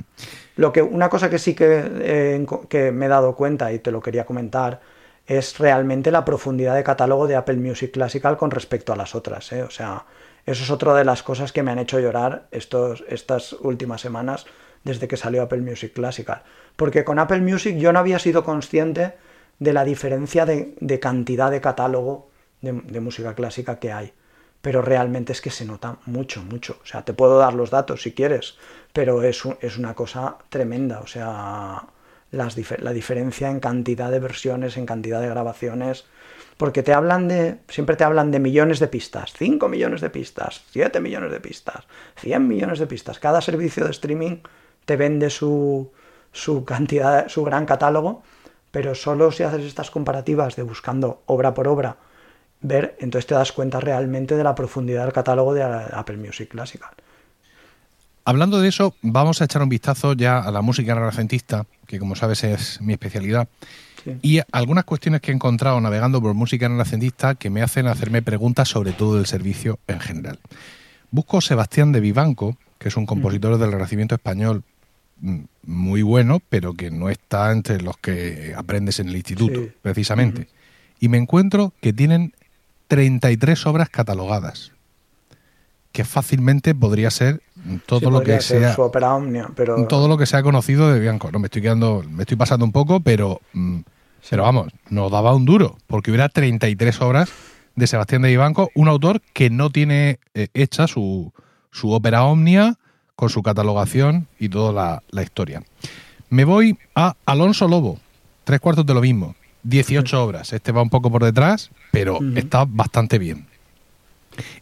Lo 0.56 0.72
que, 0.72 0.82
una 0.82 1.10
cosa 1.10 1.30
que 1.30 1.40
sí 1.40 1.54
que, 1.54 1.84
eh, 1.86 2.46
que 2.70 2.92
me 2.92 3.08
he 3.08 3.10
dado 3.10 3.36
cuenta 3.36 3.74
y 3.74 3.80
te 3.80 3.92
lo 3.92 4.02
quería 4.02 4.26
comentar 4.26 4.80
es 5.28 5.60
realmente 5.60 6.12
la 6.12 6.26
profundidad 6.26 6.76
de 6.76 6.84
catálogo 6.84 7.28
de 7.28 7.36
Apple 7.36 7.58
Music 7.58 7.92
Classical 7.92 8.38
con 8.38 8.52
respecto 8.52 8.94
a 8.94 8.96
las 8.96 9.16
otras. 9.16 9.52
¿eh? 9.52 9.64
O 9.64 9.70
sea, 9.70 10.06
eso 10.46 10.64
es 10.64 10.72
otra 10.72 10.94
de 10.96 11.06
las 11.06 11.24
cosas 11.24 11.52
que 11.52 11.64
me 11.64 11.72
han 11.72 11.80
hecho 11.80 12.00
llorar 12.00 12.48
estos, 12.52 13.04
estas 13.08 13.54
últimas 13.54 14.02
semanas 14.02 14.46
desde 14.84 15.08
que 15.08 15.18
salió 15.18 15.44
Apple 15.44 15.62
Music 15.62 15.94
Classical. 15.94 16.44
Porque 16.76 17.04
con 17.04 17.20
Apple 17.20 17.42
Music 17.42 17.78
yo 17.78 17.94
no 17.94 18.00
había 18.00 18.20
sido 18.20 18.44
consciente 18.44 19.14
de 19.60 19.74
la 19.74 19.84
diferencia 19.84 20.46
de, 20.46 21.00
cantidad 21.00 21.52
de 21.52 21.62
catálogo 21.62 22.30
de, 22.62 23.00
música 23.00 23.36
clásica 23.36 23.80
que 23.80 23.92
hay. 23.92 24.14
Pero 24.62 24.82
realmente 24.82 25.32
es 25.32 25.42
que 25.42 25.50
se 25.50 25.66
nota 25.66 25.98
mucho, 26.06 26.44
mucho. 26.44 26.80
O 26.84 26.86
sea, 26.86 27.04
te 27.04 27.14
puedo 27.14 27.38
dar 27.38 27.54
los 27.54 27.70
datos 27.70 28.02
si 28.04 28.12
quieres, 28.14 28.58
pero 28.94 29.24
es, 29.24 29.44
es 29.62 29.78
una 29.78 29.94
cosa 29.94 30.38
tremenda, 30.50 31.00
o 31.00 31.08
sea, 31.08 31.84
la 32.32 32.94
diferencia 32.94 33.50
en 33.50 33.60
cantidad 33.60 34.10
de 34.10 34.20
versiones, 34.20 34.78
en 34.78 34.86
cantidad 34.86 35.22
de 35.22 35.28
grabaciones, 35.28 36.06
porque 36.58 36.84
te 36.84 36.94
hablan 36.94 37.28
de, 37.28 37.58
siempre 37.68 37.96
te 37.96 38.04
hablan 38.04 38.32
de 38.32 38.40
millones 38.40 38.80
de 38.80 38.88
pistas, 38.88 39.34
5 39.38 39.68
millones 39.68 40.02
de 40.02 40.10
pistas, 40.10 40.64
7 40.72 41.00
millones 41.00 41.32
de 41.32 41.40
pistas, 41.40 41.88
100 42.18 42.48
millones 42.48 42.80
de 42.80 42.88
pistas, 42.88 43.20
cada 43.20 43.42
servicio 43.42 43.84
de 43.84 43.92
streaming 43.92 44.38
te 44.86 44.96
vende 44.96 45.30
su, 45.30 45.92
su 46.32 46.64
cantidad, 46.64 47.28
su 47.28 47.44
gran 47.44 47.66
catálogo, 47.66 48.24
pero 48.72 48.96
solo 48.96 49.32
si 49.32 49.44
haces 49.44 49.66
estas 49.66 49.92
comparativas 49.92 50.56
de 50.56 50.64
buscando 50.64 51.24
obra 51.26 51.54
por 51.54 51.68
obra, 51.68 51.98
ver, 52.62 52.96
entonces 53.00 53.28
te 53.28 53.36
das 53.36 53.52
cuenta 53.52 53.80
realmente 53.80 54.36
de 54.36 54.44
la 54.44 54.56
profundidad 54.56 55.04
del 55.04 55.14
catálogo 55.14 55.54
de 55.54 55.64
Apple 55.64 56.18
Music 56.18 56.50
Classical. 56.50 56.92
Hablando 58.24 58.62
de 58.62 58.70
eso, 58.70 58.96
vamos 59.02 59.42
a 59.42 59.46
echar 59.46 59.64
un 59.64 59.70
vistazo 59.70 60.14
ya 60.14 60.40
a 60.40 60.52
la 60.52 60.62
música 60.62 60.94
renacentista, 60.94 61.66
que 61.88 61.98
como 61.98 62.16
sabes 62.16 62.44
es 62.44 62.80
mi 62.82 62.94
especialidad, 62.94 63.48
y 64.22 64.40
algunas 64.52 64.86
cuestiones 64.86 65.22
que 65.22 65.32
he 65.32 65.34
encontrado 65.34 65.80
navegando 65.82 66.22
por 66.22 66.34
música 66.34 66.68
renacentista 66.68 67.36
que 67.36 67.50
me 67.50 67.62
hacen 67.62 67.88
hacerme 67.88 68.22
preguntas 68.22 68.68
sobre 68.68 68.94
todo 68.94 69.20
el 69.20 69.26
servicio 69.26 69.80
en 69.88 70.00
general. 70.00 70.40
Busco 71.12 71.42
Sebastián 71.42 71.92
de 71.92 72.00
Vivanco, 72.00 72.58
que 72.78 72.90
es 72.90 72.98
un 72.98 73.06
compositor 73.06 73.58
del 73.58 73.72
Renacimiento 73.72 74.16
español 74.16 74.64
mm, 75.20 75.40
muy 75.64 76.02
bueno, 76.02 76.42
pero 76.50 76.74
que 76.74 76.90
no 76.90 77.10
está 77.10 77.52
entre 77.52 77.82
los 77.82 77.98
que 77.98 78.54
aprendes 78.56 79.00
en 79.00 79.10
el 79.10 79.16
instituto, 79.16 79.68
precisamente. 79.82 80.48
Y 81.00 81.10
me 81.10 81.18
encuentro 81.18 81.74
que 81.82 81.94
tienen 81.94 82.34
33 82.88 83.66
obras 83.68 83.90
catalogadas 83.90 84.72
que 85.92 86.06
fácilmente 86.06 86.74
podría 86.74 87.12
ser 87.12 87.42
todo 87.86 88.10
lo 88.10 88.22
que 88.22 88.42
sea 88.42 88.76
pero... 89.56 89.88
todo 89.88 90.08
lo 90.08 90.18
que 90.18 90.26
sea 90.26 90.44
conocido 90.44 90.92
de 90.92 91.00
Bianco. 91.00 91.32
No 91.32 91.40
me 91.40 91.48
estoy 91.48 91.62
quedando, 91.62 92.04
me 92.10 92.24
estoy 92.24 92.38
pasando 92.38 92.66
un 92.66 92.72
poco, 92.72 93.00
pero 93.00 93.40
mm, 93.54 93.80
pero 94.32 94.44
vamos, 94.44 94.72
nos 94.90 95.12
daba 95.12 95.36
un 95.36 95.44
duro, 95.44 95.76
porque 95.88 96.10
hubiera 96.10 96.30
33 96.30 97.02
obras 97.02 97.30
de 97.76 97.86
Sebastián 97.86 98.22
de 98.22 98.30
Vivanco, 98.30 98.72
un 98.76 98.88
autor 98.88 99.22
que 99.34 99.50
no 99.50 99.70
tiene 99.72 100.20
eh, 100.34 100.48
hecha 100.54 100.88
su, 100.88 101.34
su 101.70 101.92
ópera 101.92 102.24
Omnia 102.24 102.78
con 103.18 103.30
su 103.30 103.44
catalogación 103.44 104.28
y 104.40 104.48
toda 104.48 105.02
la, 105.12 105.22
historia. 105.22 105.64
Me 106.30 106.46
voy 106.46 106.78
a 106.96 107.18
Alonso 107.26 107.68
Lobo, 107.68 108.00
tres 108.46 108.62
cuartos 108.62 108.86
de 108.86 108.94
lo 108.94 109.02
mismo, 109.02 109.36
18 109.64 110.24
obras. 110.24 110.54
Este 110.54 110.72
va 110.72 110.82
un 110.82 110.90
poco 110.90 111.12
por 111.12 111.26
detrás, 111.26 111.70
pero 111.92 112.20
está 112.36 112.64
bastante 112.66 113.20
bien. 113.20 113.48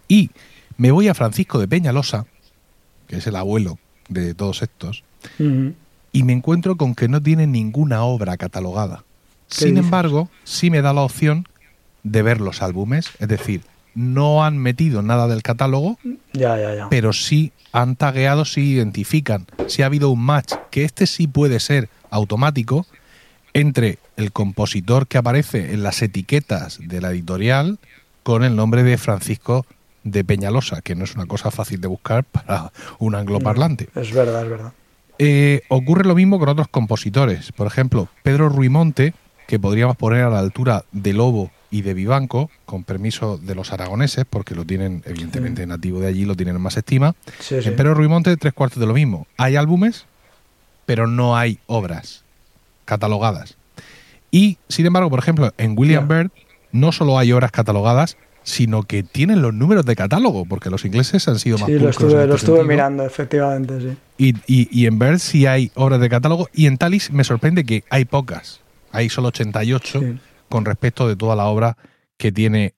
Y 0.07 0.31
me 0.77 0.89
voy 0.89 1.09
a 1.09 1.13
Francisco 1.13 1.59
de 1.59 1.67
Peñalosa, 1.67 2.25
que 3.09 3.17
es 3.17 3.27
el 3.27 3.35
abuelo 3.35 3.79
de 4.07 4.33
todos 4.33 4.61
estos, 4.61 5.03
y 6.11 6.23
me 6.23 6.31
encuentro 6.33 6.77
con 6.77 6.95
que 6.95 7.09
no 7.09 7.21
tiene 7.21 7.47
ninguna 7.47 8.03
obra 8.03 8.37
catalogada. 8.37 9.03
Sin 9.47 9.77
embargo, 9.77 10.29
sí 10.43 10.69
me 10.69 10.81
da 10.81 10.93
la 10.93 11.01
opción 11.01 11.47
de 12.03 12.21
ver 12.21 12.39
los 12.39 12.61
álbumes, 12.61 13.09
es 13.19 13.27
decir, 13.27 13.63
no 13.95 14.45
han 14.45 14.57
metido 14.57 15.01
nada 15.01 15.27
del 15.27 15.41
catálogo, 15.41 15.97
pero 16.89 17.11
sí 17.11 17.51
han 17.71 17.95
tagueado, 17.95 18.45
sí 18.45 18.61
identifican, 18.61 19.47
si 19.67 19.81
ha 19.81 19.87
habido 19.87 20.11
un 20.11 20.21
match, 20.21 20.53
que 20.69 20.85
este 20.85 21.07
sí 21.07 21.27
puede 21.27 21.59
ser 21.59 21.89
automático, 22.11 22.85
entre 23.53 23.97
el 24.17 24.31
compositor 24.31 25.07
que 25.07 25.17
aparece 25.17 25.73
en 25.73 25.81
las 25.81 26.01
etiquetas 26.03 26.79
de 26.79 27.01
la 27.01 27.09
editorial 27.09 27.79
con 28.21 28.43
el 28.43 28.55
nombre 28.55 28.83
de 28.83 28.97
Francisco 28.99 29.65
de 30.03 30.23
Peñalosa, 30.23 30.81
que 30.81 30.95
no 30.95 31.03
es 31.03 31.15
una 31.15 31.25
cosa 31.25 31.51
fácil 31.51 31.81
de 31.81 31.87
buscar 31.87 32.23
para 32.23 32.71
un 32.99 33.15
angloparlante. 33.15 33.89
es 33.95 34.13
verdad, 34.13 34.43
es 34.43 34.49
verdad. 34.49 34.73
Eh, 35.17 35.61
ocurre 35.67 36.05
lo 36.05 36.15
mismo 36.15 36.39
con 36.39 36.47
otros 36.47 36.69
compositores. 36.69 37.51
Por 37.51 37.67
ejemplo, 37.67 38.07
Pedro 38.23 38.47
Ruimonte, 38.47 39.13
que 39.47 39.59
podríamos 39.59 39.97
poner 39.97 40.23
a 40.23 40.29
la 40.29 40.39
altura 40.39 40.85
de 40.93 41.11
Lobo 41.11 41.51
y 41.71 41.81
de 41.81 41.93
Vivanco, 41.93 42.49
con 42.65 42.83
permiso 42.83 43.37
de 43.37 43.53
los 43.53 43.73
aragoneses, 43.73 44.25
porque 44.27 44.55
lo 44.55 44.65
tienen, 44.65 45.03
evidentemente, 45.05 45.67
nativo 45.67 45.99
de 45.99 46.07
allí, 46.07 46.23
lo 46.25 46.35
tienen 46.35 46.55
en 46.55 46.61
más 46.61 46.77
estima. 46.77 47.15
en 47.49 47.75
Pedro 47.75 47.93
Ruimonte, 47.93 48.35
tres 48.37 48.53
cuartos 48.53 48.79
de 48.79 48.87
lo 48.87 48.93
mismo. 48.93 49.27
Hay 49.37 49.57
álbumes, 49.57 50.05
pero 50.85 51.05
no 51.05 51.35
hay 51.35 51.59
obras 51.67 52.23
catalogadas. 52.85 53.57
Y, 54.31 54.57
sin 54.69 54.85
embargo, 54.85 55.09
por 55.09 55.19
ejemplo, 55.19 55.53
en 55.57 55.77
William 55.77 56.07
Byrd 56.07 56.31
no 56.71 56.91
solo 56.91 57.19
hay 57.19 57.31
obras 57.31 57.51
catalogadas, 57.51 58.17
sino 58.43 58.83
que 58.83 59.03
tienen 59.03 59.41
los 59.41 59.53
números 59.53 59.85
de 59.85 59.95
catálogo, 59.95 60.45
porque 60.45 60.69
los 60.69 60.85
ingleses 60.85 61.27
han 61.27 61.39
sido 61.39 61.57
más 61.57 61.67
Sí, 61.67 61.79
lo 61.79 61.89
estuve, 61.89 62.27
lo 62.27 62.35
estuve 62.35 62.63
mirando, 62.63 63.05
efectivamente, 63.05 63.79
sí. 63.79 63.97
Y, 64.17 64.35
y, 64.47 64.85
en 64.85 64.99
Bird 64.99 65.19
sí 65.19 65.45
hay 65.45 65.71
obras 65.75 65.99
de 65.99 66.09
catálogo, 66.09 66.49
y 66.53 66.65
en 66.65 66.77
Talis 66.77 67.11
me 67.11 67.23
sorprende 67.23 67.63
que 67.63 67.83
hay 67.89 68.05
pocas. 68.05 68.61
Hay 68.91 69.09
solo 69.09 69.29
88 69.29 70.01
con 70.49 70.65
respecto 70.65 71.07
de 71.07 71.15
toda 71.15 71.35
la 71.35 71.45
obra 71.45 71.77
que 72.17 72.31
tiene, 72.31 72.73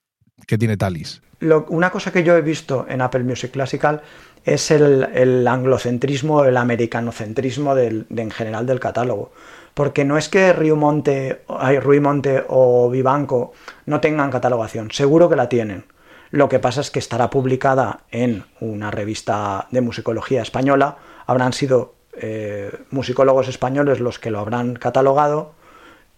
que 0.45 0.57
tiene 0.57 0.77
Talis. 0.77 1.21
una 1.69 1.89
cosa 1.89 2.11
que 2.11 2.23
yo 2.23 2.35
he 2.35 2.41
visto 2.41 2.85
en 2.89 3.01
Apple 3.01 3.23
Music 3.23 3.51
Classical 3.51 4.01
es 4.43 4.71
el, 4.71 5.07
el 5.13 5.47
anglocentrismo, 5.47 6.45
el 6.45 6.57
americanocentrismo 6.57 7.75
del, 7.75 8.05
de, 8.09 8.21
en 8.23 8.31
general 8.31 8.65
del 8.65 8.79
catálogo. 8.79 9.31
Porque 9.73 10.05
no 10.05 10.17
es 10.17 10.29
que 10.29 10.53
Río 10.53 10.75
Monte, 10.75 11.43
Rui 11.81 11.99
Monte 11.99 12.43
o 12.47 12.89
Vivanco 12.89 13.53
no 13.85 14.01
tengan 14.01 14.31
catalogación, 14.31 14.91
seguro 14.91 15.29
que 15.29 15.35
la 15.35 15.49
tienen. 15.49 15.85
Lo 16.29 16.47
que 16.47 16.59
pasa 16.59 16.81
es 16.81 16.91
que 16.91 16.99
estará 16.99 17.29
publicada 17.29 18.01
en 18.09 18.45
una 18.59 18.89
revista 18.89 19.67
de 19.71 19.81
musicología 19.81 20.41
española, 20.41 20.97
habrán 21.25 21.53
sido 21.53 21.95
eh, 22.13 22.71
musicólogos 22.89 23.47
españoles 23.47 23.99
los 23.99 24.19
que 24.19 24.31
lo 24.31 24.39
habrán 24.39 24.75
catalogado 24.75 25.53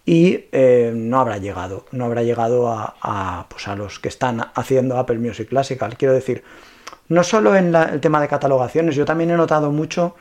y 0.06 0.46
eh, 0.52 0.92
no 0.94 1.20
habrá 1.20 1.38
llegado, 1.38 1.86
no 1.92 2.06
habrá 2.06 2.24
llegado 2.24 2.70
a, 2.70 3.46
pues 3.50 3.68
a, 3.68 3.76
los 3.76 4.00
que 4.00 4.10
están 4.10 4.52
haciendo 4.54 4.98
Apple 4.98 5.18
Music 5.18 5.50
Classical. 5.50 5.98
Quiero 5.98 6.14
decir, 6.14 6.44
no 7.08 7.24
solo 7.24 7.56
en 7.56 7.74
el 7.74 8.02
tema 8.02 8.20
de 8.20 8.28
catalogaciones, 8.28 8.96
yo 8.96 9.06
también 9.06 9.32
he 9.32 9.38
notado 9.38 9.72
mucho 9.72 10.16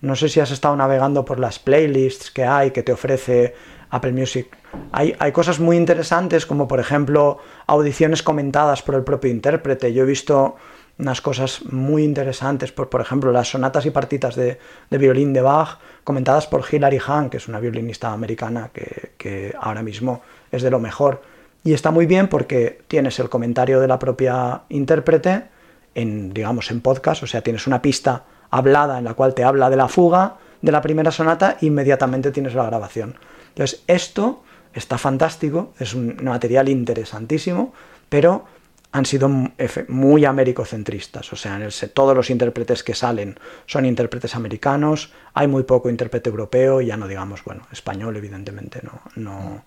no 0.00 0.16
sé 0.16 0.28
si 0.28 0.40
has 0.40 0.50
estado 0.50 0.76
navegando 0.76 1.24
por 1.24 1.38
las 1.38 1.58
playlists 1.58 2.30
que 2.30 2.44
hay, 2.44 2.70
que 2.70 2.82
te 2.82 2.92
ofrece 2.92 3.54
Apple 3.90 4.12
Music. 4.12 4.56
Hay, 4.92 5.14
hay, 5.18 5.32
cosas 5.32 5.60
muy 5.60 5.76
interesantes, 5.76 6.46
como 6.46 6.66
por 6.66 6.80
ejemplo 6.80 7.38
audiciones 7.66 8.22
comentadas 8.22 8.82
por 8.82 8.96
el 8.96 9.04
propio 9.04 9.30
intérprete. 9.30 9.92
Yo 9.92 10.02
he 10.02 10.06
visto 10.06 10.56
unas 10.98 11.20
cosas 11.20 11.64
muy 11.64 12.04
interesantes, 12.04 12.70
por, 12.72 12.88
por 12.88 13.00
ejemplo, 13.00 13.32
las 13.32 13.48
sonatas 13.48 13.86
y 13.86 13.90
partitas 13.90 14.36
de, 14.36 14.58
violín 14.90 15.32
de 15.32 15.40
Bach, 15.40 15.78
comentadas 16.04 16.46
por 16.46 16.64
Hilary 16.70 17.00
Hahn, 17.04 17.30
que 17.30 17.38
es 17.38 17.48
una 17.48 17.60
violinista 17.60 18.12
americana 18.12 18.70
que, 18.72 19.12
que 19.16 19.54
ahora 19.60 19.82
mismo 19.82 20.22
es 20.52 20.62
de 20.62 20.70
lo 20.70 20.78
mejor. 20.78 21.22
Y 21.64 21.72
está 21.72 21.90
muy 21.90 22.06
bien 22.06 22.28
porque 22.28 22.82
tienes 22.88 23.18
el 23.18 23.28
comentario 23.28 23.80
de 23.80 23.88
la 23.88 23.98
propia 23.98 24.62
intérprete 24.68 25.44
en, 25.94 26.32
digamos, 26.32 26.70
en 26.70 26.80
podcast, 26.80 27.22
o 27.22 27.26
sea, 27.26 27.40
tienes 27.40 27.66
una 27.66 27.80
pista 27.80 28.24
hablada 28.54 28.98
en 28.98 29.04
la 29.04 29.14
cual 29.14 29.34
te 29.34 29.42
habla 29.42 29.68
de 29.68 29.76
la 29.76 29.88
fuga 29.88 30.36
de 30.62 30.72
la 30.72 30.80
primera 30.80 31.10
sonata, 31.10 31.58
inmediatamente 31.60 32.30
tienes 32.30 32.54
la 32.54 32.64
grabación. 32.64 33.16
Entonces, 33.48 33.82
esto 33.86 34.42
está 34.72 34.96
fantástico, 34.96 35.74
es 35.78 35.92
un 35.92 36.16
material 36.22 36.68
interesantísimo, 36.68 37.74
pero 38.08 38.46
han 38.92 39.06
sido 39.06 39.28
muy 39.88 40.24
americocentristas, 40.24 41.32
o 41.32 41.36
sea, 41.36 41.56
en 41.56 41.62
el, 41.62 41.72
todos 41.92 42.16
los 42.16 42.30
intérpretes 42.30 42.84
que 42.84 42.94
salen 42.94 43.36
son 43.66 43.86
intérpretes 43.86 44.36
americanos, 44.36 45.12
hay 45.34 45.48
muy 45.48 45.64
poco 45.64 45.90
intérprete 45.90 46.30
europeo, 46.30 46.80
ya 46.80 46.96
no 46.96 47.08
digamos, 47.08 47.42
bueno, 47.44 47.66
español 47.72 48.16
evidentemente 48.16 48.80
no. 48.84 49.00
no 49.16 49.64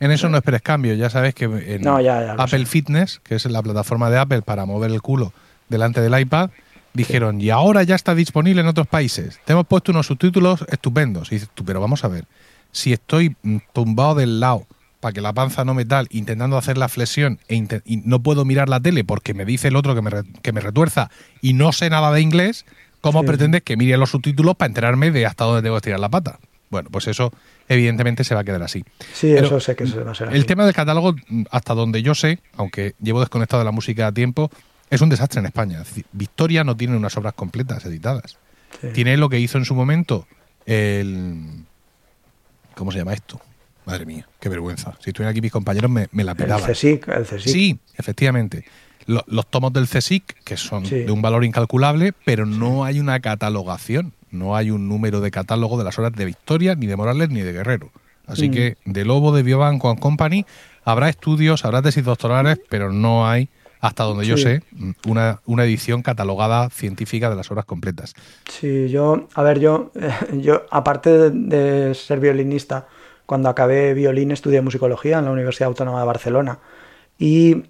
en 0.00 0.10
eso 0.10 0.30
no 0.30 0.38
esperes 0.38 0.62
cambio, 0.62 0.94
ya 0.94 1.10
sabes 1.10 1.34
que 1.34 1.44
en 1.44 1.86
Apple 1.86 2.64
Fitness, 2.64 3.20
que 3.22 3.34
es 3.34 3.44
la 3.44 3.62
plataforma 3.62 4.08
de 4.08 4.18
Apple 4.18 4.40
para 4.40 4.64
mover 4.64 4.90
el 4.90 5.02
culo 5.02 5.34
delante 5.68 6.00
del 6.00 6.18
iPad, 6.18 6.48
dijeron, 6.94 7.40
y 7.40 7.50
ahora 7.50 7.82
ya 7.82 7.94
está 7.94 8.14
disponible 8.14 8.60
en 8.60 8.66
otros 8.66 8.86
países. 8.86 9.40
Te 9.44 9.52
hemos 9.52 9.66
puesto 9.66 9.92
unos 9.92 10.06
subtítulos 10.06 10.64
estupendos. 10.68 11.32
Y 11.32 11.36
dices 11.36 11.50
tú, 11.54 11.64
pero 11.64 11.80
vamos 11.80 12.04
a 12.04 12.08
ver, 12.08 12.26
si 12.70 12.92
estoy 12.92 13.36
mm, 13.42 13.58
tumbado 13.72 14.16
del 14.16 14.40
lado 14.40 14.66
para 15.00 15.12
que 15.12 15.20
la 15.20 15.32
panza 15.32 15.64
no 15.64 15.74
me 15.74 15.84
tal, 15.84 16.06
intentando 16.10 16.56
hacer 16.56 16.78
la 16.78 16.88
flexión 16.88 17.40
e 17.48 17.56
y 17.84 17.96
no 17.98 18.22
puedo 18.22 18.44
mirar 18.44 18.68
la 18.68 18.78
tele 18.78 19.02
porque 19.02 19.34
me 19.34 19.44
dice 19.44 19.66
el 19.66 19.74
otro 19.74 19.96
que 19.96 20.02
me, 20.02 20.10
que 20.42 20.52
me 20.52 20.60
retuerza 20.60 21.10
y 21.40 21.54
no 21.54 21.72
sé 21.72 21.90
nada 21.90 22.12
de 22.12 22.20
inglés, 22.20 22.64
¿cómo 23.00 23.24
pretendes 23.24 23.62
que 23.62 23.76
mire 23.76 23.96
los 23.96 24.10
subtítulos 24.10 24.54
para 24.54 24.68
enterarme 24.68 25.10
de 25.10 25.26
hasta 25.26 25.44
dónde 25.44 25.62
debo 25.62 25.78
estirar 25.78 25.98
la 25.98 26.08
pata? 26.08 26.38
Bueno, 26.70 26.88
pues 26.88 27.08
eso 27.08 27.32
evidentemente 27.68 28.22
se 28.22 28.34
va 28.36 28.42
a 28.42 28.44
quedar 28.44 28.62
así. 28.62 28.84
Sí, 29.12 29.32
eso 29.32 29.58
sé 29.58 29.74
que 29.74 29.88
se 29.88 30.00
va 30.00 30.12
a 30.12 30.14
ser 30.14 30.28
así. 30.28 30.36
El 30.36 30.46
tema 30.46 30.64
del 30.64 30.74
catálogo, 30.74 31.14
mm, 31.28 31.42
hasta 31.50 31.74
donde 31.74 32.02
yo 32.02 32.14
sé, 32.14 32.38
aunque 32.56 32.94
llevo 33.02 33.18
desconectado 33.18 33.60
de 33.60 33.64
la 33.64 33.72
música 33.72 34.06
a 34.06 34.12
tiempo, 34.12 34.52
es 34.92 35.00
un 35.00 35.08
desastre 35.08 35.40
en 35.40 35.46
España. 35.46 35.82
Victoria 36.12 36.64
no 36.64 36.76
tiene 36.76 36.94
unas 36.94 37.16
obras 37.16 37.32
completas 37.32 37.86
editadas. 37.86 38.36
Tiene 38.92 39.16
lo 39.16 39.30
que 39.30 39.40
hizo 39.40 39.56
en 39.56 39.64
su 39.64 39.74
momento 39.74 40.26
el... 40.66 41.64
¿Cómo 42.74 42.92
se 42.92 42.98
llama 42.98 43.14
esto? 43.14 43.40
Madre 43.86 44.04
mía, 44.04 44.28
qué 44.38 44.50
vergüenza. 44.50 44.94
Si 45.00 45.10
estuvieran 45.10 45.30
aquí 45.30 45.40
mis 45.40 45.50
compañeros 45.50 45.90
me, 45.90 46.08
la 46.12 46.34
pegaban. 46.34 46.68
El 46.68 46.76
CSIC, 46.76 47.08
el 47.08 47.24
CSIC. 47.24 47.40
Sí, 47.40 47.78
efectivamente. 47.96 48.66
Los, 49.06 49.46
tomos 49.46 49.72
del 49.72 49.88
CSIC, 49.88 50.42
que 50.44 50.58
son 50.58 50.84
de 50.84 51.10
un 51.10 51.22
valor 51.22 51.44
incalculable, 51.44 52.12
pero 52.26 52.44
no 52.44 52.84
hay 52.84 53.00
una 53.00 53.18
catalogación. 53.20 54.12
No 54.30 54.56
hay 54.56 54.70
un 54.70 54.88
número 54.88 55.22
de 55.22 55.30
catálogo 55.30 55.78
de 55.78 55.84
las 55.84 55.98
obras 55.98 56.12
de 56.12 56.26
Victoria, 56.26 56.74
ni 56.74 56.86
de 56.86 56.96
Morales, 56.96 57.30
ni 57.30 57.40
de 57.40 57.52
Guerrero. 57.52 57.90
Así 58.26 58.50
mm. 58.50 58.52
que 58.52 58.76
de 58.84 59.04
Lobo, 59.06 59.34
de 59.34 59.42
Biobanco 59.42 59.96
Company, 59.96 60.44
habrá 60.84 61.08
estudios, 61.08 61.64
habrá 61.64 61.80
tesis 61.80 62.04
doctorales, 62.04 62.60
pero 62.68 62.92
no 62.92 63.26
hay 63.26 63.48
hasta 63.82 64.04
donde 64.04 64.24
yo 64.24 64.36
sé, 64.36 64.62
una, 65.08 65.40
una, 65.44 65.64
edición 65.64 66.02
catalogada 66.02 66.70
científica 66.70 67.28
de 67.28 67.34
las 67.34 67.50
obras 67.50 67.64
completas. 67.64 68.14
Sí, 68.48 68.88
yo, 68.88 69.26
a 69.34 69.42
ver, 69.42 69.58
yo, 69.58 69.90
yo 70.34 70.62
aparte 70.70 71.30
de, 71.30 71.92
ser 71.92 72.20
violinista, 72.20 72.86
cuando 73.26 73.48
acabé 73.48 73.92
violín 73.92 74.30
estudié 74.30 74.60
musicología 74.62 75.18
en 75.18 75.24
la 75.24 75.32
Universidad 75.32 75.66
Autónoma 75.66 75.98
de 75.98 76.06
Barcelona 76.06 76.60
y 77.18 77.64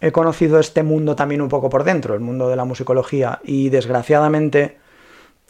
he 0.00 0.10
conocido 0.10 0.58
este 0.58 0.82
mundo 0.82 1.14
también 1.14 1.42
un 1.42 1.50
poco 1.50 1.68
por 1.68 1.84
dentro, 1.84 2.14
el 2.14 2.20
mundo 2.20 2.48
de 2.48 2.56
la 2.56 2.64
musicología 2.64 3.38
y 3.44 3.68
desgraciadamente 3.68 4.78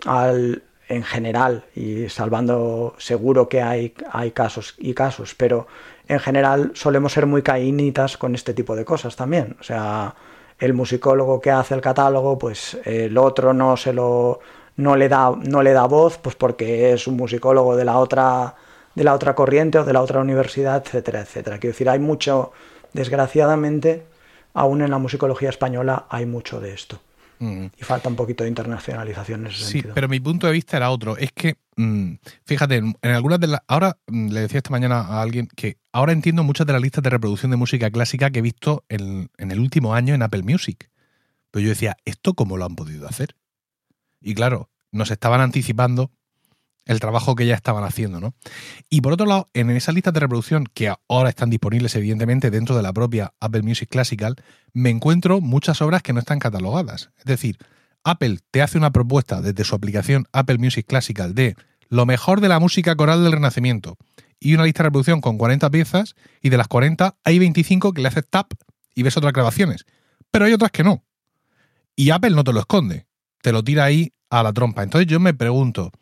al, 0.05 0.65
en 0.89 1.05
general 1.05 1.65
y 1.77 2.09
salvando 2.09 2.97
seguro 2.99 3.49
que 3.49 3.63
hay, 3.63 3.95
hay 4.11 4.33
casos 4.33 4.75
y 4.79 4.95
casos, 4.95 5.37
pero 5.37 5.69
en 6.09 6.19
general 6.21 6.73
solemos 6.75 7.13
ser 7.13 7.27
muy 7.27 7.43
caínitas 7.43 8.17
con 8.17 8.35
este 8.35 8.55
tipo 8.55 8.75
de 8.75 8.85
cosas 8.85 9.15
también. 9.15 9.57
O 9.61 9.63
sea, 9.63 10.15
el 10.59 10.75
musicólogo 10.75 11.41
que 11.41 11.51
hace 11.51 11.75
el 11.75 11.81
catálogo, 11.81 12.39
pues 12.39 12.79
el 12.85 13.17
otro 13.19 13.53
no 13.53 13.77
se 13.77 13.93
lo 13.93 14.41
no 14.77 14.97
le 14.97 15.09
da 15.09 15.33
no 15.37 15.63
le 15.63 15.73
da 15.73 15.87
voz, 15.87 16.19
pues 16.19 16.35
porque 16.35 16.93
es 16.93 17.07
un 17.07 17.17
musicólogo 17.17 17.77
de 17.77 17.85
la 17.85 17.99
otra 17.99 18.55
de 18.95 19.05
la 19.05 19.15
otra 19.15 19.35
corriente 19.35 19.79
o 19.79 19.85
de 19.85 19.93
la 19.93 20.03
otra 20.03 20.21
universidad, 20.21 20.83
etcétera, 20.85 21.21
etcétera. 21.21 21.59
Quiero 21.59 21.73
decir, 21.73 21.89
hay 21.89 22.01
mucho, 22.01 22.53
desgraciadamente, 22.93 24.05
aún 24.55 24.83
en 24.83 24.91
la 24.91 24.99
musicología 24.99 25.51
española 25.51 26.07
hay 26.09 26.27
mucho 26.27 26.59
de 26.61 26.73
esto. 26.73 26.99
Mm. 27.41 27.67
Y 27.77 27.85
falta 27.85 28.09
un 28.09 28.17
poquito 28.17 28.45
de 28.45 28.49
internacionalización 28.49 29.43
en 29.43 29.47
ese 29.49 29.65
sí, 29.65 29.85
pero 29.95 30.09
mi 30.09 30.19
punto 30.21 30.47
de 30.47 30.53
vista 30.53 30.77
era 30.77 30.91
otro. 30.91 31.17
Es 31.17 31.33
que, 31.33 31.57
mm, 31.77 32.15
fíjate, 32.45 32.77
en, 32.77 32.97
algunas 33.03 33.39
de 33.41 33.47
las. 33.47 33.61
Ahora 33.69 33.97
mm, 34.07 34.29
le 34.31 34.41
decía 34.41 34.59
esta 34.59 34.71
mañana 34.71 35.01
a 35.01 35.23
alguien 35.23 35.49
que 35.55 35.79
ahora 35.93 36.13
entiendo 36.13 36.43
muchas 36.43 36.67
de 36.67 36.73
las 36.73 36.83
listas 36.83 37.03
de 37.05 37.11
reproducción 37.11 37.51
de 37.51 37.57
música 37.57 37.91
clásica 37.91 38.31
que 38.31 38.41
he 38.41 38.43
visto 38.43 38.85
en, 38.89 39.31
en 39.39 39.51
el 39.51 39.61
último 39.61 39.95
año 39.95 40.15
en 40.15 40.23
Apple 40.23 40.43
Music. 40.43 40.91
Pero 41.51 41.63
yo 41.63 41.69
decía, 41.71 41.97
¿esto 42.05 42.35
cómo 42.35 42.57
lo 42.57 42.65
han 42.65 42.77
podido 42.77 43.09
hacer? 43.09 43.37
Y 44.21 44.35
claro, 44.35 44.71
nos 44.91 45.11
estaban 45.11 45.41
anticipando 45.41 46.11
el 46.89 47.01
trabajo 47.01 47.37
que 47.37 47.47
ya 47.47 47.55
estaban 47.55 47.85
haciendo, 47.85 48.19
¿no? 48.19 48.35
Y 48.91 49.03
por 49.03 49.13
otro 49.13 49.27
lado, 49.27 49.51
en 49.53 49.71
esa 49.71 49.93
lista 49.93 50.11
de 50.11 50.21
reproducción, 50.21 50.65
que 50.73 50.93
ahora 51.09 51.29
están 51.29 51.51
disponibles 51.51 51.95
evidentemente 51.95 52.51
dentro 52.51 52.77
de 52.77 52.83
la 52.83 52.93
propia 52.93 53.35
Apple 53.41 53.63
Music 53.63 53.89
Classical, 53.91 54.37
me 54.73 54.91
encuentro 54.91 55.41
muchas 55.41 55.81
obras 55.83 56.03
que 56.03 56.15
no 56.15 56.21
están 56.21 56.39
catalogadas. 56.39 57.11
Es 57.19 57.27
decir, 57.27 57.59
Apple 58.05 58.39
te 58.51 58.63
hace 58.63 58.79
una 58.79 58.91
propuesta 58.91 59.43
desde 59.43 59.65
su 59.65 59.75
aplicación 59.75 60.27
Apple 60.33 60.59
Music 60.59 60.87
Classical 60.87 61.35
de 61.35 61.57
lo 61.91 62.07
mejor 62.07 62.41
de 62.41 62.49
la 62.49 62.59
música 62.59 62.97
coral 62.97 63.23
del 63.23 63.33
Renacimiento 63.33 63.99
y 64.41 64.55
una 64.55 64.65
lista 64.65 64.83
de 64.83 64.89
reproducción 64.89 65.21
con 65.21 65.37
40 65.37 65.69
piezas 65.71 66.15
y 66.41 66.49
de 66.49 66.57
las 66.57 66.69
40 66.69 67.17
hay 67.23 67.39
25 67.39 67.93
que 67.93 68.01
le 68.01 68.09
haces 68.09 68.25
tap 68.29 68.53
y 68.95 69.03
ves 69.03 69.17
otras 69.17 69.35
grabaciones, 69.35 69.85
pero 70.31 70.47
hay 70.47 70.55
otras 70.55 70.71
que 70.71 70.85
no. 70.85 71.05
Y 71.95 72.11
Apple 72.11 72.31
no 72.31 72.45
te 72.45 72.53
lo 72.53 72.61
esconde, 72.61 73.07
te 73.43 73.53
lo 73.53 73.63
tira 73.63 73.85
ahí 73.85 74.15
a 74.31 74.43
la 74.43 74.55
trompa. 74.55 74.83
Entonces 74.83 75.07
yo 75.07 75.21
me 75.21 75.35
pregunto, 75.35 75.93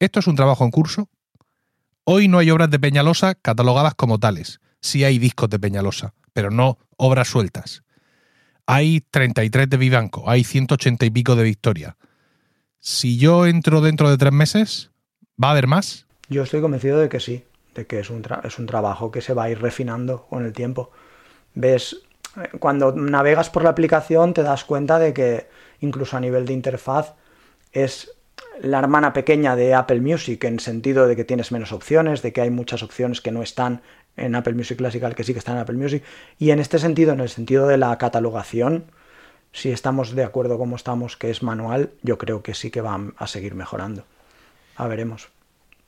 ¿Esto 0.00 0.20
es 0.20 0.28
un 0.28 0.36
trabajo 0.36 0.64
en 0.64 0.70
curso? 0.70 1.08
Hoy 2.04 2.28
no 2.28 2.38
hay 2.38 2.52
obras 2.52 2.70
de 2.70 2.78
Peñalosa 2.78 3.34
catalogadas 3.34 3.94
como 3.96 4.18
tales. 4.18 4.60
Sí 4.80 5.02
hay 5.02 5.18
discos 5.18 5.50
de 5.50 5.58
Peñalosa, 5.58 6.14
pero 6.32 6.50
no 6.52 6.78
obras 6.96 7.26
sueltas. 7.26 7.82
Hay 8.64 9.00
33 9.10 9.68
de 9.68 9.76
Vivanco, 9.76 10.30
hay 10.30 10.44
180 10.44 11.04
y 11.04 11.10
pico 11.10 11.34
de 11.34 11.42
Victoria. 11.42 11.96
Si 12.78 13.18
yo 13.18 13.46
entro 13.46 13.80
dentro 13.80 14.08
de 14.08 14.16
tres 14.16 14.32
meses, 14.32 14.92
¿va 15.42 15.48
a 15.48 15.50
haber 15.50 15.66
más? 15.66 16.06
Yo 16.28 16.44
estoy 16.44 16.60
convencido 16.60 17.00
de 17.00 17.08
que 17.08 17.18
sí, 17.18 17.44
de 17.74 17.86
que 17.88 17.98
es 17.98 18.08
un, 18.08 18.22
es 18.44 18.58
un 18.60 18.66
trabajo 18.66 19.10
que 19.10 19.20
se 19.20 19.34
va 19.34 19.44
a 19.44 19.50
ir 19.50 19.60
refinando 19.60 20.26
con 20.26 20.44
el 20.44 20.52
tiempo. 20.52 20.92
Ves, 21.54 22.02
eh, 22.36 22.56
cuando 22.60 22.92
navegas 22.92 23.50
por 23.50 23.64
la 23.64 23.70
aplicación 23.70 24.32
te 24.32 24.44
das 24.44 24.62
cuenta 24.64 25.00
de 25.00 25.12
que 25.12 25.48
incluso 25.80 26.16
a 26.16 26.20
nivel 26.20 26.46
de 26.46 26.52
interfaz 26.52 27.14
es 27.72 28.12
la 28.62 28.78
hermana 28.78 29.12
pequeña 29.12 29.56
de 29.56 29.74
Apple 29.74 30.00
Music 30.00 30.42
en 30.44 30.60
sentido 30.60 31.06
de 31.06 31.16
que 31.16 31.24
tienes 31.24 31.52
menos 31.52 31.72
opciones, 31.72 32.22
de 32.22 32.32
que 32.32 32.40
hay 32.40 32.50
muchas 32.50 32.82
opciones 32.82 33.20
que 33.20 33.32
no 33.32 33.42
están 33.42 33.82
en 34.16 34.34
Apple 34.34 34.54
Music 34.54 34.78
Classical 34.78 35.14
que 35.14 35.24
sí 35.24 35.32
que 35.32 35.38
están 35.38 35.56
en 35.56 35.62
Apple 35.62 35.76
Music. 35.76 36.02
Y 36.38 36.50
en 36.50 36.58
este 36.58 36.78
sentido, 36.78 37.12
en 37.12 37.20
el 37.20 37.28
sentido 37.28 37.66
de 37.66 37.78
la 37.78 37.96
catalogación, 37.98 38.84
si 39.52 39.70
estamos 39.70 40.14
de 40.14 40.24
acuerdo 40.24 40.58
como 40.58 40.76
estamos, 40.76 41.16
que 41.16 41.30
es 41.30 41.42
manual, 41.42 41.90
yo 42.02 42.18
creo 42.18 42.42
que 42.42 42.54
sí 42.54 42.70
que 42.70 42.80
va 42.80 43.00
a 43.16 43.26
seguir 43.26 43.54
mejorando. 43.54 44.04
A 44.76 44.86
veremos. 44.86 45.30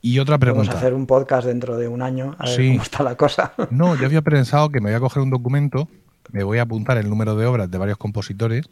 Y 0.02 0.18
otra 0.18 0.38
pregunta. 0.38 0.68
Vamos 0.68 0.74
a 0.74 0.78
hacer 0.78 0.94
un 0.94 1.06
podcast 1.06 1.46
dentro 1.46 1.76
de 1.76 1.86
un 1.86 2.02
año 2.02 2.34
a 2.38 2.46
ver 2.46 2.56
cómo 2.56 2.82
está 2.82 3.02
la 3.02 3.16
cosa. 3.16 3.52
No, 3.70 3.96
yo 3.96 4.06
había 4.06 4.22
pensado 4.22 4.70
que 4.70 4.80
me 4.80 4.90
voy 4.90 4.96
a 4.96 5.00
coger 5.00 5.22
un 5.22 5.30
documento, 5.30 5.88
me 6.32 6.42
voy 6.42 6.58
a 6.58 6.62
apuntar 6.62 6.96
el 6.96 7.08
número 7.10 7.36
de 7.36 7.46
obras 7.46 7.70
de 7.70 7.78
varios 7.78 7.98
compositores, 7.98 8.68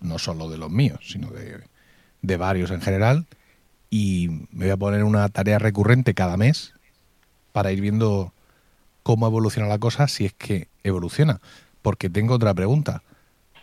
no 0.00 0.18
solo 0.18 0.48
de 0.48 0.58
los 0.58 0.70
míos, 0.70 1.00
sino 1.02 1.28
de, 1.28 1.60
de 2.22 2.36
varios 2.36 2.70
en 2.70 2.80
general, 2.80 3.26
y 3.90 4.46
me 4.50 4.64
voy 4.64 4.70
a 4.70 4.76
poner 4.76 5.04
una 5.04 5.28
tarea 5.28 5.58
recurrente 5.58 6.14
cada 6.14 6.36
mes 6.36 6.72
para 7.52 7.72
ir 7.72 7.80
viendo 7.80 8.32
cómo 9.02 9.26
evoluciona 9.26 9.68
la 9.68 9.78
cosa, 9.78 10.08
si 10.08 10.24
es 10.24 10.32
que 10.32 10.68
evoluciona. 10.82 11.40
Porque 11.82 12.08
tengo 12.08 12.34
otra 12.34 12.54
pregunta. 12.54 13.02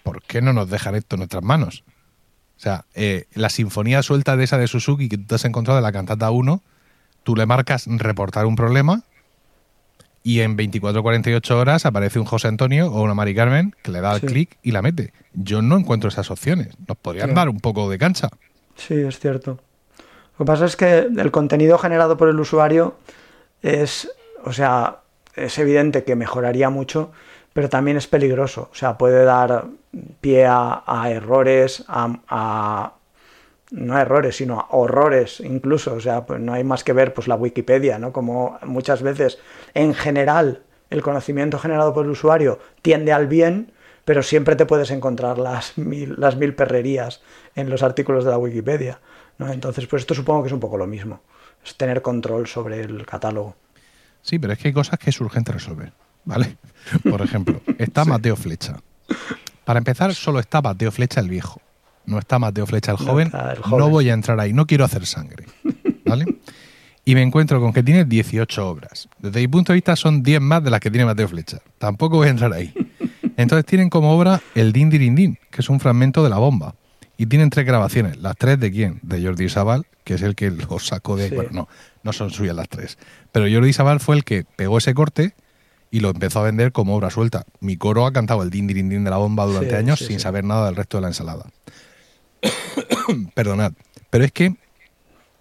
¿Por 0.03 0.22
qué 0.22 0.41
no 0.41 0.53
nos 0.53 0.70
dejan 0.70 0.95
esto 0.95 1.16
en 1.16 1.22
nuestras 1.22 1.43
manos? 1.43 1.84
O 2.57 2.62
sea, 2.62 2.86
eh, 2.93 3.26
la 3.34 3.49
sinfonía 3.49 4.03
suelta 4.03 4.36
de 4.36 4.43
esa 4.43 4.57
de 4.57 4.68
Suzuki 4.68 5.07
que 5.07 5.18
tú 5.18 5.36
has 5.36 5.45
encontrado 5.45 5.78
de 5.78 5.82
la 5.82 5.91
cantata 5.91 6.30
1, 6.30 6.62
tú 7.24 7.36
le 7.36 7.45
marcas 7.45 7.86
reportar 7.88 8.45
un 8.45 8.55
problema 8.55 9.03
y 10.24 10.41
en 10.41 10.57
24 10.57 11.01
48 11.01 11.57
horas 11.57 11.86
aparece 11.86 12.20
un 12.20 12.26
José 12.26 12.49
Antonio 12.49 12.91
o 12.91 13.01
una 13.01 13.14
Mari 13.14 13.34
Carmen 13.34 13.74
que 13.82 13.91
le 13.91 14.01
da 14.01 14.14
el 14.14 14.22
clic 14.22 14.57
y 14.62 14.72
la 14.72 14.82
mete. 14.82 15.14
Yo 15.34 15.62
no 15.62 15.78
encuentro 15.78 16.10
esas 16.10 16.30
opciones. 16.32 16.70
Nos 16.88 16.97
podrían 16.97 17.34
dar 17.34 17.49
un 17.49 17.60
poco 17.60 17.89
de 17.89 17.97
cancha. 17.97 18.30
Sí, 18.80 18.96
es 18.96 19.20
cierto. 19.20 19.60
Lo 20.38 20.46
que 20.46 20.48
pasa 20.48 20.66
es 20.66 20.78
que 20.78 21.00
el 21.00 21.32
contenido 21.32 21.78
generado 21.78 22.16
por 22.16 22.30
el 22.30 22.40
usuario 22.40 22.96
es, 23.62 24.10
o 24.46 24.54
sea, 24.54 25.00
es 25.36 25.58
evidente 25.60 26.06
que 26.06 26.16
mejoraría 26.16 26.70
mucho, 26.70 27.12
pero 27.52 27.68
también 27.68 27.98
es 27.98 28.08
peligroso. 28.08 28.70
O 28.72 28.76
sea, 28.76 28.98
puede 28.98 29.26
dar 29.26 29.66
pie 30.22 30.46
a, 30.48 31.06
errores, 31.10 31.84
a, 31.90 32.94
no 33.72 33.96
a 33.96 34.02
errores, 34.02 34.38
sino 34.38 34.60
a 34.62 34.68
horrores 34.70 35.42
incluso. 35.42 35.94
O 35.94 36.00
sea, 36.00 36.26
pues 36.26 36.40
no 36.40 36.54
hay 36.54 36.64
más 36.64 36.86
que 36.86 36.94
ver 36.94 37.14
pues 37.14 37.28
la 37.28 37.36
Wikipedia, 37.36 38.00
¿no? 38.00 38.14
Como 38.14 38.58
muchas 38.64 39.02
veces, 39.02 39.40
en 39.74 39.94
general, 39.94 40.62
el 40.90 41.02
conocimiento 41.02 41.60
generado 41.60 41.94
por 41.94 42.06
el 42.06 42.12
usuario 42.12 42.60
tiende 42.82 43.12
al 43.12 43.28
bien, 43.28 43.74
pero 44.10 44.24
siempre 44.24 44.55
te 44.55 44.66
puedes 44.66 44.89
encontrar 44.89 45.38
las 45.38 45.78
mil, 45.78 46.16
las 46.18 46.36
mil 46.36 46.55
perrerías 46.55 47.22
en 47.53 47.70
los 47.70 47.84
artículos 47.84 48.26
de 48.26 48.32
la 48.32 48.39
Wikipedia. 48.39 48.99
¿no? 49.38 49.53
Entonces, 49.53 49.86
pues 49.86 50.01
esto 50.01 50.16
supongo 50.16 50.41
que 50.41 50.47
es 50.47 50.53
un 50.53 50.60
poco 50.60 50.78
lo 50.78 50.88
mismo. 50.88 51.22
Es 51.64 51.76
tener 51.76 52.01
control 52.01 52.47
sobre 52.47 52.82
el 52.82 53.05
catálogo. 53.05 53.55
Sí, 54.24 54.39
pero 54.39 54.53
es 54.53 54.57
que 54.57 54.70
hay 54.70 54.74
cosas 54.74 54.97
que 54.97 55.12
es 55.12 55.22
urgente 55.22 55.51
resolver, 55.51 55.93
¿vale? 56.26 56.57
Por 57.07 57.22
ejemplo, 57.22 57.62
está 57.78 58.03
Mateo 58.14 58.36
Flecha. 58.36 58.78
Para 59.64 59.78
empezar, 59.78 60.16
solo 60.16 60.39
está 60.39 60.60
Mateo 60.60 60.91
Flecha 60.91 61.20
el 61.20 61.30
viejo. 61.30 61.62
No 62.07 62.18
está 62.18 62.39
Mateo 62.39 62.66
Flecha 62.66 62.93
el 62.93 62.97
joven. 62.97 63.32
No, 63.70 63.89
voy 63.89 64.10
a 64.10 64.14
entrar 64.14 64.39
ahí, 64.39 64.53
no 64.53 64.66
quiero 64.66 64.86
hacer 64.86 65.05
sangre, 65.05 65.45
¿vale? 66.03 66.26
Y 67.05 67.14
me 67.14 67.22
encuentro 67.22 67.62
con 67.62 67.74
que 67.74 67.84
tiene 67.84 68.05
18 68.05 68.68
obras. 68.68 69.07
Desde 69.20 69.39
mi 69.41 69.47
punto 69.47 69.72
de 69.72 69.76
vista 69.76 69.95
son 69.95 70.24
10 70.24 70.41
más 70.41 70.64
de 70.64 70.72
las 70.72 70.80
que 70.80 70.89
tiene 70.89 71.05
Mateo 71.05 71.28
Flecha. 71.28 71.60
Tampoco 71.78 72.18
voy 72.18 72.30
a 72.30 72.32
entrar 72.32 72.51
ahí. 72.51 72.74
Entonces 73.40 73.66
tienen 73.66 73.90
como 73.90 74.14
obra 74.14 74.42
el 74.54 74.74
Din 74.74 74.90
Din 74.90 75.16
Din, 75.16 75.40
que 75.50 75.62
es 75.62 75.70
un 75.70 75.80
fragmento 75.80 76.26
de 76.26 76.30
la 76.30 76.40
bomba. 76.40 76.76
Y 77.16 77.26
tienen 77.28 77.50
tres 77.50 77.66
grabaciones. 77.66 78.18
¿Las 78.18 78.36
tres 78.36 78.60
de 78.60 78.70
quién? 78.70 79.00
De 79.02 79.24
Jordi 79.24 79.48
Sabal, 79.48 79.88
que 80.04 80.16
es 80.16 80.22
el 80.24 80.36
que 80.36 80.52
lo 80.52 80.78
sacó 80.80 81.16
de... 81.16 81.30
Bueno, 81.30 81.50
no, 81.54 81.68
no 82.04 82.12
son 82.12 82.32
suyas 82.32 82.54
las 82.54 82.68
tres. 82.68 82.98
Pero 83.32 83.46
Jordi 83.50 83.72
Sabal 83.72 84.02
fue 84.02 84.18
el 84.18 84.26
que 84.26 84.44
pegó 84.44 84.78
ese 84.78 84.94
corte 84.94 85.36
y 85.90 86.02
lo 86.02 86.10
empezó 86.10 86.40
a 86.40 86.44
vender 86.44 86.74
como 86.74 86.98
obra 86.98 87.12
suelta. 87.12 87.46
Mi 87.62 87.78
coro 87.78 88.06
ha 88.06 88.12
cantado 88.12 88.44
el 88.44 88.50
din 88.50 88.68
din 88.68 88.90
din 88.90 89.06
de 89.06 89.10
la 89.10 89.16
bomba 89.16 89.46
durante 89.46 89.78
años 89.78 90.00
sin 90.00 90.20
saber 90.20 90.44
nada 90.44 90.66
del 90.66 90.76
resto 90.76 90.98
de 90.98 91.02
la 91.02 91.08
ensalada. 91.08 91.46
Perdonad. 93.36 93.72
Pero 94.10 94.26
es 94.26 94.34
que 94.34 94.56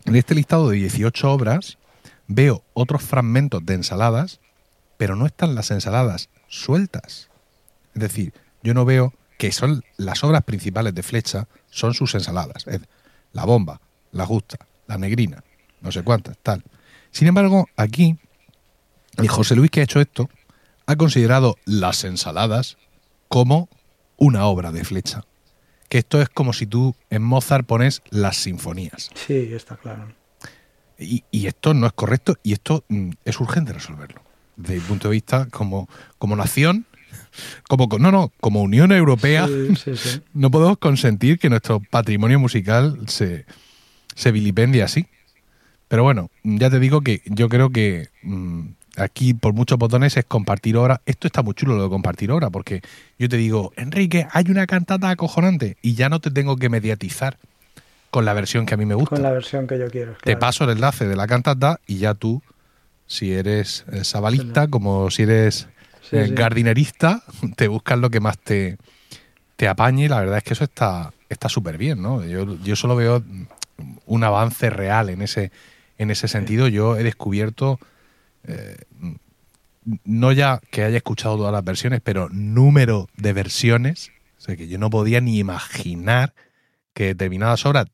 en 0.05 0.17
este 0.17 0.37
listado 0.37 0.69
de 0.69 0.77
18 0.77 1.33
obras 1.33 1.79
veo 2.29 2.63
otros 2.75 3.03
fragmentos 3.03 3.67
de 3.67 3.75
ensaladas, 3.75 4.39
pero 4.99 5.17
no 5.17 5.27
están 5.27 5.57
las 5.57 5.73
ensaladas 5.73 6.29
sueltas. 6.47 7.29
Es 7.99 8.13
decir, 8.13 8.33
yo 8.63 8.75
no 8.75 8.85
veo 8.85 9.13
que 9.39 9.51
son 9.51 9.83
las 9.97 10.23
obras 10.23 10.45
principales 10.45 10.95
de 10.95 11.03
Flecha, 11.03 11.49
son 11.69 11.95
sus 11.95 12.15
ensaladas. 12.15 12.65
Es 12.69 12.81
la 13.33 13.45
bomba, 13.45 13.81
la 14.13 14.25
justa, 14.25 14.57
la 14.87 14.99
negrina, 14.99 15.43
no 15.81 15.91
sé 15.91 16.05
cuántas, 16.05 16.39
tal. 16.39 16.63
Sin 17.11 17.27
embargo, 17.27 17.69
aquí, 17.77 18.17
el 19.17 19.29
José 19.29 19.57
Luis 19.57 19.73
que 19.73 19.81
ha 19.81 19.83
hecho 19.83 20.01
esto, 20.01 20.31
ha 20.87 20.95
considerado 20.95 21.57
las 21.65 22.05
ensaladas 22.05 22.79
como 23.27 23.69
una 24.17 24.47
obra 24.47 24.71
de 24.71 24.85
flecha. 24.85 25.25
Que 25.89 25.99
esto 25.99 26.23
es 26.23 26.29
como 26.29 26.53
si 26.53 26.67
tú 26.67 26.95
en 27.11 27.23
Mozart 27.23 27.67
pones 27.67 28.03
las 28.11 28.37
sinfonías. 28.37 29.11
Sí, 29.15 29.51
está 29.53 29.77
claro. 29.77 30.15
Y, 31.01 31.25
esto 31.47 31.75
no 31.75 31.89
es 31.89 31.93
correcto 31.95 32.37
y 32.45 32.53
esto 32.53 32.85
mm, 32.89 33.11
es 33.25 33.41
urgente 33.41 33.73
resolverlo. 33.73 34.23
Desde 34.55 34.77
mi 34.77 34.81
punto 34.83 35.09
de 35.09 35.13
vista, 35.13 35.47
como, 35.51 35.89
como 36.19 36.37
nación, 36.37 36.87
como 37.69 37.89
no, 37.99 38.11
no, 38.11 38.33
como 38.41 38.63
Unión 38.63 38.93
Europea, 38.93 39.49
no 40.35 40.51
podemos 40.51 40.79
consentir 40.79 41.39
que 41.39 41.51
nuestro 41.51 41.81
patrimonio 41.81 42.39
musical 42.39 42.99
se, 43.07 43.45
se 44.15 44.33
vilipendie 44.33 44.83
así. 44.83 45.07
Pero 45.89 46.03
bueno, 46.03 46.31
ya 46.43 46.69
te 46.71 46.79
digo 46.79 47.01
que 47.01 47.23
yo 47.25 47.49
creo 47.49 47.71
que 47.71 48.09
mm, 48.23 48.67
aquí 48.99 49.35
por 49.35 49.55
muchos 49.55 49.79
botones 49.79 50.17
es 50.17 50.25
compartir 50.25 50.77
hora. 50.77 51.01
Esto 51.07 51.27
está 51.27 51.43
muy 51.43 51.55
chulo 51.55 51.77
lo 51.77 51.85
de 51.85 51.89
compartir 51.89 52.31
hora, 52.31 52.51
porque 52.51 52.83
yo 53.19 53.29
te 53.29 53.37
digo, 53.37 53.73
Enrique, 53.77 54.27
hay 54.33 54.45
una 54.51 54.67
cantata 54.67 55.09
acojonante 55.11 55.77
y 55.83 55.95
ya 55.95 56.09
no 56.09 56.21
te 56.21 56.31
tengo 56.31 56.57
que 56.57 56.69
mediatizar 56.69 57.39
con 58.11 58.25
la 58.25 58.33
versión 58.33 58.67
que 58.67 58.75
a 58.75 58.77
mí 58.77 58.87
me 58.87 58.95
gusta. 58.95 59.11
Con 59.11 59.23
la 59.23 59.33
versión 59.33 59.67
que 59.67 59.79
yo 59.79 59.89
quiero. 59.91 60.17
Te 60.23 60.37
paso 60.37 60.65
el 60.65 60.71
enlace 60.71 61.07
de 61.07 61.17
la 61.17 61.27
cantata 61.27 61.81
y 61.87 61.99
ya 61.99 62.15
tú, 62.15 62.43
si 63.07 63.33
eres 63.33 63.85
eh, 63.93 64.05
sabalista, 64.05 64.69
como 64.69 65.11
si 65.11 65.23
eres 65.23 65.69
eh, 66.13 66.29
gardinerista, 66.33 67.23
te 67.57 67.69
buscas 67.69 67.99
lo 67.99 68.11
que 68.11 68.21
más 68.21 68.39
te, 68.39 68.79
te 69.57 69.69
apañe. 69.69 70.09
La 70.09 70.21
verdad 70.21 70.39
es 70.39 70.45
que 70.45 70.55
eso 70.55 70.65
está 70.65 71.13
está 71.29 71.49
súper 71.49 71.77
bien, 71.77 72.01
¿no? 72.01 72.25
Yo, 72.25 72.57
yo 72.63 72.75
solo 72.75 72.97
veo 72.97 73.23
un 74.07 74.25
avance 74.25 74.71
real 74.71 75.11
en 75.11 75.23
ese 75.23 75.53
en 75.99 76.11
ese 76.11 76.29
sentido 76.29 76.69
yo 76.69 76.97
he 76.97 77.03
descubierto, 77.03 77.79
eh, 78.45 78.77
no 80.05 80.33
ya 80.33 80.61
que 80.71 80.85
haya 80.85 80.97
escuchado 80.97 81.37
todas 81.37 81.53
las 81.53 81.65
versiones, 81.65 82.01
pero 82.03 82.29
número 82.31 83.09
de 83.17 83.33
versiones, 83.33 84.13
o 84.39 84.41
sea, 84.41 84.57
que 84.57 84.69
yo 84.69 84.79
no 84.79 84.91
podía 84.91 85.21
ni 85.21 85.39
imaginar 85.39 86.35
que 86.95 87.07
determinadas 87.07 87.67
obras 87.67 87.87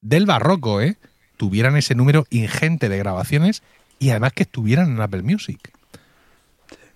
del 0.00 0.24
barroco, 0.24 0.80
¿eh? 0.80 0.96
tuvieran 1.36 1.76
ese 1.76 1.94
número 1.94 2.26
ingente 2.30 2.88
de 2.88 2.98
grabaciones 2.98 3.62
y 3.98 4.10
además 4.10 4.32
que 4.32 4.44
estuvieran 4.44 4.92
en 4.92 5.00
Apple 5.00 5.22
Music. 5.22 5.72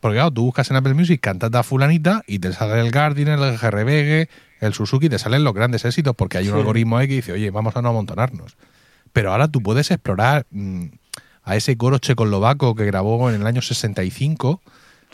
Porque 0.06 0.18
claro, 0.18 0.30
tú 0.30 0.44
buscas 0.44 0.70
en 0.70 0.76
Apple 0.76 0.94
Music 0.94 1.20
cantata 1.20 1.64
fulanita 1.64 2.22
y 2.28 2.38
te 2.38 2.52
sale 2.52 2.80
el 2.80 2.92
Gardiner, 2.92 3.40
el 3.40 3.58
GRBG, 3.58 4.28
el 4.60 4.72
Suzuki, 4.72 5.08
te 5.08 5.18
salen 5.18 5.42
los 5.42 5.52
grandes 5.52 5.84
éxitos 5.84 6.14
porque 6.14 6.38
hay 6.38 6.48
un 6.48 6.54
algoritmo 6.54 6.96
ahí 6.96 7.08
que 7.08 7.14
dice, 7.14 7.32
oye, 7.32 7.50
vamos 7.50 7.74
a 7.76 7.82
no 7.82 7.88
amontonarnos. 7.88 8.56
Pero 9.12 9.32
ahora 9.32 9.48
tú 9.48 9.64
puedes 9.64 9.90
explorar 9.90 10.46
mm, 10.52 10.84
a 11.42 11.56
ese 11.56 11.76
coro 11.76 11.98
checoslovaco 11.98 12.76
que 12.76 12.84
grabó 12.84 13.28
en 13.30 13.40
el 13.40 13.46
año 13.48 13.62
65, 13.62 14.62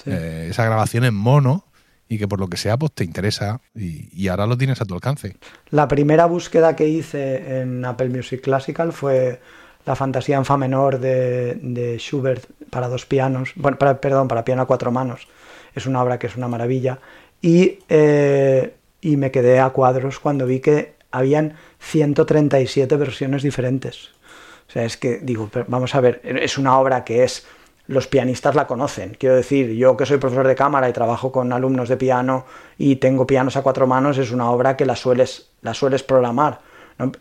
eh, 0.04 0.48
esa 0.50 0.66
grabación 0.66 1.04
en 1.04 1.14
mono, 1.14 1.64
y 2.06 2.18
que 2.18 2.28
por 2.28 2.38
lo 2.38 2.48
que 2.48 2.58
sea, 2.58 2.76
pues 2.76 2.92
te 2.92 3.04
interesa 3.04 3.62
y, 3.74 4.28
ahora 4.28 4.46
lo 4.46 4.58
tienes 4.58 4.82
a 4.82 4.84
tu 4.84 4.92
alcance. 4.92 5.36
La 5.70 5.88
primera 5.88 6.26
búsqueda 6.26 6.76
que 6.76 6.86
hice 6.86 7.62
en 7.62 7.82
Apple 7.86 8.10
Music 8.10 8.42
Classical 8.42 8.92
fue 8.92 9.40
la 9.84 9.96
fantasía 9.96 10.36
en 10.36 10.44
fa 10.44 10.56
menor 10.56 10.98
de, 10.98 11.96
Schubert 11.98 12.44
para 12.70 12.88
dos 12.88 13.06
pianos, 13.06 13.52
bueno, 13.56 13.78
perdón, 13.78 14.28
para 14.28 14.44
piano 14.44 14.62
a 14.62 14.66
cuatro 14.66 14.90
manos. 14.90 15.28
Es 15.74 15.86
una 15.86 16.02
obra 16.02 16.18
que 16.18 16.26
es 16.26 16.36
una 16.36 16.48
maravilla. 16.48 16.98
Y, 17.40 17.78
eh, 17.88 18.74
y 19.00 19.16
me 19.16 19.30
quedé 19.30 19.58
a 19.58 19.70
cuadros 19.70 20.20
cuando 20.20 20.46
vi 20.46 20.60
que 20.60 20.94
habían 21.10 21.56
137 21.80 22.96
versiones 22.96 23.42
diferentes. 23.42 24.10
O 24.68 24.72
sea, 24.72 24.84
es 24.84 24.96
que 24.96 25.18
digo, 25.18 25.50
vamos 25.66 25.94
a 25.94 26.00
ver, 26.00 26.20
es 26.24 26.56
una 26.56 26.78
obra 26.78 27.04
que 27.04 27.24
es 27.24 27.46
los 27.86 28.06
pianistas 28.06 28.54
la 28.54 28.66
conocen. 28.66 29.16
Quiero 29.18 29.34
decir, 29.34 29.72
yo 29.72 29.96
que 29.96 30.06
soy 30.06 30.18
profesor 30.18 30.46
de 30.46 30.54
cámara 30.54 30.88
y 30.88 30.92
trabajo 30.92 31.32
con 31.32 31.52
alumnos 31.52 31.88
de 31.88 31.96
piano 31.96 32.46
y 32.78 32.96
tengo 32.96 33.26
pianos 33.26 33.56
a 33.56 33.62
cuatro 33.62 33.86
manos, 33.86 34.18
es 34.18 34.30
una 34.30 34.50
obra 34.50 34.76
que 34.76 34.86
la 34.86 34.96
sueles, 34.96 35.50
la 35.62 35.74
sueles 35.74 36.02
programar. 36.02 36.60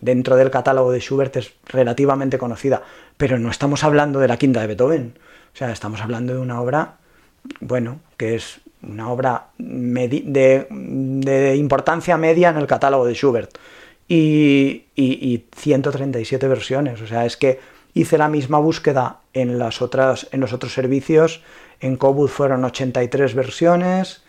Dentro 0.01 0.36
del 0.36 0.51
catálogo 0.51 0.91
de 0.91 0.99
Schubert 0.99 1.36
es 1.38 1.53
relativamente 1.65 2.38
conocida, 2.38 2.84
pero 3.17 3.39
no 3.39 3.49
estamos 3.49 3.84
hablando 3.84 4.19
de 4.19 4.27
la 4.27 4.38
quinta 4.38 4.61
de 4.61 4.67
Beethoven. 4.67 5.13
O 5.53 5.57
sea, 5.57 5.71
estamos 5.71 6.01
hablando 6.01 6.34
de 6.34 6.39
una 6.39 6.61
obra, 6.61 6.97
bueno, 7.59 7.99
que 8.17 8.36
es 8.36 8.61
una 8.84 9.09
obra 9.09 9.47
de, 9.57 11.55
importancia 11.57 12.17
media 12.17 12.49
en 12.49 12.57
el 12.57 12.67
catálogo 12.67 13.05
de 13.05 13.13
Schubert. 13.13 13.57
Y, 14.07 14.86
y, 14.95 15.34
y 15.34 15.45
137 15.55 16.47
versiones. 16.47 17.01
O 17.01 17.07
sea, 17.07 17.25
es 17.25 17.38
que 17.38 17.59
hice 17.93 18.17
la 18.17 18.27
misma 18.27 18.59
búsqueda 18.59 19.19
en, 19.34 19.57
las 19.57 19.82
otras, 19.82 20.27
en 20.32 20.39
los 20.39 20.53
otros 20.53 20.73
servicios. 20.73 21.41
En 21.79 21.95
Cobut 21.95 22.29
fueron 22.29 22.63
83 22.63 23.36
versiones. 23.36 24.21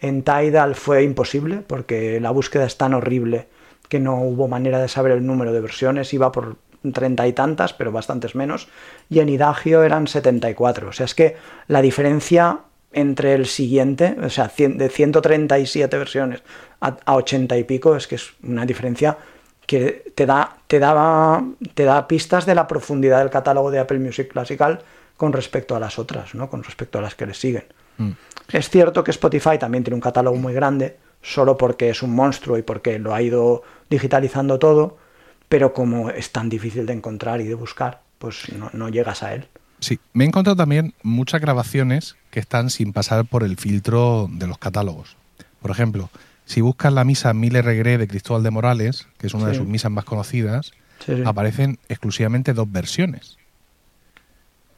En 0.00 0.22
Tidal 0.22 0.74
fue 0.74 1.02
imposible 1.02 1.62
porque 1.66 2.20
la 2.20 2.30
búsqueda 2.30 2.66
es 2.66 2.76
tan 2.76 2.94
horrible 2.94 3.48
que 3.88 4.00
no 4.00 4.20
hubo 4.20 4.48
manera 4.48 4.80
de 4.80 4.88
saber 4.88 5.12
el 5.12 5.26
número 5.26 5.52
de 5.52 5.60
versiones. 5.60 6.12
Iba 6.14 6.32
por 6.32 6.56
treinta 6.92 7.26
y 7.26 7.32
tantas, 7.32 7.72
pero 7.72 7.92
bastantes 7.92 8.34
menos. 8.34 8.68
Y 9.08 9.20
en 9.20 9.28
Idagio 9.28 9.82
eran 9.82 10.06
74. 10.06 10.88
O 10.88 10.92
sea, 10.92 11.06
es 11.06 11.14
que 11.14 11.36
la 11.66 11.82
diferencia 11.82 12.60
entre 12.92 13.34
el 13.34 13.46
siguiente, 13.46 14.16
o 14.22 14.30
sea, 14.30 14.50
de 14.56 14.88
137 14.88 15.98
versiones 15.98 16.42
a, 16.80 16.96
a 17.04 17.16
80 17.16 17.56
y 17.58 17.64
pico, 17.64 17.96
es 17.96 18.06
que 18.06 18.14
es 18.14 18.32
una 18.42 18.64
diferencia 18.64 19.18
que 19.68 20.12
te 20.14 20.24
da, 20.24 20.56
te, 20.66 20.80
te 21.74 21.84
da 21.84 22.08
pistas 22.08 22.46
de 22.46 22.54
la 22.54 22.66
profundidad 22.66 23.18
del 23.18 23.28
catálogo 23.28 23.70
de 23.70 23.78
Apple 23.78 23.98
Music 23.98 24.28
Classical 24.28 24.80
con 25.18 25.34
respecto 25.34 25.76
a 25.76 25.80
las 25.80 25.98
otras, 25.98 26.34
¿no? 26.34 26.48
con 26.48 26.62
respecto 26.62 26.98
a 26.98 27.02
las 27.02 27.14
que 27.14 27.26
le 27.26 27.34
siguen. 27.34 27.64
Mm. 27.98 28.12
Es 28.50 28.70
cierto 28.70 29.04
que 29.04 29.10
Spotify 29.10 29.58
también 29.58 29.84
tiene 29.84 29.96
un 29.96 30.00
catálogo 30.00 30.36
muy 30.36 30.54
grande, 30.54 30.96
solo 31.22 31.56
porque 31.56 31.90
es 31.90 32.02
un 32.02 32.14
monstruo 32.14 32.58
y 32.58 32.62
porque 32.62 32.98
lo 32.98 33.14
ha 33.14 33.22
ido 33.22 33.62
digitalizando 33.90 34.58
todo, 34.58 34.98
pero 35.48 35.72
como 35.72 36.10
es 36.10 36.30
tan 36.32 36.48
difícil 36.48 36.86
de 36.86 36.92
encontrar 36.92 37.40
y 37.40 37.44
de 37.44 37.54
buscar, 37.54 38.02
pues 38.18 38.52
no, 38.52 38.70
no 38.72 38.88
llegas 38.88 39.22
a 39.22 39.34
él. 39.34 39.48
Sí, 39.80 40.00
me 40.12 40.24
he 40.24 40.26
encontrado 40.26 40.56
también 40.56 40.94
muchas 41.02 41.40
grabaciones 41.40 42.16
que 42.30 42.40
están 42.40 42.70
sin 42.70 42.92
pasar 42.92 43.24
por 43.26 43.44
el 43.44 43.56
filtro 43.56 44.28
de 44.30 44.46
los 44.46 44.58
catálogos. 44.58 45.16
Por 45.62 45.70
ejemplo, 45.70 46.10
si 46.44 46.60
buscas 46.60 46.92
la 46.92 47.04
misa 47.04 47.32
Mille 47.34 47.62
Regre 47.62 47.98
de 47.98 48.08
Cristóbal 48.08 48.42
de 48.42 48.50
Morales, 48.50 49.06
que 49.18 49.26
es 49.26 49.34
una 49.34 49.48
de 49.48 49.54
sus 49.54 49.66
misas 49.66 49.90
más 49.90 50.04
conocidas, 50.04 50.72
aparecen 51.24 51.78
exclusivamente 51.88 52.54
dos 52.54 52.70
versiones. 52.70 53.38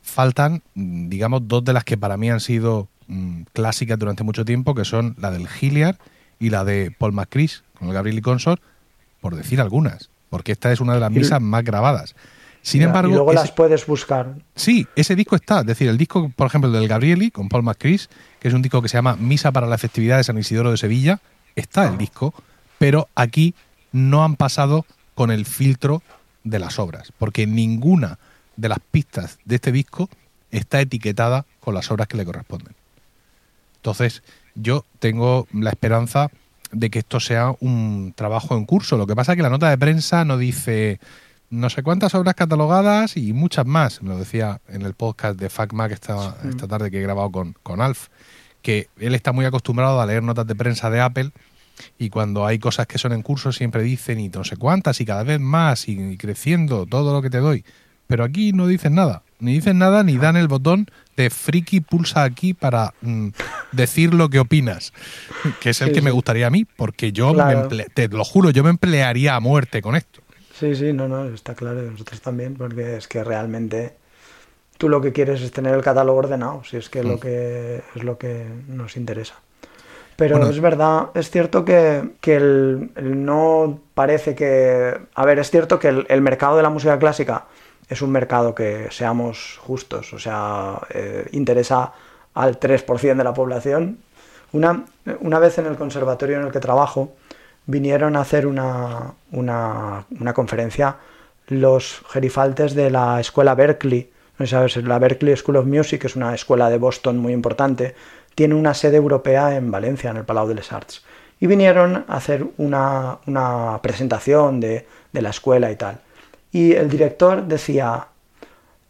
Faltan, 0.02 0.62
digamos, 0.74 1.46
dos 1.46 1.64
de 1.64 1.72
las 1.72 1.84
que 1.84 1.96
para 1.96 2.16
mí 2.16 2.30
han 2.30 2.40
sido 2.40 2.88
mm, 3.06 3.42
clásicas 3.52 3.98
durante 3.98 4.24
mucho 4.24 4.44
tiempo, 4.44 4.74
que 4.74 4.84
son 4.84 5.14
la 5.18 5.30
del 5.30 5.46
Hilliard 5.60 5.96
y 6.40 6.50
la 6.50 6.64
de 6.64 6.90
Paul 6.90 7.12
McCris, 7.12 7.62
con 7.78 7.88
el 7.88 7.94
Gabriel 7.94 8.18
y 8.18 8.22
Consort, 8.22 8.60
por 9.20 9.36
decir 9.36 9.60
algunas, 9.60 10.10
porque 10.30 10.52
esta 10.52 10.72
es 10.72 10.80
una 10.80 10.94
de 10.94 11.00
las 11.00 11.12
misas 11.12 11.40
más 11.40 11.62
grabadas. 11.62 12.16
Sin 12.62 12.82
embargo. 12.82 13.10
Y 13.10 13.14
luego 13.14 13.32
las 13.32 13.52
puedes 13.52 13.86
buscar. 13.86 14.34
Sí, 14.54 14.86
ese 14.96 15.14
disco 15.14 15.36
está. 15.36 15.60
Es 15.60 15.66
decir, 15.66 15.88
el 15.88 15.96
disco, 15.96 16.30
por 16.34 16.46
ejemplo, 16.46 16.70
del 16.70 16.88
Gabrieli, 16.88 17.30
con 17.30 17.48
Paul 17.48 17.62
McCris, 17.62 18.10
que 18.38 18.48
es 18.48 18.54
un 18.54 18.62
disco 18.62 18.82
que 18.82 18.88
se 18.88 18.98
llama 18.98 19.16
Misa 19.16 19.52
para 19.52 19.66
la 19.66 19.78
Festividad 19.78 20.18
de 20.18 20.24
San 20.24 20.36
Isidoro 20.36 20.70
de 20.70 20.76
Sevilla, 20.76 21.20
está 21.56 21.86
el 21.88 21.96
disco, 21.96 22.34
pero 22.78 23.08
aquí 23.14 23.54
no 23.92 24.24
han 24.24 24.36
pasado 24.36 24.84
con 25.14 25.30
el 25.30 25.46
filtro 25.46 26.02
de 26.44 26.58
las 26.58 26.78
obras, 26.78 27.12
porque 27.18 27.46
ninguna 27.46 28.18
de 28.56 28.68
las 28.68 28.78
pistas 28.90 29.38
de 29.44 29.56
este 29.56 29.72
disco 29.72 30.08
está 30.50 30.80
etiquetada 30.80 31.46
con 31.60 31.74
las 31.74 31.90
obras 31.90 32.08
que 32.08 32.16
le 32.16 32.24
corresponden. 32.24 32.74
Entonces, 33.76 34.22
yo 34.60 34.84
tengo 34.98 35.46
la 35.52 35.70
esperanza 35.70 36.30
de 36.72 36.90
que 36.90 37.00
esto 37.00 37.20
sea 37.20 37.54
un 37.60 38.12
trabajo 38.14 38.56
en 38.56 38.64
curso. 38.64 38.96
Lo 38.96 39.06
que 39.06 39.16
pasa 39.16 39.32
es 39.32 39.36
que 39.36 39.42
la 39.42 39.50
nota 39.50 39.70
de 39.70 39.78
prensa 39.78 40.24
no 40.24 40.38
dice 40.38 41.00
no 41.50 41.68
sé 41.68 41.82
cuántas 41.82 42.14
obras 42.14 42.36
catalogadas 42.36 43.16
y 43.16 43.32
muchas 43.32 43.66
más. 43.66 44.00
Lo 44.02 44.16
decía 44.16 44.60
en 44.68 44.82
el 44.82 44.94
podcast 44.94 45.38
de 45.38 45.50
FacMac 45.50 45.92
esta, 45.92 46.36
esta 46.48 46.68
tarde 46.68 46.90
que 46.90 46.98
he 46.98 47.02
grabado 47.02 47.30
con, 47.30 47.54
con 47.62 47.80
Alf 47.80 48.08
que 48.62 48.88
él 48.98 49.14
está 49.14 49.32
muy 49.32 49.44
acostumbrado 49.44 50.00
a 50.00 50.06
leer 50.06 50.22
notas 50.22 50.46
de 50.46 50.54
prensa 50.54 50.90
de 50.90 51.00
Apple 51.00 51.30
y 51.98 52.10
cuando 52.10 52.46
hay 52.46 52.58
cosas 52.58 52.86
que 52.86 52.98
son 52.98 53.12
en 53.12 53.22
curso 53.22 53.52
siempre 53.52 53.82
dicen 53.82 54.20
y 54.20 54.28
no 54.28 54.44
sé 54.44 54.56
cuántas 54.56 55.00
y 55.00 55.06
cada 55.06 55.22
vez 55.22 55.40
más 55.40 55.88
y, 55.88 56.16
creciendo 56.18 56.86
todo 56.86 57.12
lo 57.12 57.22
que 57.22 57.30
te 57.30 57.38
doy. 57.38 57.64
Pero 58.06 58.24
aquí 58.24 58.52
no 58.52 58.66
dicen 58.66 58.94
nada, 58.94 59.22
ni 59.40 59.54
dicen 59.54 59.78
nada 59.78 60.02
ni 60.02 60.16
dan 60.16 60.36
el 60.36 60.48
botón 60.48 60.86
de 61.16 61.30
friki 61.30 61.80
pulsa 61.80 62.22
aquí 62.22 62.54
para 62.54 62.94
mm, 63.00 63.28
decir 63.72 64.14
lo 64.14 64.28
que 64.28 64.38
opinas, 64.38 64.92
que 65.60 65.70
es 65.70 65.80
el 65.80 65.92
que 65.92 66.02
me 66.02 66.10
gustaría 66.10 66.46
a 66.46 66.50
mí, 66.50 66.64
porque 66.64 67.12
yo, 67.12 67.34
te 67.94 68.08
lo 68.08 68.24
juro, 68.24 68.50
yo 68.50 68.62
me 68.62 68.70
emplearía 68.70 69.34
a 69.34 69.40
muerte 69.40 69.82
con 69.82 69.96
esto. 69.96 70.20
Sí, 70.58 70.74
sí, 70.74 70.92
no, 70.92 71.08
no, 71.08 71.24
está 71.24 71.54
claro, 71.54 71.80
nosotros 71.82 72.20
también, 72.20 72.54
porque 72.54 72.96
es 72.96 73.08
que 73.08 73.24
realmente 73.24 73.96
tú 74.76 74.88
lo 74.88 75.00
que 75.00 75.12
quieres 75.12 75.40
es 75.42 75.52
tener 75.52 75.74
el 75.74 75.82
catálogo 75.82 76.18
ordenado, 76.18 76.62
si 76.64 76.76
es 76.76 76.88
que, 76.88 77.02
lo, 77.02 77.16
mm. 77.16 77.20
que 77.20 77.82
es 77.94 78.04
lo 78.04 78.18
que 78.18 78.46
nos 78.68 78.96
interesa. 78.96 79.34
Pero 80.20 80.50
es 80.50 80.60
verdad, 80.60 81.06
es 81.14 81.30
cierto 81.30 81.64
que, 81.64 82.10
el, 82.26 82.90
no 83.24 83.80
parece 83.94 84.34
que... 84.34 85.00
A 85.14 85.24
ver, 85.24 85.38
es 85.38 85.50
cierto 85.50 85.78
que 85.78 85.88
el, 85.88 86.20
mercado 86.20 86.58
de 86.58 86.62
la 86.62 86.68
música 86.68 86.98
clásica 86.98 87.46
es 87.90 88.00
un 88.00 88.10
mercado 88.10 88.54
que, 88.54 88.88
seamos 88.90 89.58
justos, 89.60 90.14
o 90.14 90.18
sea, 90.18 90.80
eh, 90.90 91.28
interesa 91.32 91.92
al 92.32 92.58
3% 92.58 93.16
de 93.16 93.24
la 93.24 93.34
población. 93.34 93.98
Una, 94.52 94.84
una 95.20 95.38
vez 95.38 95.58
en 95.58 95.66
el 95.66 95.76
conservatorio 95.76 96.38
en 96.38 96.46
el 96.46 96.52
que 96.52 96.60
trabajo, 96.60 97.12
vinieron 97.66 98.16
a 98.16 98.20
hacer 98.20 98.46
una, 98.46 99.12
una, 99.32 100.06
una 100.18 100.32
conferencia 100.32 100.96
los 101.50 102.02
gerifaltes 102.08 102.74
de 102.74 102.90
la 102.90 103.20
escuela 103.20 103.54
Berkeley, 103.54 104.10
sabes, 104.46 104.76
la 104.76 104.98
Berkeley 104.98 105.36
School 105.36 105.56
of 105.56 105.66
Music 105.66 106.04
es 106.04 106.16
una 106.16 106.34
escuela 106.34 106.70
de 106.70 106.78
Boston 106.78 107.18
muy 107.18 107.32
importante, 107.32 107.94
tiene 108.34 108.54
una 108.54 108.72
sede 108.72 108.96
europea 108.96 109.56
en 109.56 109.70
Valencia, 109.70 110.10
en 110.10 110.18
el 110.18 110.24
Palau 110.24 110.46
de 110.46 110.54
les 110.54 110.72
Arts. 110.72 111.04
Y 111.40 111.46
vinieron 111.46 112.04
a 112.08 112.16
hacer 112.16 112.46
una, 112.56 113.18
presentación 113.82 114.60
de, 114.60 114.86
la 115.12 115.30
escuela 115.30 115.70
y 115.70 115.76
tal. 115.76 116.00
Y 116.52 116.72
el 116.72 116.88
director 116.88 117.44
decía, 117.44 118.08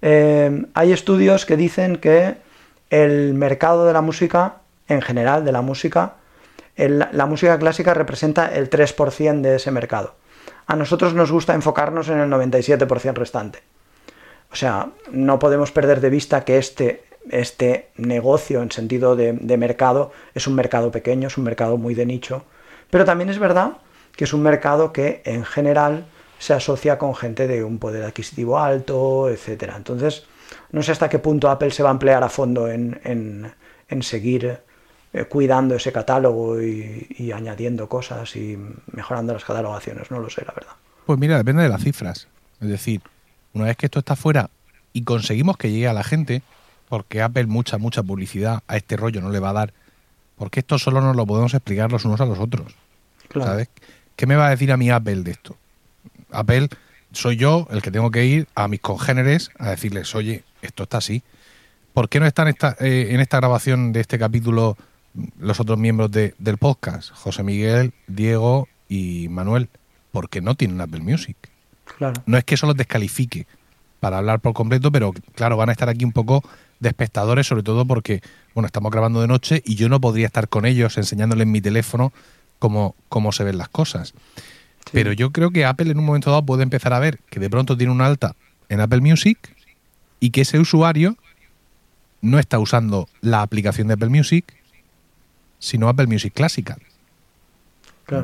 em, 0.02 0.66
hay 0.74 0.92
estudios 0.92 1.46
que 1.46 1.56
dicen 1.56 1.96
que 1.96 2.36
el 2.90 3.34
mercado 3.34 3.86
de 3.86 3.92
la 3.92 4.00
música, 4.00 4.56
en 4.88 5.02
general 5.02 5.44
de 5.44 5.52
la 5.52 5.62
música, 5.62 6.14
la 6.76 7.26
música 7.26 7.58
clásica 7.58 7.92
representa 7.92 8.46
el 8.46 8.70
3% 8.70 9.42
de 9.42 9.56
ese 9.56 9.70
mercado. 9.70 10.14
A 10.66 10.76
nosotros 10.76 11.14
nos 11.14 11.30
gusta 11.30 11.54
enfocarnos 11.54 12.08
en 12.08 12.18
el 12.18 12.30
97% 12.30 13.14
restante. 13.14 13.60
O 14.52 14.56
sea, 14.56 14.90
no 15.10 15.38
podemos 15.38 15.72
perder 15.72 16.00
de 16.00 16.10
vista 16.10 16.44
que 16.44 16.58
este, 16.58 17.04
este 17.30 17.88
negocio 17.96 18.62
en 18.62 18.70
sentido 18.70 19.16
de, 19.16 19.32
mercado 19.56 20.12
es 20.34 20.46
un 20.46 20.54
mercado 20.54 20.90
pequeño, 20.90 21.28
es 21.28 21.38
un 21.38 21.44
mercado 21.44 21.76
muy 21.76 21.94
de 21.94 22.06
nicho, 22.06 22.44
pero 22.90 23.04
también 23.04 23.30
es 23.30 23.38
verdad 23.38 23.78
que 24.16 24.24
es 24.24 24.32
un 24.32 24.42
mercado 24.42 24.92
que 24.92 25.22
en 25.24 25.44
general 25.44 26.06
se 26.40 26.54
asocia 26.54 26.96
con 26.96 27.14
gente 27.14 27.46
de 27.46 27.62
un 27.62 27.78
poder 27.78 28.02
adquisitivo 28.02 28.58
alto, 28.58 29.28
etc. 29.28 29.74
Entonces, 29.76 30.24
no 30.72 30.82
sé 30.82 30.92
hasta 30.92 31.10
qué 31.10 31.18
punto 31.18 31.50
Apple 31.50 31.70
se 31.70 31.82
va 31.82 31.90
a 31.90 31.92
emplear 31.92 32.24
a 32.24 32.30
fondo 32.30 32.66
en, 32.68 33.52
seguir 34.00 34.58
eh, 35.12 35.24
cuidando 35.26 35.74
ese 35.74 35.92
catálogo 35.92 36.60
y, 36.62 37.06
y, 37.18 37.32
añadiendo 37.32 37.90
cosas 37.90 38.34
y 38.36 38.58
mejorando 38.90 39.34
las 39.34 39.44
catalogaciones, 39.44 40.10
no 40.10 40.18
lo 40.18 40.30
sé, 40.30 40.42
la 40.46 40.54
verdad. 40.54 40.72
Pues 41.04 41.18
mira, 41.18 41.36
depende 41.36 41.62
de 41.62 41.68
las 41.68 41.82
cifras. 41.82 42.26
Es 42.58 42.68
decir, 42.68 43.02
una 43.52 43.66
vez 43.66 43.76
que 43.76 43.86
esto 43.86 43.98
está 43.98 44.16
fuera 44.16 44.48
y 44.94 45.02
conseguimos 45.02 45.58
que 45.58 45.70
llegue 45.70 45.88
a 45.88 45.92
la 45.92 46.04
gente, 46.04 46.42
porque 46.88 47.20
Apple 47.20 47.46
mucha, 47.48 47.76
mucha 47.76 48.02
publicidad 48.02 48.62
a 48.66 48.78
este 48.78 48.96
rollo 48.96 49.20
no 49.20 49.28
le 49.28 49.40
va 49.40 49.50
a 49.50 49.54
dar, 49.54 49.74
porque 50.38 50.60
esto 50.60 50.78
solo 50.78 51.02
nos 51.02 51.16
lo 51.16 51.26
podemos 51.26 51.52
explicar 51.52 51.92
los 51.92 52.06
unos 52.06 52.20
a 52.22 52.24
los 52.24 52.38
otros. 52.38 52.74
¿Sabes? 53.34 53.68
¿Qué 54.16 54.26
me 54.26 54.36
va 54.36 54.46
a 54.46 54.50
decir 54.50 54.72
a 54.72 54.78
mí 54.78 54.90
Apple 54.90 55.22
de 55.22 55.32
esto? 55.32 55.56
Apple 56.32 56.68
soy 57.12 57.36
yo 57.36 57.66
el 57.70 57.82
que 57.82 57.90
tengo 57.90 58.10
que 58.10 58.24
ir 58.24 58.48
a 58.54 58.68
mis 58.68 58.80
congéneres 58.80 59.50
a 59.58 59.70
decirles, 59.70 60.14
oye, 60.14 60.44
esto 60.62 60.84
está 60.84 60.98
así. 60.98 61.22
¿Por 61.92 62.08
qué 62.08 62.20
no 62.20 62.26
están 62.26 62.48
esta, 62.48 62.76
eh, 62.80 63.08
en 63.10 63.20
esta 63.20 63.38
grabación 63.38 63.92
de 63.92 64.00
este 64.00 64.18
capítulo 64.18 64.76
los 65.38 65.58
otros 65.58 65.78
miembros 65.78 66.10
del 66.10 66.56
podcast? 66.58 67.10
José 67.10 67.42
Miguel, 67.42 67.92
Diego 68.06 68.68
y 68.88 69.28
Manuel. 69.28 69.68
Porque 70.12 70.40
no 70.40 70.54
tienen 70.54 70.80
Apple 70.80 71.00
Music. 71.00 71.36
No 72.26 72.38
es 72.38 72.44
que 72.44 72.54
eso 72.54 72.66
los 72.66 72.76
descalifique 72.76 73.46
para 74.00 74.18
hablar 74.18 74.40
por 74.40 74.54
completo, 74.54 74.90
pero 74.90 75.12
claro, 75.34 75.56
van 75.56 75.68
a 75.68 75.72
estar 75.72 75.88
aquí 75.88 76.04
un 76.04 76.12
poco 76.12 76.42
de 76.78 76.88
espectadores, 76.88 77.46
sobre 77.46 77.62
todo 77.62 77.84
porque, 77.84 78.22
bueno, 78.54 78.66
estamos 78.66 78.90
grabando 78.90 79.20
de 79.20 79.26
noche 79.26 79.62
y 79.64 79.74
yo 79.74 79.88
no 79.88 80.00
podría 80.00 80.26
estar 80.26 80.48
con 80.48 80.64
ellos 80.64 80.96
enseñándoles 80.96 81.42
en 81.42 81.52
mi 81.52 81.60
teléfono 81.60 82.12
cómo, 82.58 82.94
cómo 83.08 83.32
se 83.32 83.44
ven 83.44 83.58
las 83.58 83.68
cosas. 83.68 84.14
Pero 84.92 85.12
yo 85.12 85.30
creo 85.30 85.50
que 85.50 85.64
Apple 85.64 85.90
en 85.90 85.98
un 85.98 86.04
momento 86.04 86.30
dado 86.30 86.44
puede 86.44 86.62
empezar 86.62 86.92
a 86.92 86.98
ver 86.98 87.20
que 87.30 87.40
de 87.40 87.50
pronto 87.50 87.76
tiene 87.76 87.92
una 87.92 88.06
alta 88.06 88.34
en 88.68 88.80
Apple 88.80 89.00
Music 89.00 89.38
y 90.18 90.30
que 90.30 90.42
ese 90.42 90.58
usuario 90.58 91.16
no 92.20 92.38
está 92.38 92.58
usando 92.58 93.08
la 93.20 93.42
aplicación 93.42 93.88
de 93.88 93.94
Apple 93.94 94.08
Music, 94.08 94.54
sino 95.58 95.88
Apple 95.88 96.06
Music 96.06 96.32
Classical. 96.34 96.80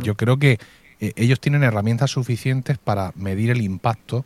Yo 0.02 0.16
creo 0.16 0.38
que 0.38 0.58
eh, 1.00 1.12
ellos 1.16 1.40
tienen 1.40 1.62
herramientas 1.62 2.10
suficientes 2.10 2.78
para 2.78 3.12
medir 3.14 3.50
el 3.50 3.60
impacto 3.60 4.24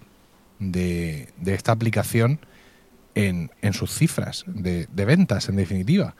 de, 0.59 1.29
esta 1.45 1.73
aplicación 1.73 2.39
en, 3.15 3.51
sus 3.73 3.93
cifras 3.93 4.45
de, 4.47 4.87
ventas, 5.05 5.49
en 5.49 5.57
definitiva. 5.57 6.15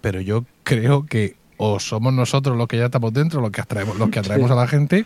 Pero 0.00 0.20
yo 0.20 0.44
creo 0.64 1.06
que 1.06 1.36
o 1.56 1.78
somos 1.78 2.12
nosotros 2.12 2.56
los 2.56 2.66
que 2.66 2.78
ya 2.78 2.86
estamos 2.86 3.12
dentro, 3.12 3.40
los 3.40 3.50
que 3.50 3.60
atraemos, 3.60 3.98
los 3.98 4.10
que 4.10 4.18
atraemos 4.18 4.50
a 4.50 4.54
la 4.54 4.66
gente, 4.66 5.04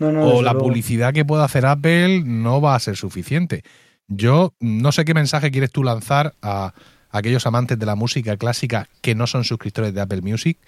o 0.00 0.42
la 0.42 0.54
publicidad 0.54 1.12
que 1.12 1.24
pueda 1.24 1.44
hacer 1.44 1.66
Apple 1.66 2.22
no 2.24 2.60
va 2.60 2.74
a 2.74 2.80
ser 2.80 2.96
suficiente. 2.96 3.62
Yo 4.08 4.54
no 4.60 4.92
sé 4.92 5.04
qué 5.04 5.14
mensaje 5.14 5.50
quieres 5.50 5.70
tú 5.70 5.84
lanzar 5.84 6.34
a 6.42 6.74
aquellos 7.10 7.46
amantes 7.46 7.78
de 7.78 7.86
la 7.86 7.94
música 7.94 8.36
clásica 8.36 8.88
que 9.02 9.14
no 9.14 9.26
son 9.26 9.44
suscriptores 9.44 9.94
de 9.94 10.00
Apple 10.00 10.22
Music, 10.22 10.58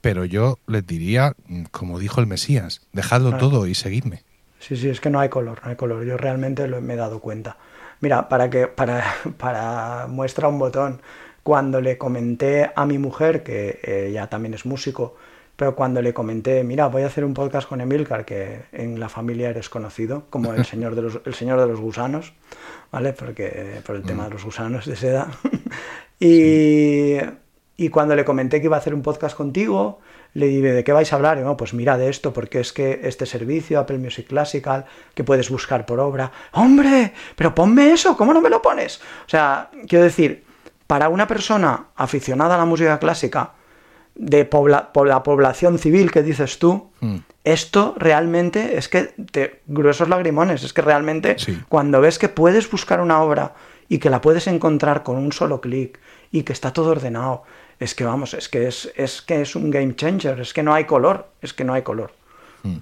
pero 0.00 0.24
yo 0.24 0.58
les 0.66 0.86
diría, 0.86 1.34
como 1.70 1.98
dijo 1.98 2.20
el 2.20 2.26
Mesías, 2.26 2.82
dejadlo 2.92 3.36
todo 3.38 3.66
y 3.66 3.74
seguidme. 3.74 4.24
Sí, 4.58 4.76
sí, 4.76 4.88
es 4.88 5.00
que 5.00 5.10
no 5.10 5.20
hay 5.20 5.28
color, 5.28 5.60
no 5.64 5.70
hay 5.70 5.76
color. 5.76 6.04
Yo 6.04 6.16
realmente 6.16 6.68
lo, 6.68 6.80
me 6.80 6.94
he 6.94 6.96
dado 6.96 7.20
cuenta. 7.20 7.56
Mira, 8.00 8.28
para 8.28 8.50
que 8.50 8.66
para, 8.66 9.04
para 9.38 10.06
muestra 10.08 10.48
un 10.48 10.58
botón, 10.58 11.00
cuando 11.42 11.80
le 11.80 11.98
comenté 11.98 12.70
a 12.74 12.86
mi 12.86 12.98
mujer, 12.98 13.42
que 13.42 13.80
ella 14.08 14.28
también 14.28 14.54
es 14.54 14.66
músico, 14.66 15.16
pero 15.56 15.74
cuando 15.74 16.00
le 16.02 16.14
comenté, 16.14 16.64
mira, 16.64 16.88
voy 16.88 17.02
a 17.02 17.06
hacer 17.06 17.24
un 17.24 17.34
podcast 17.34 17.68
con 17.68 17.80
Emilcar, 17.80 18.24
que 18.24 18.62
en 18.72 18.98
la 18.98 19.08
familia 19.08 19.50
eres 19.50 19.68
conocido 19.68 20.24
como 20.30 20.52
el 20.52 20.64
señor 20.66 20.94
de 20.94 21.02
los, 21.02 21.20
el 21.24 21.34
señor 21.34 21.60
de 21.60 21.66
los 21.66 21.80
gusanos, 21.80 22.32
¿vale? 22.90 23.12
Porque, 23.12 23.80
por 23.84 23.96
el 23.96 24.02
tema 24.02 24.22
mm. 24.22 24.26
de 24.26 24.32
los 24.32 24.44
gusanos 24.44 24.86
de 24.86 24.96
seda. 24.96 25.28
y, 26.20 27.16
y, 27.76 27.88
cuando 27.90 28.16
le 28.16 28.24
comenté 28.24 28.60
que 28.60 28.66
iba 28.66 28.76
a 28.76 28.80
hacer 28.80 28.94
un 28.94 29.02
podcast 29.02 29.36
contigo, 29.36 30.00
le 30.34 30.46
dije, 30.46 30.72
¿de 30.72 30.84
qué 30.84 30.92
vais 30.92 31.12
a 31.12 31.16
hablar? 31.16 31.38
Y 31.38 31.42
no, 31.42 31.56
pues 31.56 31.74
mira 31.74 31.98
de 31.98 32.08
esto, 32.08 32.32
porque 32.32 32.60
es 32.60 32.72
que 32.72 33.00
este 33.04 33.26
servicio, 33.26 33.78
Apple 33.78 33.98
Music 33.98 34.28
Classical, 34.28 34.86
que 35.14 35.24
puedes 35.24 35.50
buscar 35.50 35.84
por 35.84 36.00
obra, 36.00 36.32
¡hombre! 36.52 37.12
Pero 37.36 37.54
ponme 37.54 37.92
eso, 37.92 38.16
¿cómo 38.16 38.32
no 38.32 38.40
me 38.40 38.48
lo 38.48 38.62
pones? 38.62 39.00
O 39.26 39.28
sea, 39.28 39.70
quiero 39.86 40.04
decir, 40.04 40.44
para 40.86 41.08
una 41.08 41.26
persona 41.26 41.88
aficionada 41.96 42.54
a 42.54 42.58
la 42.58 42.64
música 42.64 42.98
clásica, 42.98 43.52
de 44.14 44.48
la 45.06 45.22
población 45.22 45.78
civil 45.78 46.10
que 46.10 46.22
dices 46.22 46.58
tú, 46.58 46.90
mm. 47.00 47.16
esto 47.44 47.94
realmente 47.98 48.76
es 48.76 48.88
que 48.88 49.14
te 49.30 49.60
gruesos 49.66 50.08
lagrimones, 50.08 50.62
es 50.62 50.72
que 50.72 50.82
realmente 50.82 51.36
cuando 51.68 52.00
ves 52.00 52.18
que 52.18 52.28
puedes 52.28 52.70
buscar 52.70 53.00
una 53.00 53.22
obra 53.22 53.54
y 53.88 53.98
que 53.98 54.10
la 54.10 54.20
puedes 54.20 54.46
encontrar 54.46 55.02
con 55.02 55.16
un 55.16 55.32
solo 55.32 55.60
clic 55.60 55.98
y 56.30 56.42
que 56.42 56.52
está 56.52 56.72
todo 56.72 56.90
ordenado, 56.90 57.44
es 57.78 57.94
que 57.94 58.04
vamos, 58.04 58.34
es 58.34 58.48
que 58.48 58.66
es, 58.68 58.92
es 58.96 59.22
que 59.22 59.42
es 59.42 59.56
un 59.56 59.70
game 59.70 59.96
changer, 59.96 60.40
es 60.40 60.52
que 60.52 60.62
no 60.62 60.74
hay 60.74 60.84
color, 60.84 61.28
es 61.40 61.52
que 61.52 61.64
no 61.64 61.74
hay 61.74 61.82
color. 61.82 62.12
Mm. 62.62 62.76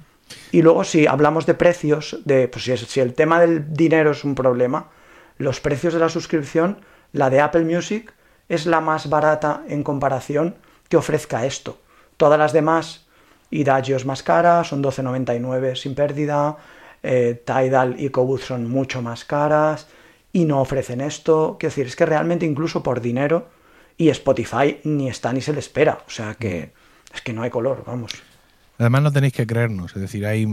Y 0.52 0.62
luego 0.62 0.84
si 0.84 1.06
hablamos 1.06 1.46
de 1.46 1.54
precios, 1.54 2.18
de 2.24 2.48
pues 2.48 2.64
si, 2.64 2.76
si 2.76 3.00
el 3.00 3.14
tema 3.14 3.40
del 3.40 3.72
dinero 3.72 4.10
es 4.10 4.24
un 4.24 4.34
problema, 4.34 4.88
los 5.38 5.60
precios 5.60 5.94
de 5.94 6.00
la 6.00 6.08
suscripción, 6.08 6.78
la 7.12 7.30
de 7.30 7.40
Apple 7.40 7.64
Music 7.64 8.12
es 8.48 8.66
la 8.66 8.80
más 8.80 9.08
barata 9.08 9.62
en 9.68 9.82
comparación 9.82 10.56
que 10.90 10.98
ofrezca 10.98 11.46
esto. 11.46 11.78
Todas 12.18 12.38
las 12.38 12.52
demás, 12.52 13.06
Idagio 13.50 13.96
es 13.96 14.04
más 14.04 14.22
cara, 14.22 14.62
son 14.64 14.82
12,99 14.82 15.76
sin 15.76 15.94
pérdida, 15.94 16.58
eh, 17.02 17.42
Tidal 17.46 17.98
y 17.98 18.10
Cobuz 18.10 18.44
son 18.44 18.68
mucho 18.68 19.00
más 19.00 19.24
caras 19.24 19.86
y 20.32 20.44
no 20.44 20.60
ofrecen 20.60 21.00
esto. 21.00 21.56
Quiero 21.58 21.70
decir, 21.70 21.86
es 21.86 21.96
que 21.96 22.04
realmente 22.04 22.44
incluso 22.44 22.82
por 22.82 23.00
dinero 23.00 23.48
y 23.96 24.10
Spotify 24.10 24.80
ni 24.84 25.08
está 25.08 25.32
ni 25.32 25.40
se 25.40 25.52
le 25.52 25.60
espera. 25.60 26.00
O 26.06 26.10
sea 26.10 26.34
que 26.34 26.72
es 27.14 27.22
que 27.22 27.32
no 27.32 27.42
hay 27.42 27.50
color, 27.50 27.84
vamos. 27.86 28.12
Además 28.78 29.02
no 29.02 29.12
tenéis 29.12 29.34
que 29.34 29.46
creernos, 29.46 29.94
es 29.94 30.00
decir, 30.00 30.24
hay, 30.24 30.46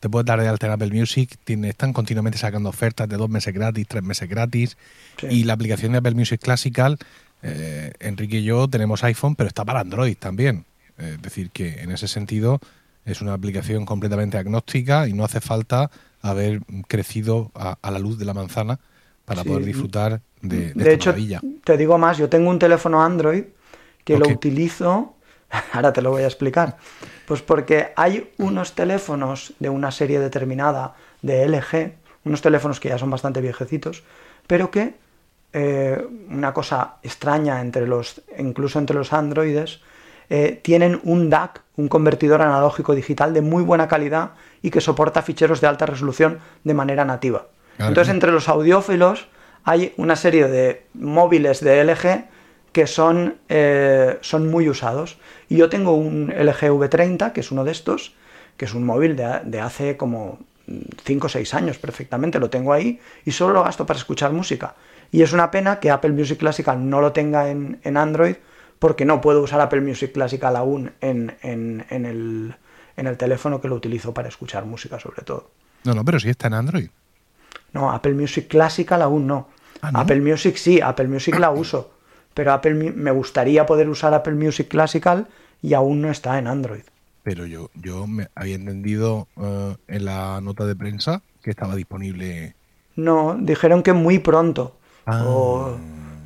te 0.00 0.08
puedes 0.08 0.26
dar 0.26 0.40
de 0.40 0.48
alta 0.48 0.66
en 0.66 0.72
Apple 0.72 0.90
Music, 0.90 1.36
tiene, 1.44 1.68
están 1.68 1.92
continuamente 1.92 2.36
sacando 2.36 2.68
ofertas 2.68 3.08
de 3.08 3.16
dos 3.16 3.30
meses 3.30 3.54
gratis, 3.54 3.86
tres 3.86 4.02
meses 4.02 4.28
gratis, 4.28 4.76
y 5.30 5.44
la 5.44 5.52
aplicación 5.52 5.92
de 5.92 5.98
Apple 5.98 6.16
Music 6.16 6.40
Classical 6.40 6.98
eh, 7.42 7.92
Enrique 8.00 8.38
y 8.38 8.44
yo 8.44 8.68
tenemos 8.68 9.02
iPhone, 9.04 9.34
pero 9.34 9.48
está 9.48 9.64
para 9.64 9.80
Android 9.80 10.16
también. 10.16 10.64
es 10.98 11.20
decir, 11.20 11.50
que 11.50 11.80
en 11.80 11.90
ese 11.90 12.08
sentido 12.08 12.60
es 13.04 13.20
una 13.20 13.34
aplicación 13.34 13.84
completamente 13.84 14.38
agnóstica 14.38 15.08
y 15.08 15.12
no 15.12 15.24
hace 15.24 15.40
falta 15.40 15.90
haber 16.20 16.60
crecido 16.86 17.50
a, 17.54 17.90
la 17.90 17.98
luz 17.98 18.18
de 18.18 18.24
la 18.24 18.34
manzana 18.34 18.78
para 19.24 19.44
poder 19.44 19.64
disfrutar 19.64 20.20
de, 20.40 20.72
de, 20.72 20.84
de 20.84 20.92
hecho, 20.92 21.14
Te 21.64 21.76
digo 21.76 21.98
más, 21.98 22.18
yo 22.18 22.28
tengo 22.28 22.50
un 22.50 22.58
teléfono 22.58 23.02
Android 23.02 23.44
que 24.04 24.18
lo 24.18 24.28
utilizo, 24.28 25.14
ahora 25.72 25.92
te 25.92 26.02
lo 26.02 26.10
voy 26.10 26.22
a 26.22 26.26
explicar, 26.26 26.76
pues 27.26 27.42
porque 27.42 27.92
hay 27.96 28.32
unos 28.38 28.74
teléfonos 28.74 29.54
de 29.58 29.68
una 29.68 29.90
serie 29.90 30.18
determinada 30.18 30.94
de 31.22 31.46
LG, 31.48 31.92
unos 32.24 32.42
teléfonos 32.42 32.80
que 32.80 32.88
ya 32.88 32.98
son 32.98 33.10
bastante 33.10 33.40
viejecitos, 33.40 34.02
pero 34.46 34.70
que 34.70 34.94
eh, 35.52 36.06
una 36.28 36.52
cosa 36.52 36.96
extraña 37.02 37.60
entre 37.60 37.86
los, 37.86 38.22
incluso 38.38 38.78
entre 38.78 38.96
los 38.96 39.12
androides, 39.12 39.80
eh, 40.30 40.60
tienen 40.62 41.00
un 41.04 41.28
DAC, 41.28 41.60
un 41.76 41.88
convertidor 41.88 42.40
analógico 42.40 42.94
digital 42.94 43.34
de 43.34 43.42
muy 43.42 43.62
buena 43.62 43.86
calidad 43.86 44.30
y 44.62 44.70
que 44.70 44.80
soporta 44.80 45.20
ficheros 45.20 45.60
de 45.60 45.66
alta 45.66 45.84
resolución 45.84 46.38
de 46.64 46.74
manera 46.74 47.04
nativa. 47.04 47.48
Entonces, 47.78 48.14
entre 48.14 48.32
los 48.32 48.48
audiófilos 48.48 49.26
hay 49.64 49.92
una 49.96 50.16
serie 50.16 50.48
de 50.48 50.86
móviles 50.94 51.60
de 51.60 51.84
LG 51.84 52.24
que 52.72 52.86
son, 52.86 53.36
eh, 53.48 54.18
son 54.22 54.50
muy 54.50 54.68
usados. 54.68 55.18
Y 55.48 55.56
yo 55.56 55.68
tengo 55.68 55.94
un 55.94 56.30
LG 56.30 56.70
V30, 56.70 57.32
que 57.32 57.40
es 57.40 57.50
uno 57.50 57.64
de 57.64 57.72
estos, 57.72 58.14
que 58.56 58.64
es 58.64 58.74
un 58.74 58.84
móvil 58.84 59.16
de, 59.16 59.40
de 59.44 59.60
hace 59.60 59.96
como 59.96 60.38
5 61.04 61.26
o 61.26 61.28
6 61.28 61.54
años 61.54 61.78
perfectamente, 61.78 62.38
lo 62.38 62.50
tengo 62.50 62.72
ahí 62.72 63.00
y 63.24 63.32
solo 63.32 63.54
lo 63.54 63.64
gasto 63.64 63.84
para 63.84 63.98
escuchar 63.98 64.32
música. 64.32 64.74
Y 65.12 65.20
es 65.20 65.34
una 65.34 65.50
pena 65.50 65.78
que 65.78 65.90
Apple 65.90 66.12
Music 66.12 66.38
Classical 66.38 66.88
no 66.88 67.02
lo 67.02 67.12
tenga 67.12 67.50
en, 67.50 67.78
Android 67.96 68.36
porque 68.78 69.04
no 69.04 69.20
puedo 69.20 69.42
usar 69.42 69.60
Apple 69.60 69.82
Music 69.82 70.10
Classical 70.12 70.56
aún 70.56 70.90
en, 71.02 71.36
el, 71.42 72.56
teléfono 73.18 73.60
que 73.60 73.68
lo 73.68 73.76
utilizo 73.76 74.14
para 74.14 74.28
escuchar 74.28 74.64
música 74.64 74.98
sobre 74.98 75.22
todo. 75.22 75.50
No, 75.84 75.94
no, 75.94 76.02
pero 76.04 76.18
sí 76.18 76.30
está 76.30 76.46
en 76.46 76.54
Android. 76.54 76.88
No, 77.74 77.92
Apple 77.92 78.14
Music 78.14 78.48
Classical 78.48 79.02
aún 79.02 79.26
no. 79.26 79.48
Ah, 79.82 79.90
Apple 79.94 80.22
Music 80.22 80.56
sí, 80.56 80.80
Apple 80.80 81.08
Music 81.08 81.38
la 81.38 81.50
uso. 81.50 81.92
Pero 82.32 82.54
Apple 82.54 82.72
me 82.74 83.10
gustaría 83.10 83.66
poder 83.66 83.90
usar 83.90 84.14
Apple 84.14 84.34
Music 84.34 84.68
Classical 84.68 85.28
y 85.60 85.74
aún 85.74 86.00
no 86.00 86.10
está 86.10 86.38
en 86.38 86.46
Android. 86.46 86.84
Pero 87.22 87.44
yo, 87.44 87.70
yo 87.74 88.06
me 88.06 88.28
había 88.34 88.54
entendido 88.54 89.28
eh, 89.36 89.76
en 89.88 90.04
la 90.06 90.40
nota 90.40 90.64
de 90.64 90.74
prensa 90.74 91.22
que 91.42 91.50
estaba 91.50 91.76
disponible. 91.76 92.54
No, 92.96 93.36
dijeron 93.38 93.82
que 93.82 93.92
muy 93.92 94.18
pronto. 94.18 94.78
Ah. 95.06 95.76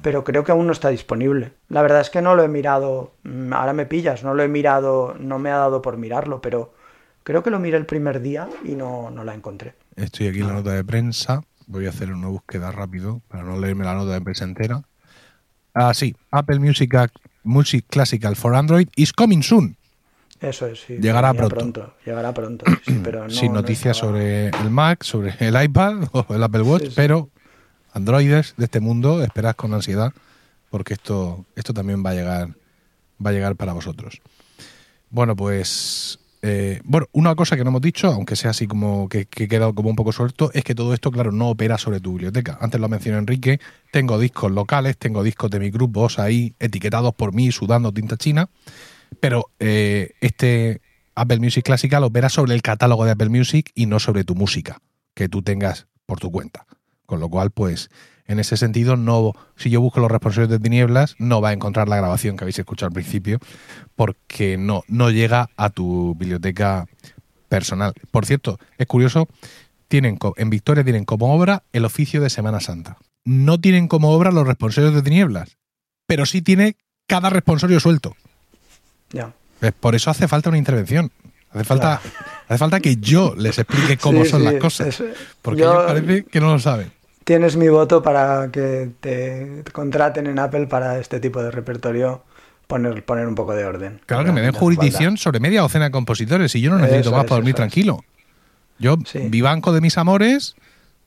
pero 0.03 0.23
creo 0.23 0.45
que 0.45 0.53
aún 0.53 0.67
no 0.67 0.73
está 0.73 0.91
disponible. 0.91 1.53
La 1.69 1.83
verdad 1.83 2.01
es 2.01 2.11
que 2.11 2.23
no 2.23 2.35
lo 2.35 2.45
he 2.45 2.49
mirado, 2.49 3.15
mm, 3.25 3.53
ahora 3.53 3.73
me 3.73 3.87
pillas, 3.87 4.23
no 4.23 4.35
lo 4.35 4.43
he 4.43 4.49
mirado, 4.49 5.17
no 5.19 5.39
me 5.39 5.51
ha 5.51 5.57
dado 5.57 5.83
por 5.83 5.97
mirarlo, 5.97 6.41
pero 6.41 6.75
creo 7.23 7.43
que 7.43 7.51
lo 7.51 7.59
miré 7.59 7.77
el 7.77 7.87
primer 7.87 8.21
día 8.21 8.49
y 8.65 8.75
no, 8.75 9.11
no 9.11 9.25
la 9.25 9.35
encontré. 9.35 9.75
Estoy 9.97 10.29
aquí 10.29 10.41
en 10.41 10.49
la 10.49 10.55
nota 10.55 10.73
de 10.73 10.85
prensa, 10.85 11.43
voy 11.67 11.87
a 11.87 11.89
hacer 11.89 12.13
una 12.13 12.29
búsqueda 12.29 12.71
rápido 12.71 13.23
para 13.29 13.43
no 13.43 13.59
leerme 13.59 13.85
la 13.85 13.95
nota 13.95 14.13
de 14.13 14.21
prensa 14.21 14.45
entera. 14.45 14.83
Ah, 15.75 15.93
sí, 15.93 16.15
Apple 16.31 16.59
Music, 16.59 16.95
Music 17.43 17.85
Classical 17.89 18.37
for 18.37 18.55
Android 18.55 18.89
is 18.97 19.13
coming 19.13 19.43
soon. 19.43 19.77
Eso 20.41 20.67
es, 20.67 20.81
sí. 20.81 20.99
Llegará 20.99 21.33
pronto. 21.35 21.95
Llegará 22.05 22.33
pronto, 22.33 22.65
pero 23.03 23.29
Sin 23.31 23.53
noticias 23.53 23.97
sobre 23.97 24.49
el 24.49 24.71
Mac, 24.71 25.03
sobre 25.03 25.35
el 25.41 25.61
iPad 25.63 26.09
o 26.13 26.27
el 26.35 26.43
Apple 26.43 26.63
Watch, 26.63 26.93
pero 26.95 27.31
androides 27.97 28.55
de 28.59 28.67
este 28.67 28.81
mundo, 28.81 29.23
esperad 29.23 29.57
con 29.57 29.73
ansiedad, 29.73 30.13
porque 30.71 30.95
esto, 30.95 31.47
esto 31.57 31.73
también 31.73 32.05
va 32.05 32.11
a 32.11 32.15
llegar, 32.15 32.49
va 33.25 33.31
a 33.31 33.33
llegar 33.33 33.57
para 33.57 33.73
vosotros. 33.73 34.21
Bueno, 35.09 35.35
pues 35.35 36.19
eh, 36.43 36.81
bueno, 36.85 37.07
una 37.13 37.35
cosa 37.35 37.57
que 37.57 37.65
no 37.65 37.71
hemos 37.71 37.81
dicho, 37.81 38.09
aunque 38.09 38.37
sea 38.37 38.51
así 38.51 38.67
como 38.67 39.09
que, 39.09 39.25
que, 39.25 39.45
he 39.45 39.49
quedado 39.49 39.75
como 39.75 39.89
un 39.89 39.97
poco 39.97 40.13
suelto, 40.13 40.51
es 40.53 40.63
que 40.63 40.75
todo 40.75 40.93
esto, 40.93 41.11
claro, 41.11 41.33
no 41.33 41.49
opera 41.49 41.79
sobre 41.79 42.01
tu 42.01 42.13
biblioteca. 42.13 42.59
Antes 42.61 42.79
lo 42.79 42.89
mencionó 42.91 43.19
Enrique, 43.19 43.61
tengo 43.91 44.19
discos 44.19 44.53
locales, 44.53 44.99
tengo 44.99 45.23
discos 45.23 45.51
de 45.51 45.59
mi 45.59 45.71
grupos 45.71 46.19
ahí 46.19 46.55
etiquetados 46.59 47.15
por 47.15 47.33
mí, 47.33 47.51
sudando 47.51 47.93
tinta 47.93 48.19
china, 48.19 48.51
pero 49.21 49.51
eh, 49.59 50.13
este 50.21 50.83
Apple 51.15 51.39
Music 51.39 51.65
Classical 51.65 52.05
opera 52.05 52.29
sobre 52.29 52.55
el 52.55 52.61
catálogo 52.61 53.07
de 53.07 53.13
Apple 53.13 53.31
Music 53.31 53.71
y 53.75 53.87
no 53.87 53.99
sobre 54.01 54.25
tu 54.25 54.35
música 54.35 54.83
que 55.15 55.31
tú 55.31 55.41
tengas 55.41 55.87
por 56.05 56.21
tu 56.21 56.31
cuenta. 56.31 56.67
Con 57.07 57.21
lo 57.21 57.29
cual, 57.29 57.51
pues, 57.51 57.91
en 58.27 58.41
ese 58.41 58.57
sentido, 58.57 58.97
no, 58.97 59.33
si 59.57 59.71
yo 59.71 59.81
busco 59.81 60.01
los 60.01 60.11
responsables 60.11 60.51
de 60.51 60.59
tinieblas, 60.59 61.15
no 61.19 61.41
va 61.41 61.51
a 61.51 61.53
encontrar 61.53 61.89
la 61.89 61.97
grabación 61.97 62.37
que 62.37 62.45
habéis 62.45 62.59
escuchado 62.59 62.89
al 62.89 62.93
principio, 62.93 63.39
porque 63.95 64.59
no, 64.59 64.83
no 64.89 65.11
llega 65.11 65.49
a 65.57 65.71
tu 65.71 66.15
biblioteca 66.17 66.87
personal. 67.49 67.93
Por 68.11 68.27
cierto, 68.27 68.59
es 68.79 68.87
curioso, 68.87 69.29
tienen 69.89 70.19
en 70.37 70.51
Victoria 70.51 70.83
tienen 70.83 71.05
como 71.05 71.35
obra 71.35 71.63
el 71.73 71.85
oficio 71.85 72.21
de 72.21 72.31
Semana 72.31 72.61
Santa. 72.61 72.97
No 73.25 73.61
tienen 73.61 73.89
como 73.89 74.11
obra 74.11 74.33
los 74.33 74.47
responsorios 74.47 74.95
de 74.95 75.03
tinieblas, 75.03 75.57
pero 76.07 76.27
sí 76.27 76.43
tiene 76.43 76.77
cada 77.07 77.31
responsorio 77.31 77.79
suelto. 77.81 78.17
Ya. 79.13 79.33
Pues 79.61 79.73
por 79.73 79.95
eso 79.95 80.11
hace 80.11 80.29
falta 80.29 80.49
una 80.49 80.59
intervención. 80.59 81.11
Hace 81.51 81.65
falta, 81.65 82.01
hace 82.49 82.59
falta 82.59 82.81
que 82.81 82.97
yo 82.97 83.35
les 83.37 83.59
explique 83.59 83.97
cómo 83.97 84.25
son 84.25 84.45
las 84.45 84.55
cosas. 84.55 85.03
porque 85.43 85.63
ellos 85.63 85.85
parece 85.87 86.25
que 86.25 86.41
no 86.41 86.53
lo 86.53 86.59
saben. 86.59 86.93
Tienes 87.27 87.57
mi 87.57 87.69
voto 87.69 88.05
para 88.05 88.53
que 88.53 88.93
te 89.01 89.65
contraten 89.73 90.29
en 90.29 90.39
Apple 90.39 90.69
para 90.69 91.01
este 91.01 91.19
tipo 91.19 91.43
de 91.43 91.51
repertorio 91.51 92.23
poner, 92.69 93.05
poner 93.05 93.27
un 93.27 93.35
poco 93.35 93.53
de 93.53 93.65
orden. 93.65 94.01
Claro, 94.07 94.27
que 94.27 94.31
me 94.31 94.43
den 94.43 94.53
jurisdicción 94.53 95.17
sobre 95.17 95.41
media 95.41 95.63
docena 95.63 95.87
de 95.87 95.91
compositores 95.91 96.55
y 96.55 96.61
yo 96.61 96.71
no 96.71 96.79
necesito 96.79 97.11
más 97.11 97.25
para 97.25 97.35
dormir 97.35 97.55
tranquilo. 97.55 98.05
Yo, 98.79 98.97
vivanco 99.25 99.73
de 99.73 99.81
mis 99.81 99.99
amores, 99.99 100.55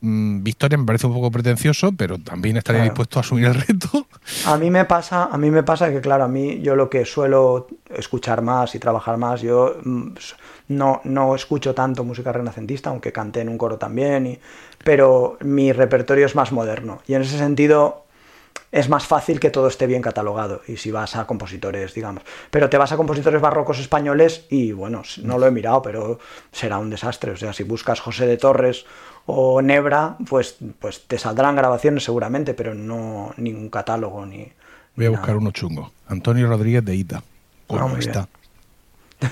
mm, 0.02 0.44
Victoria 0.44 0.78
me 0.78 0.84
parece 0.84 1.08
un 1.08 1.14
poco 1.14 1.32
pretencioso, 1.32 1.94
pero 1.94 2.18
también 2.18 2.58
estaría 2.58 2.84
dispuesto 2.84 3.20
a 3.20 3.22
asumir 3.22 3.46
el 3.46 3.54
reto. 3.54 3.79
A 4.46 4.58
mí 4.58 4.70
me 4.70 4.86
pasa, 4.86 5.26
a 5.26 5.38
mí 5.38 5.50
me 5.50 5.64
pasa 5.64 5.92
que 5.92 6.02
claro, 6.02 6.24
a 6.24 6.28
mí 6.28 6.60
yo 6.62 6.76
lo 6.76 6.90
que 6.90 7.06
suelo 7.06 7.68
escuchar 7.90 8.42
más 8.42 8.76
y 8.76 8.80
trabajar 8.80 9.18
más, 9.18 9.42
yo 9.42 9.76
mm, 9.84 10.14
no, 10.70 11.02
no 11.04 11.36
escucho 11.36 11.74
tanto 11.74 12.04
música 12.04 12.32
renacentista, 12.32 12.90
aunque 12.90 13.12
canté 13.12 13.42
en 13.42 13.50
un 13.50 13.58
coro 13.58 13.78
también, 13.78 14.28
y, 14.28 14.40
pero 14.84 15.38
mi 15.42 15.72
repertorio 15.72 16.26
es 16.26 16.36
más 16.36 16.52
moderno. 16.52 17.02
Y 17.08 17.16
en 17.16 17.24
ese 17.24 17.38
sentido, 17.38 18.06
es 18.72 18.88
más 18.88 19.08
fácil 19.08 19.40
que 19.40 19.50
todo 19.50 19.68
esté 19.68 19.88
bien 19.88 20.02
catalogado. 20.02 20.62
Y 20.68 20.78
si 20.78 20.92
vas 20.92 21.16
a 21.16 21.26
compositores, 21.26 21.94
digamos. 21.94 22.24
Pero 22.52 22.70
te 22.70 22.78
vas 22.78 22.92
a 22.92 22.98
compositores 22.98 23.42
barrocos 23.42 23.80
españoles 23.80 24.46
y 24.50 24.72
bueno, 24.72 25.02
no 25.24 25.38
lo 25.40 25.48
he 25.48 25.52
mirado, 25.52 25.82
pero 25.82 26.20
será 26.52 26.78
un 26.78 26.90
desastre. 26.90 27.32
O 27.32 27.38
sea, 27.38 27.54
si 27.54 27.64
buscas 27.64 28.00
José 28.00 28.28
de 28.28 28.38
Torres 28.38 28.86
o 29.32 29.62
Nebra, 29.62 30.16
pues, 30.28 30.56
pues 30.80 31.06
te 31.06 31.20
saldrán 31.20 31.56
grabaciones 31.56 32.04
seguramente, 32.04 32.56
pero 32.56 32.74
no 32.74 33.32
ningún 33.38 33.70
catálogo 33.70 34.26
ni. 34.26 34.52
Voy 34.96 35.06
a 35.06 35.12
buscar 35.12 35.38
uno 35.38 35.52
chungo. 35.52 35.92
Antonio 36.08 36.48
Rodríguez 36.48 36.84
de 36.84 36.96
Ita. 36.96 37.24
¿Cómo 37.68 37.96
ah, 37.96 38.00
está? 38.00 38.28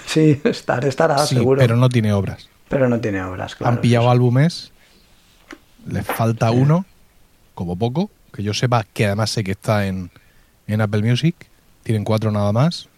Sí, 0.05 0.41
estar, 0.43 0.83
estará, 0.83 1.17
sí, 1.25 1.35
seguro. 1.35 1.59
Pero 1.59 1.77
no 1.77 1.87
tiene 1.87 2.11
obras. 2.11 2.49
Pero 2.67 2.89
no 2.89 2.99
tiene 2.99 3.23
obras, 3.23 3.55
claro. 3.55 3.73
Han 3.73 3.81
pillado 3.81 4.11
álbumes, 4.11 4.73
les 5.87 6.05
falta 6.05 6.51
uno, 6.51 6.85
como 7.55 7.77
poco, 7.77 8.11
que 8.33 8.43
yo 8.43 8.53
sepa, 8.53 8.83
que 8.83 9.05
además 9.05 9.29
sé 9.29 9.45
que 9.45 9.51
está 9.51 9.87
en, 9.87 10.11
Apple 10.67 11.01
Music. 11.01 11.35
Tienen 11.83 12.03
cuatro 12.03 12.31
nada 12.31 12.51
más. 12.51 12.89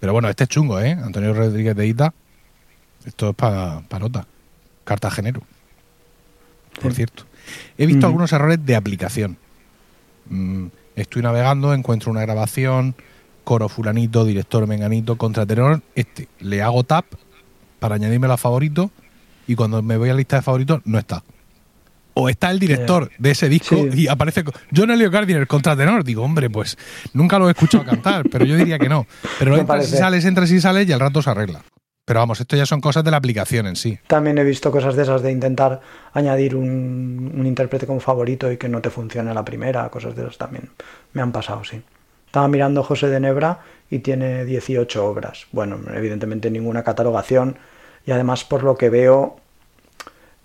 Pero 0.00 0.14
bueno, 0.14 0.30
este 0.30 0.44
es 0.44 0.48
chungo, 0.48 0.80
¿eh? 0.80 0.92
Antonio 0.92 1.34
Rodríguez 1.34 1.76
de 1.76 1.86
Ita. 1.86 2.14
Esto 3.04 3.28
es 3.28 3.36
para 3.36 3.82
pa 3.82 3.98
nota. 3.98 4.26
Cartagenero. 4.84 5.42
Por 6.80 6.94
cierto. 6.94 7.24
He 7.78 7.86
visto 7.86 8.06
algunos 8.06 8.32
errores 8.32 8.64
de 8.64 8.76
aplicación. 8.76 9.36
Mm, 10.28 10.66
estoy 10.96 11.22
navegando, 11.22 11.74
encuentro 11.74 12.10
una 12.10 12.22
grabación, 12.22 12.94
coro 13.44 13.68
fulanito, 13.68 14.24
director 14.24 14.66
menganito, 14.66 15.16
contratenor. 15.16 15.82
Este, 15.94 16.28
le 16.38 16.62
hago 16.62 16.84
tap 16.84 17.06
para 17.78 17.96
añadirme 17.96 18.26
a 18.28 18.36
favorito 18.36 18.90
y 19.46 19.56
cuando 19.56 19.82
me 19.82 19.96
voy 19.96 20.10
a 20.10 20.12
la 20.12 20.18
lista 20.18 20.36
de 20.36 20.42
favoritos 20.42 20.82
no 20.84 20.98
está 20.98 21.24
o 22.14 22.28
está 22.28 22.50
el 22.50 22.58
director 22.58 23.10
de 23.18 23.30
ese 23.30 23.48
disco 23.48 23.76
y 23.92 24.08
aparece 24.08 24.44
John 24.74 24.90
Elliot 24.90 25.12
Gardiner 25.12 25.46
contra 25.46 25.76
tenor. 25.76 26.04
Digo, 26.04 26.22
hombre, 26.22 26.50
pues 26.50 26.76
nunca 27.12 27.38
lo 27.38 27.48
he 27.48 27.52
escuchado 27.52 27.84
cantar, 27.84 28.28
pero 28.30 28.44
yo 28.44 28.56
diría 28.56 28.78
que 28.78 28.88
no. 28.88 29.06
Pero 29.38 29.56
entras 29.56 29.92
y 29.92 29.96
sales, 29.96 30.24
entras 30.24 30.50
y 30.50 30.60
sales 30.60 30.88
y 30.88 30.92
al 30.92 31.00
rato 31.00 31.22
se 31.22 31.30
arregla. 31.30 31.62
Pero 32.10 32.18
vamos, 32.18 32.40
esto 32.40 32.56
ya 32.56 32.66
son 32.66 32.80
cosas 32.80 33.04
de 33.04 33.12
la 33.12 33.18
aplicación 33.18 33.68
en 33.68 33.76
sí. 33.76 33.96
También 34.08 34.36
he 34.36 34.42
visto 34.42 34.72
cosas 34.72 34.96
de 34.96 35.04
esas 35.04 35.22
de 35.22 35.30
intentar 35.30 35.80
añadir 36.12 36.56
un, 36.56 37.40
intérprete 37.46 37.86
como 37.86 38.00
favorito 38.00 38.50
y 38.50 38.56
que 38.56 38.68
no 38.68 38.80
te 38.80 38.90
funcione 38.90 39.32
la 39.32 39.44
primera, 39.44 39.88
cosas 39.90 40.16
de 40.16 40.22
esas 40.22 40.36
también 40.36 40.70
me 41.12 41.22
han 41.22 41.30
pasado, 41.30 41.62
sí. 41.62 41.80
Estaba 42.26 42.48
mirando 42.48 42.82
José 42.82 43.06
de 43.06 43.20
Nebra 43.20 43.60
y 43.90 44.00
tiene 44.00 44.44
18 44.44 45.06
obras. 45.06 45.46
Bueno, 45.52 45.78
evidentemente 45.94 46.50
ninguna 46.50 46.82
catalogación 46.82 47.58
y 48.04 48.10
además 48.10 48.42
por 48.42 48.64
lo 48.64 48.76
que 48.76 48.90
veo 48.90 49.36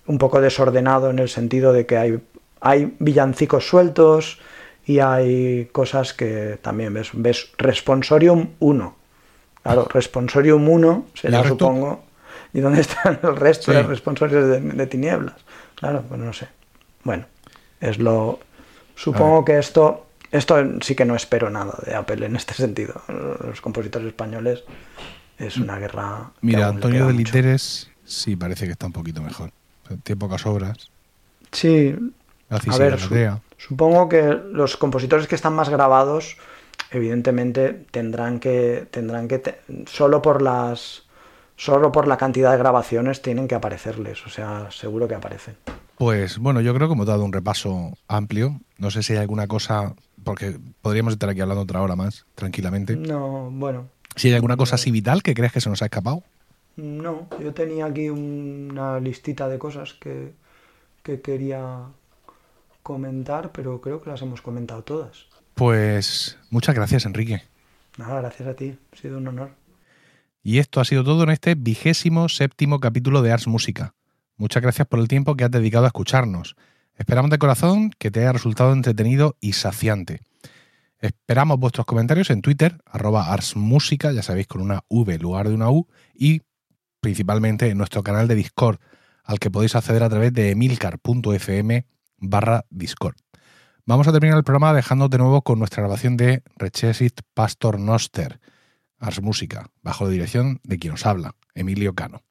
un 0.06 0.20
poco 0.20 0.42
desordenado 0.42 1.10
en 1.10 1.18
el 1.18 1.30
sentido 1.30 1.74
de 1.74 1.88
que 1.88 1.98
hay, 1.98 2.20
hay 2.62 2.96
villancicos 3.00 3.68
sueltos 3.68 4.40
y 4.86 5.00
hay 5.00 5.66
cosas 5.72 6.14
que 6.14 6.60
también 6.62 6.94
ves, 6.94 7.10
ves 7.14 7.54
Responsorium 7.58 8.50
1. 8.60 9.05
Claro, 9.66 9.88
Responsorium 9.92 10.70
1 10.70 11.06
será, 11.16 11.44
supongo, 11.44 12.04
y 12.54 12.60
dónde 12.60 12.82
están 12.82 13.20
el 13.24 13.36
resto 13.36 13.72
de 13.72 13.84
responsorios 13.84 14.62
de, 14.62 14.88
tinieblas. 14.88 15.36
Claro, 15.76 16.04
pues 16.08 16.22
no 16.22 16.32
sé. 16.32 16.48
Bueno, 17.04 17.26
es 17.82 17.98
lo. 17.98 18.40
Supongo 18.96 19.44
que 19.44 19.60
esto. 19.60 20.06
Esto 20.32 20.58
sí 20.82 20.96
que 20.96 21.06
no 21.06 21.16
espero 21.16 21.50
nada 21.50 21.78
de 21.86 21.96
Apple 21.96 22.26
en 22.26 22.36
este 22.36 22.54
sentido. 22.54 23.02
Los 23.08 23.62
compositores 23.62 24.08
españoles 24.08 24.64
es 25.38 25.58
una 25.58 25.80
guerra. 25.80 26.32
Mira, 26.42 26.68
Antonio 26.68 27.08
de 27.08 27.14
Literes 27.14 27.90
sí 28.04 28.36
parece 28.36 28.66
que 28.66 28.74
está 28.74 28.86
un 28.86 28.94
poquito 28.94 29.22
mejor 29.22 29.52
tiene 30.04 30.20
pocas 30.20 30.46
obras. 30.46 30.90
Sí. 31.52 31.96
A 32.50 32.78
ver, 32.78 33.00
supongo 33.58 34.08
que 34.08 34.22
los 34.52 34.78
compositores 34.78 35.28
que 35.28 35.36
están 35.36 35.54
más 35.54 35.70
grabados, 35.70 36.38
evidentemente 36.96 37.86
tendrán 37.92 38.40
que 38.40 38.88
tendrán 38.90 39.28
que 39.28 39.42
solo 39.86 40.22
por 40.22 40.42
las 40.42 41.04
solo 41.58 41.92
por 41.92 42.08
la 42.08 42.18
cantidad 42.18 42.52
de 42.52 42.58
grabaciones 42.58 43.22
tienen 43.22 43.48
que 43.48 43.56
aparecerles, 43.56 44.26
o 44.26 44.30
sea, 44.30 44.70
seguro 44.72 45.08
que 45.08 45.16
aparecen. 45.16 45.56
Pues 45.98 46.38
bueno, 46.38 46.60
yo 46.60 46.74
creo 46.74 46.88
que 46.88 46.94
hemos 46.94 47.06
dado 47.06 47.24
un 47.24 47.32
repaso 47.32 47.94
amplio. 48.08 48.60
No 48.78 48.92
sé 48.92 49.02
si 49.04 49.14
hay 49.14 49.20
alguna 49.20 49.48
cosa, 49.48 49.96
porque 50.24 50.60
podríamos 50.82 51.14
estar 51.14 51.30
aquí 51.30 51.40
hablando 51.40 51.64
otra 51.64 51.82
hora 51.82 51.96
más, 51.96 52.26
tranquilamente. 52.36 52.98
No, 52.98 53.50
bueno. 53.52 53.88
Si 54.16 54.28
hay 54.28 54.34
alguna 54.34 54.58
cosa 54.58 54.76
así 54.76 54.92
vital 54.92 55.24
que 55.24 55.34
crees 55.34 55.54
que 55.54 55.62
se 55.62 55.70
nos 55.70 55.82
ha 55.82 55.86
escapado. 55.86 56.24
No, 56.76 57.28
yo 57.42 57.54
tenía 57.54 57.86
aquí 57.86 58.10
una 58.10 59.00
listita 59.00 59.48
de 59.48 59.58
cosas 59.58 59.94
que, 59.94 60.34
quería 61.04 61.84
comentar, 62.84 63.52
pero 63.52 63.80
creo 63.80 64.02
que 64.02 64.10
las 64.10 64.22
hemos 64.22 64.42
comentado 64.42 64.84
todas. 64.84 65.28
Pues 65.56 66.38
muchas 66.50 66.76
gracias, 66.76 67.06
Enrique. 67.06 67.42
Nada, 67.98 68.20
gracias 68.22 68.48
a 68.48 68.54
ti, 68.56 68.78
ha 68.92 68.98
sido 68.98 69.18
un 69.18 69.28
honor. 69.30 69.52
Y 70.44 70.60
esto 70.60 70.82
ha 70.82 70.86
sido 70.86 71.04
todo 71.04 71.24
en 71.24 71.30
este 71.30 71.56
vigésimo 71.56 72.30
séptimo 72.30 72.80
capítulo 72.80 73.22
de 73.22 73.32
Ars 73.32 73.48
Música. 73.48 73.96
Muchas 74.38 74.62
gracias 74.62 74.88
por 74.88 75.00
el 75.00 75.08
tiempo 75.08 75.36
que 75.36 75.46
has 75.46 75.52
dedicado 75.52 75.86
a 75.86 75.88
escucharnos. 75.88 76.56
Esperamos 76.98 77.32
de 77.32 77.38
corazón 77.38 77.92
que 77.98 78.12
te 78.12 78.20
haya 78.20 78.34
resultado 78.34 78.74
entretenido 78.74 79.38
y 79.40 79.54
saciante. 79.54 80.20
Esperamos 81.00 81.58
vuestros 81.58 81.86
comentarios 81.86 82.30
en 82.30 82.42
Twitter, 82.42 82.82
arroba 82.86 83.32
arsmusica, 83.32 84.12
ya 84.12 84.24
sabéis, 84.24 84.48
con 84.48 84.62
una 84.62 84.84
V 84.90 85.14
en 85.14 85.22
lugar 85.22 85.48
de 85.48 85.56
una 85.56 85.70
U, 85.70 85.88
y 86.14 86.42
principalmente 87.00 87.70
en 87.70 87.78
nuestro 87.78 88.04
canal 88.04 88.28
de 88.28 88.36
Discord, 88.36 88.80
al 89.24 89.40
que 89.40 89.52
podéis 89.52 89.76
acceder 89.76 90.04
a 90.04 90.10
través 90.10 90.34
de 90.34 90.52
emilcar.fm 90.52 91.86
barra 92.18 92.66
Discord. 92.70 93.16
Vamos 93.88 94.08
a 94.08 94.12
terminar 94.12 94.40
el 94.40 94.44
programa 94.44 94.74
dejando 94.74 95.10
de 95.10 95.20
nuevo 95.20 95.44
con 95.44 95.60
nuestra 95.60 95.84
grabación 95.84 96.18
de 96.18 96.42
Rechesit 96.58 97.22
Pastor 97.36 97.80
Noster, 97.80 98.40
Ars 98.98 99.22
Música, 99.22 99.70
bajo 99.84 100.06
la 100.06 100.10
dirección 100.10 100.60
de 100.64 100.80
quien 100.80 100.94
os 100.94 101.06
habla, 101.06 101.36
Emilio 101.54 101.94
Cano. 101.94 102.24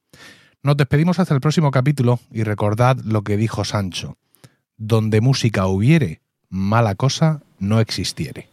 Nos 0.63 0.75
despedimos 0.75 1.17
hasta 1.17 1.33
el 1.33 1.39
próximo 1.39 1.71
capítulo 1.71 2.19
y 2.29 2.43
recordad 2.43 2.97
lo 3.05 3.21
que 3.21 3.37
dijo 3.37 3.63
Sancho, 3.63 4.17
donde 4.75 5.21
música 5.21 5.65
hubiere, 5.67 6.19
mala 6.49 6.95
cosa 6.95 7.41
no 7.57 7.79
existiere. 7.79 8.49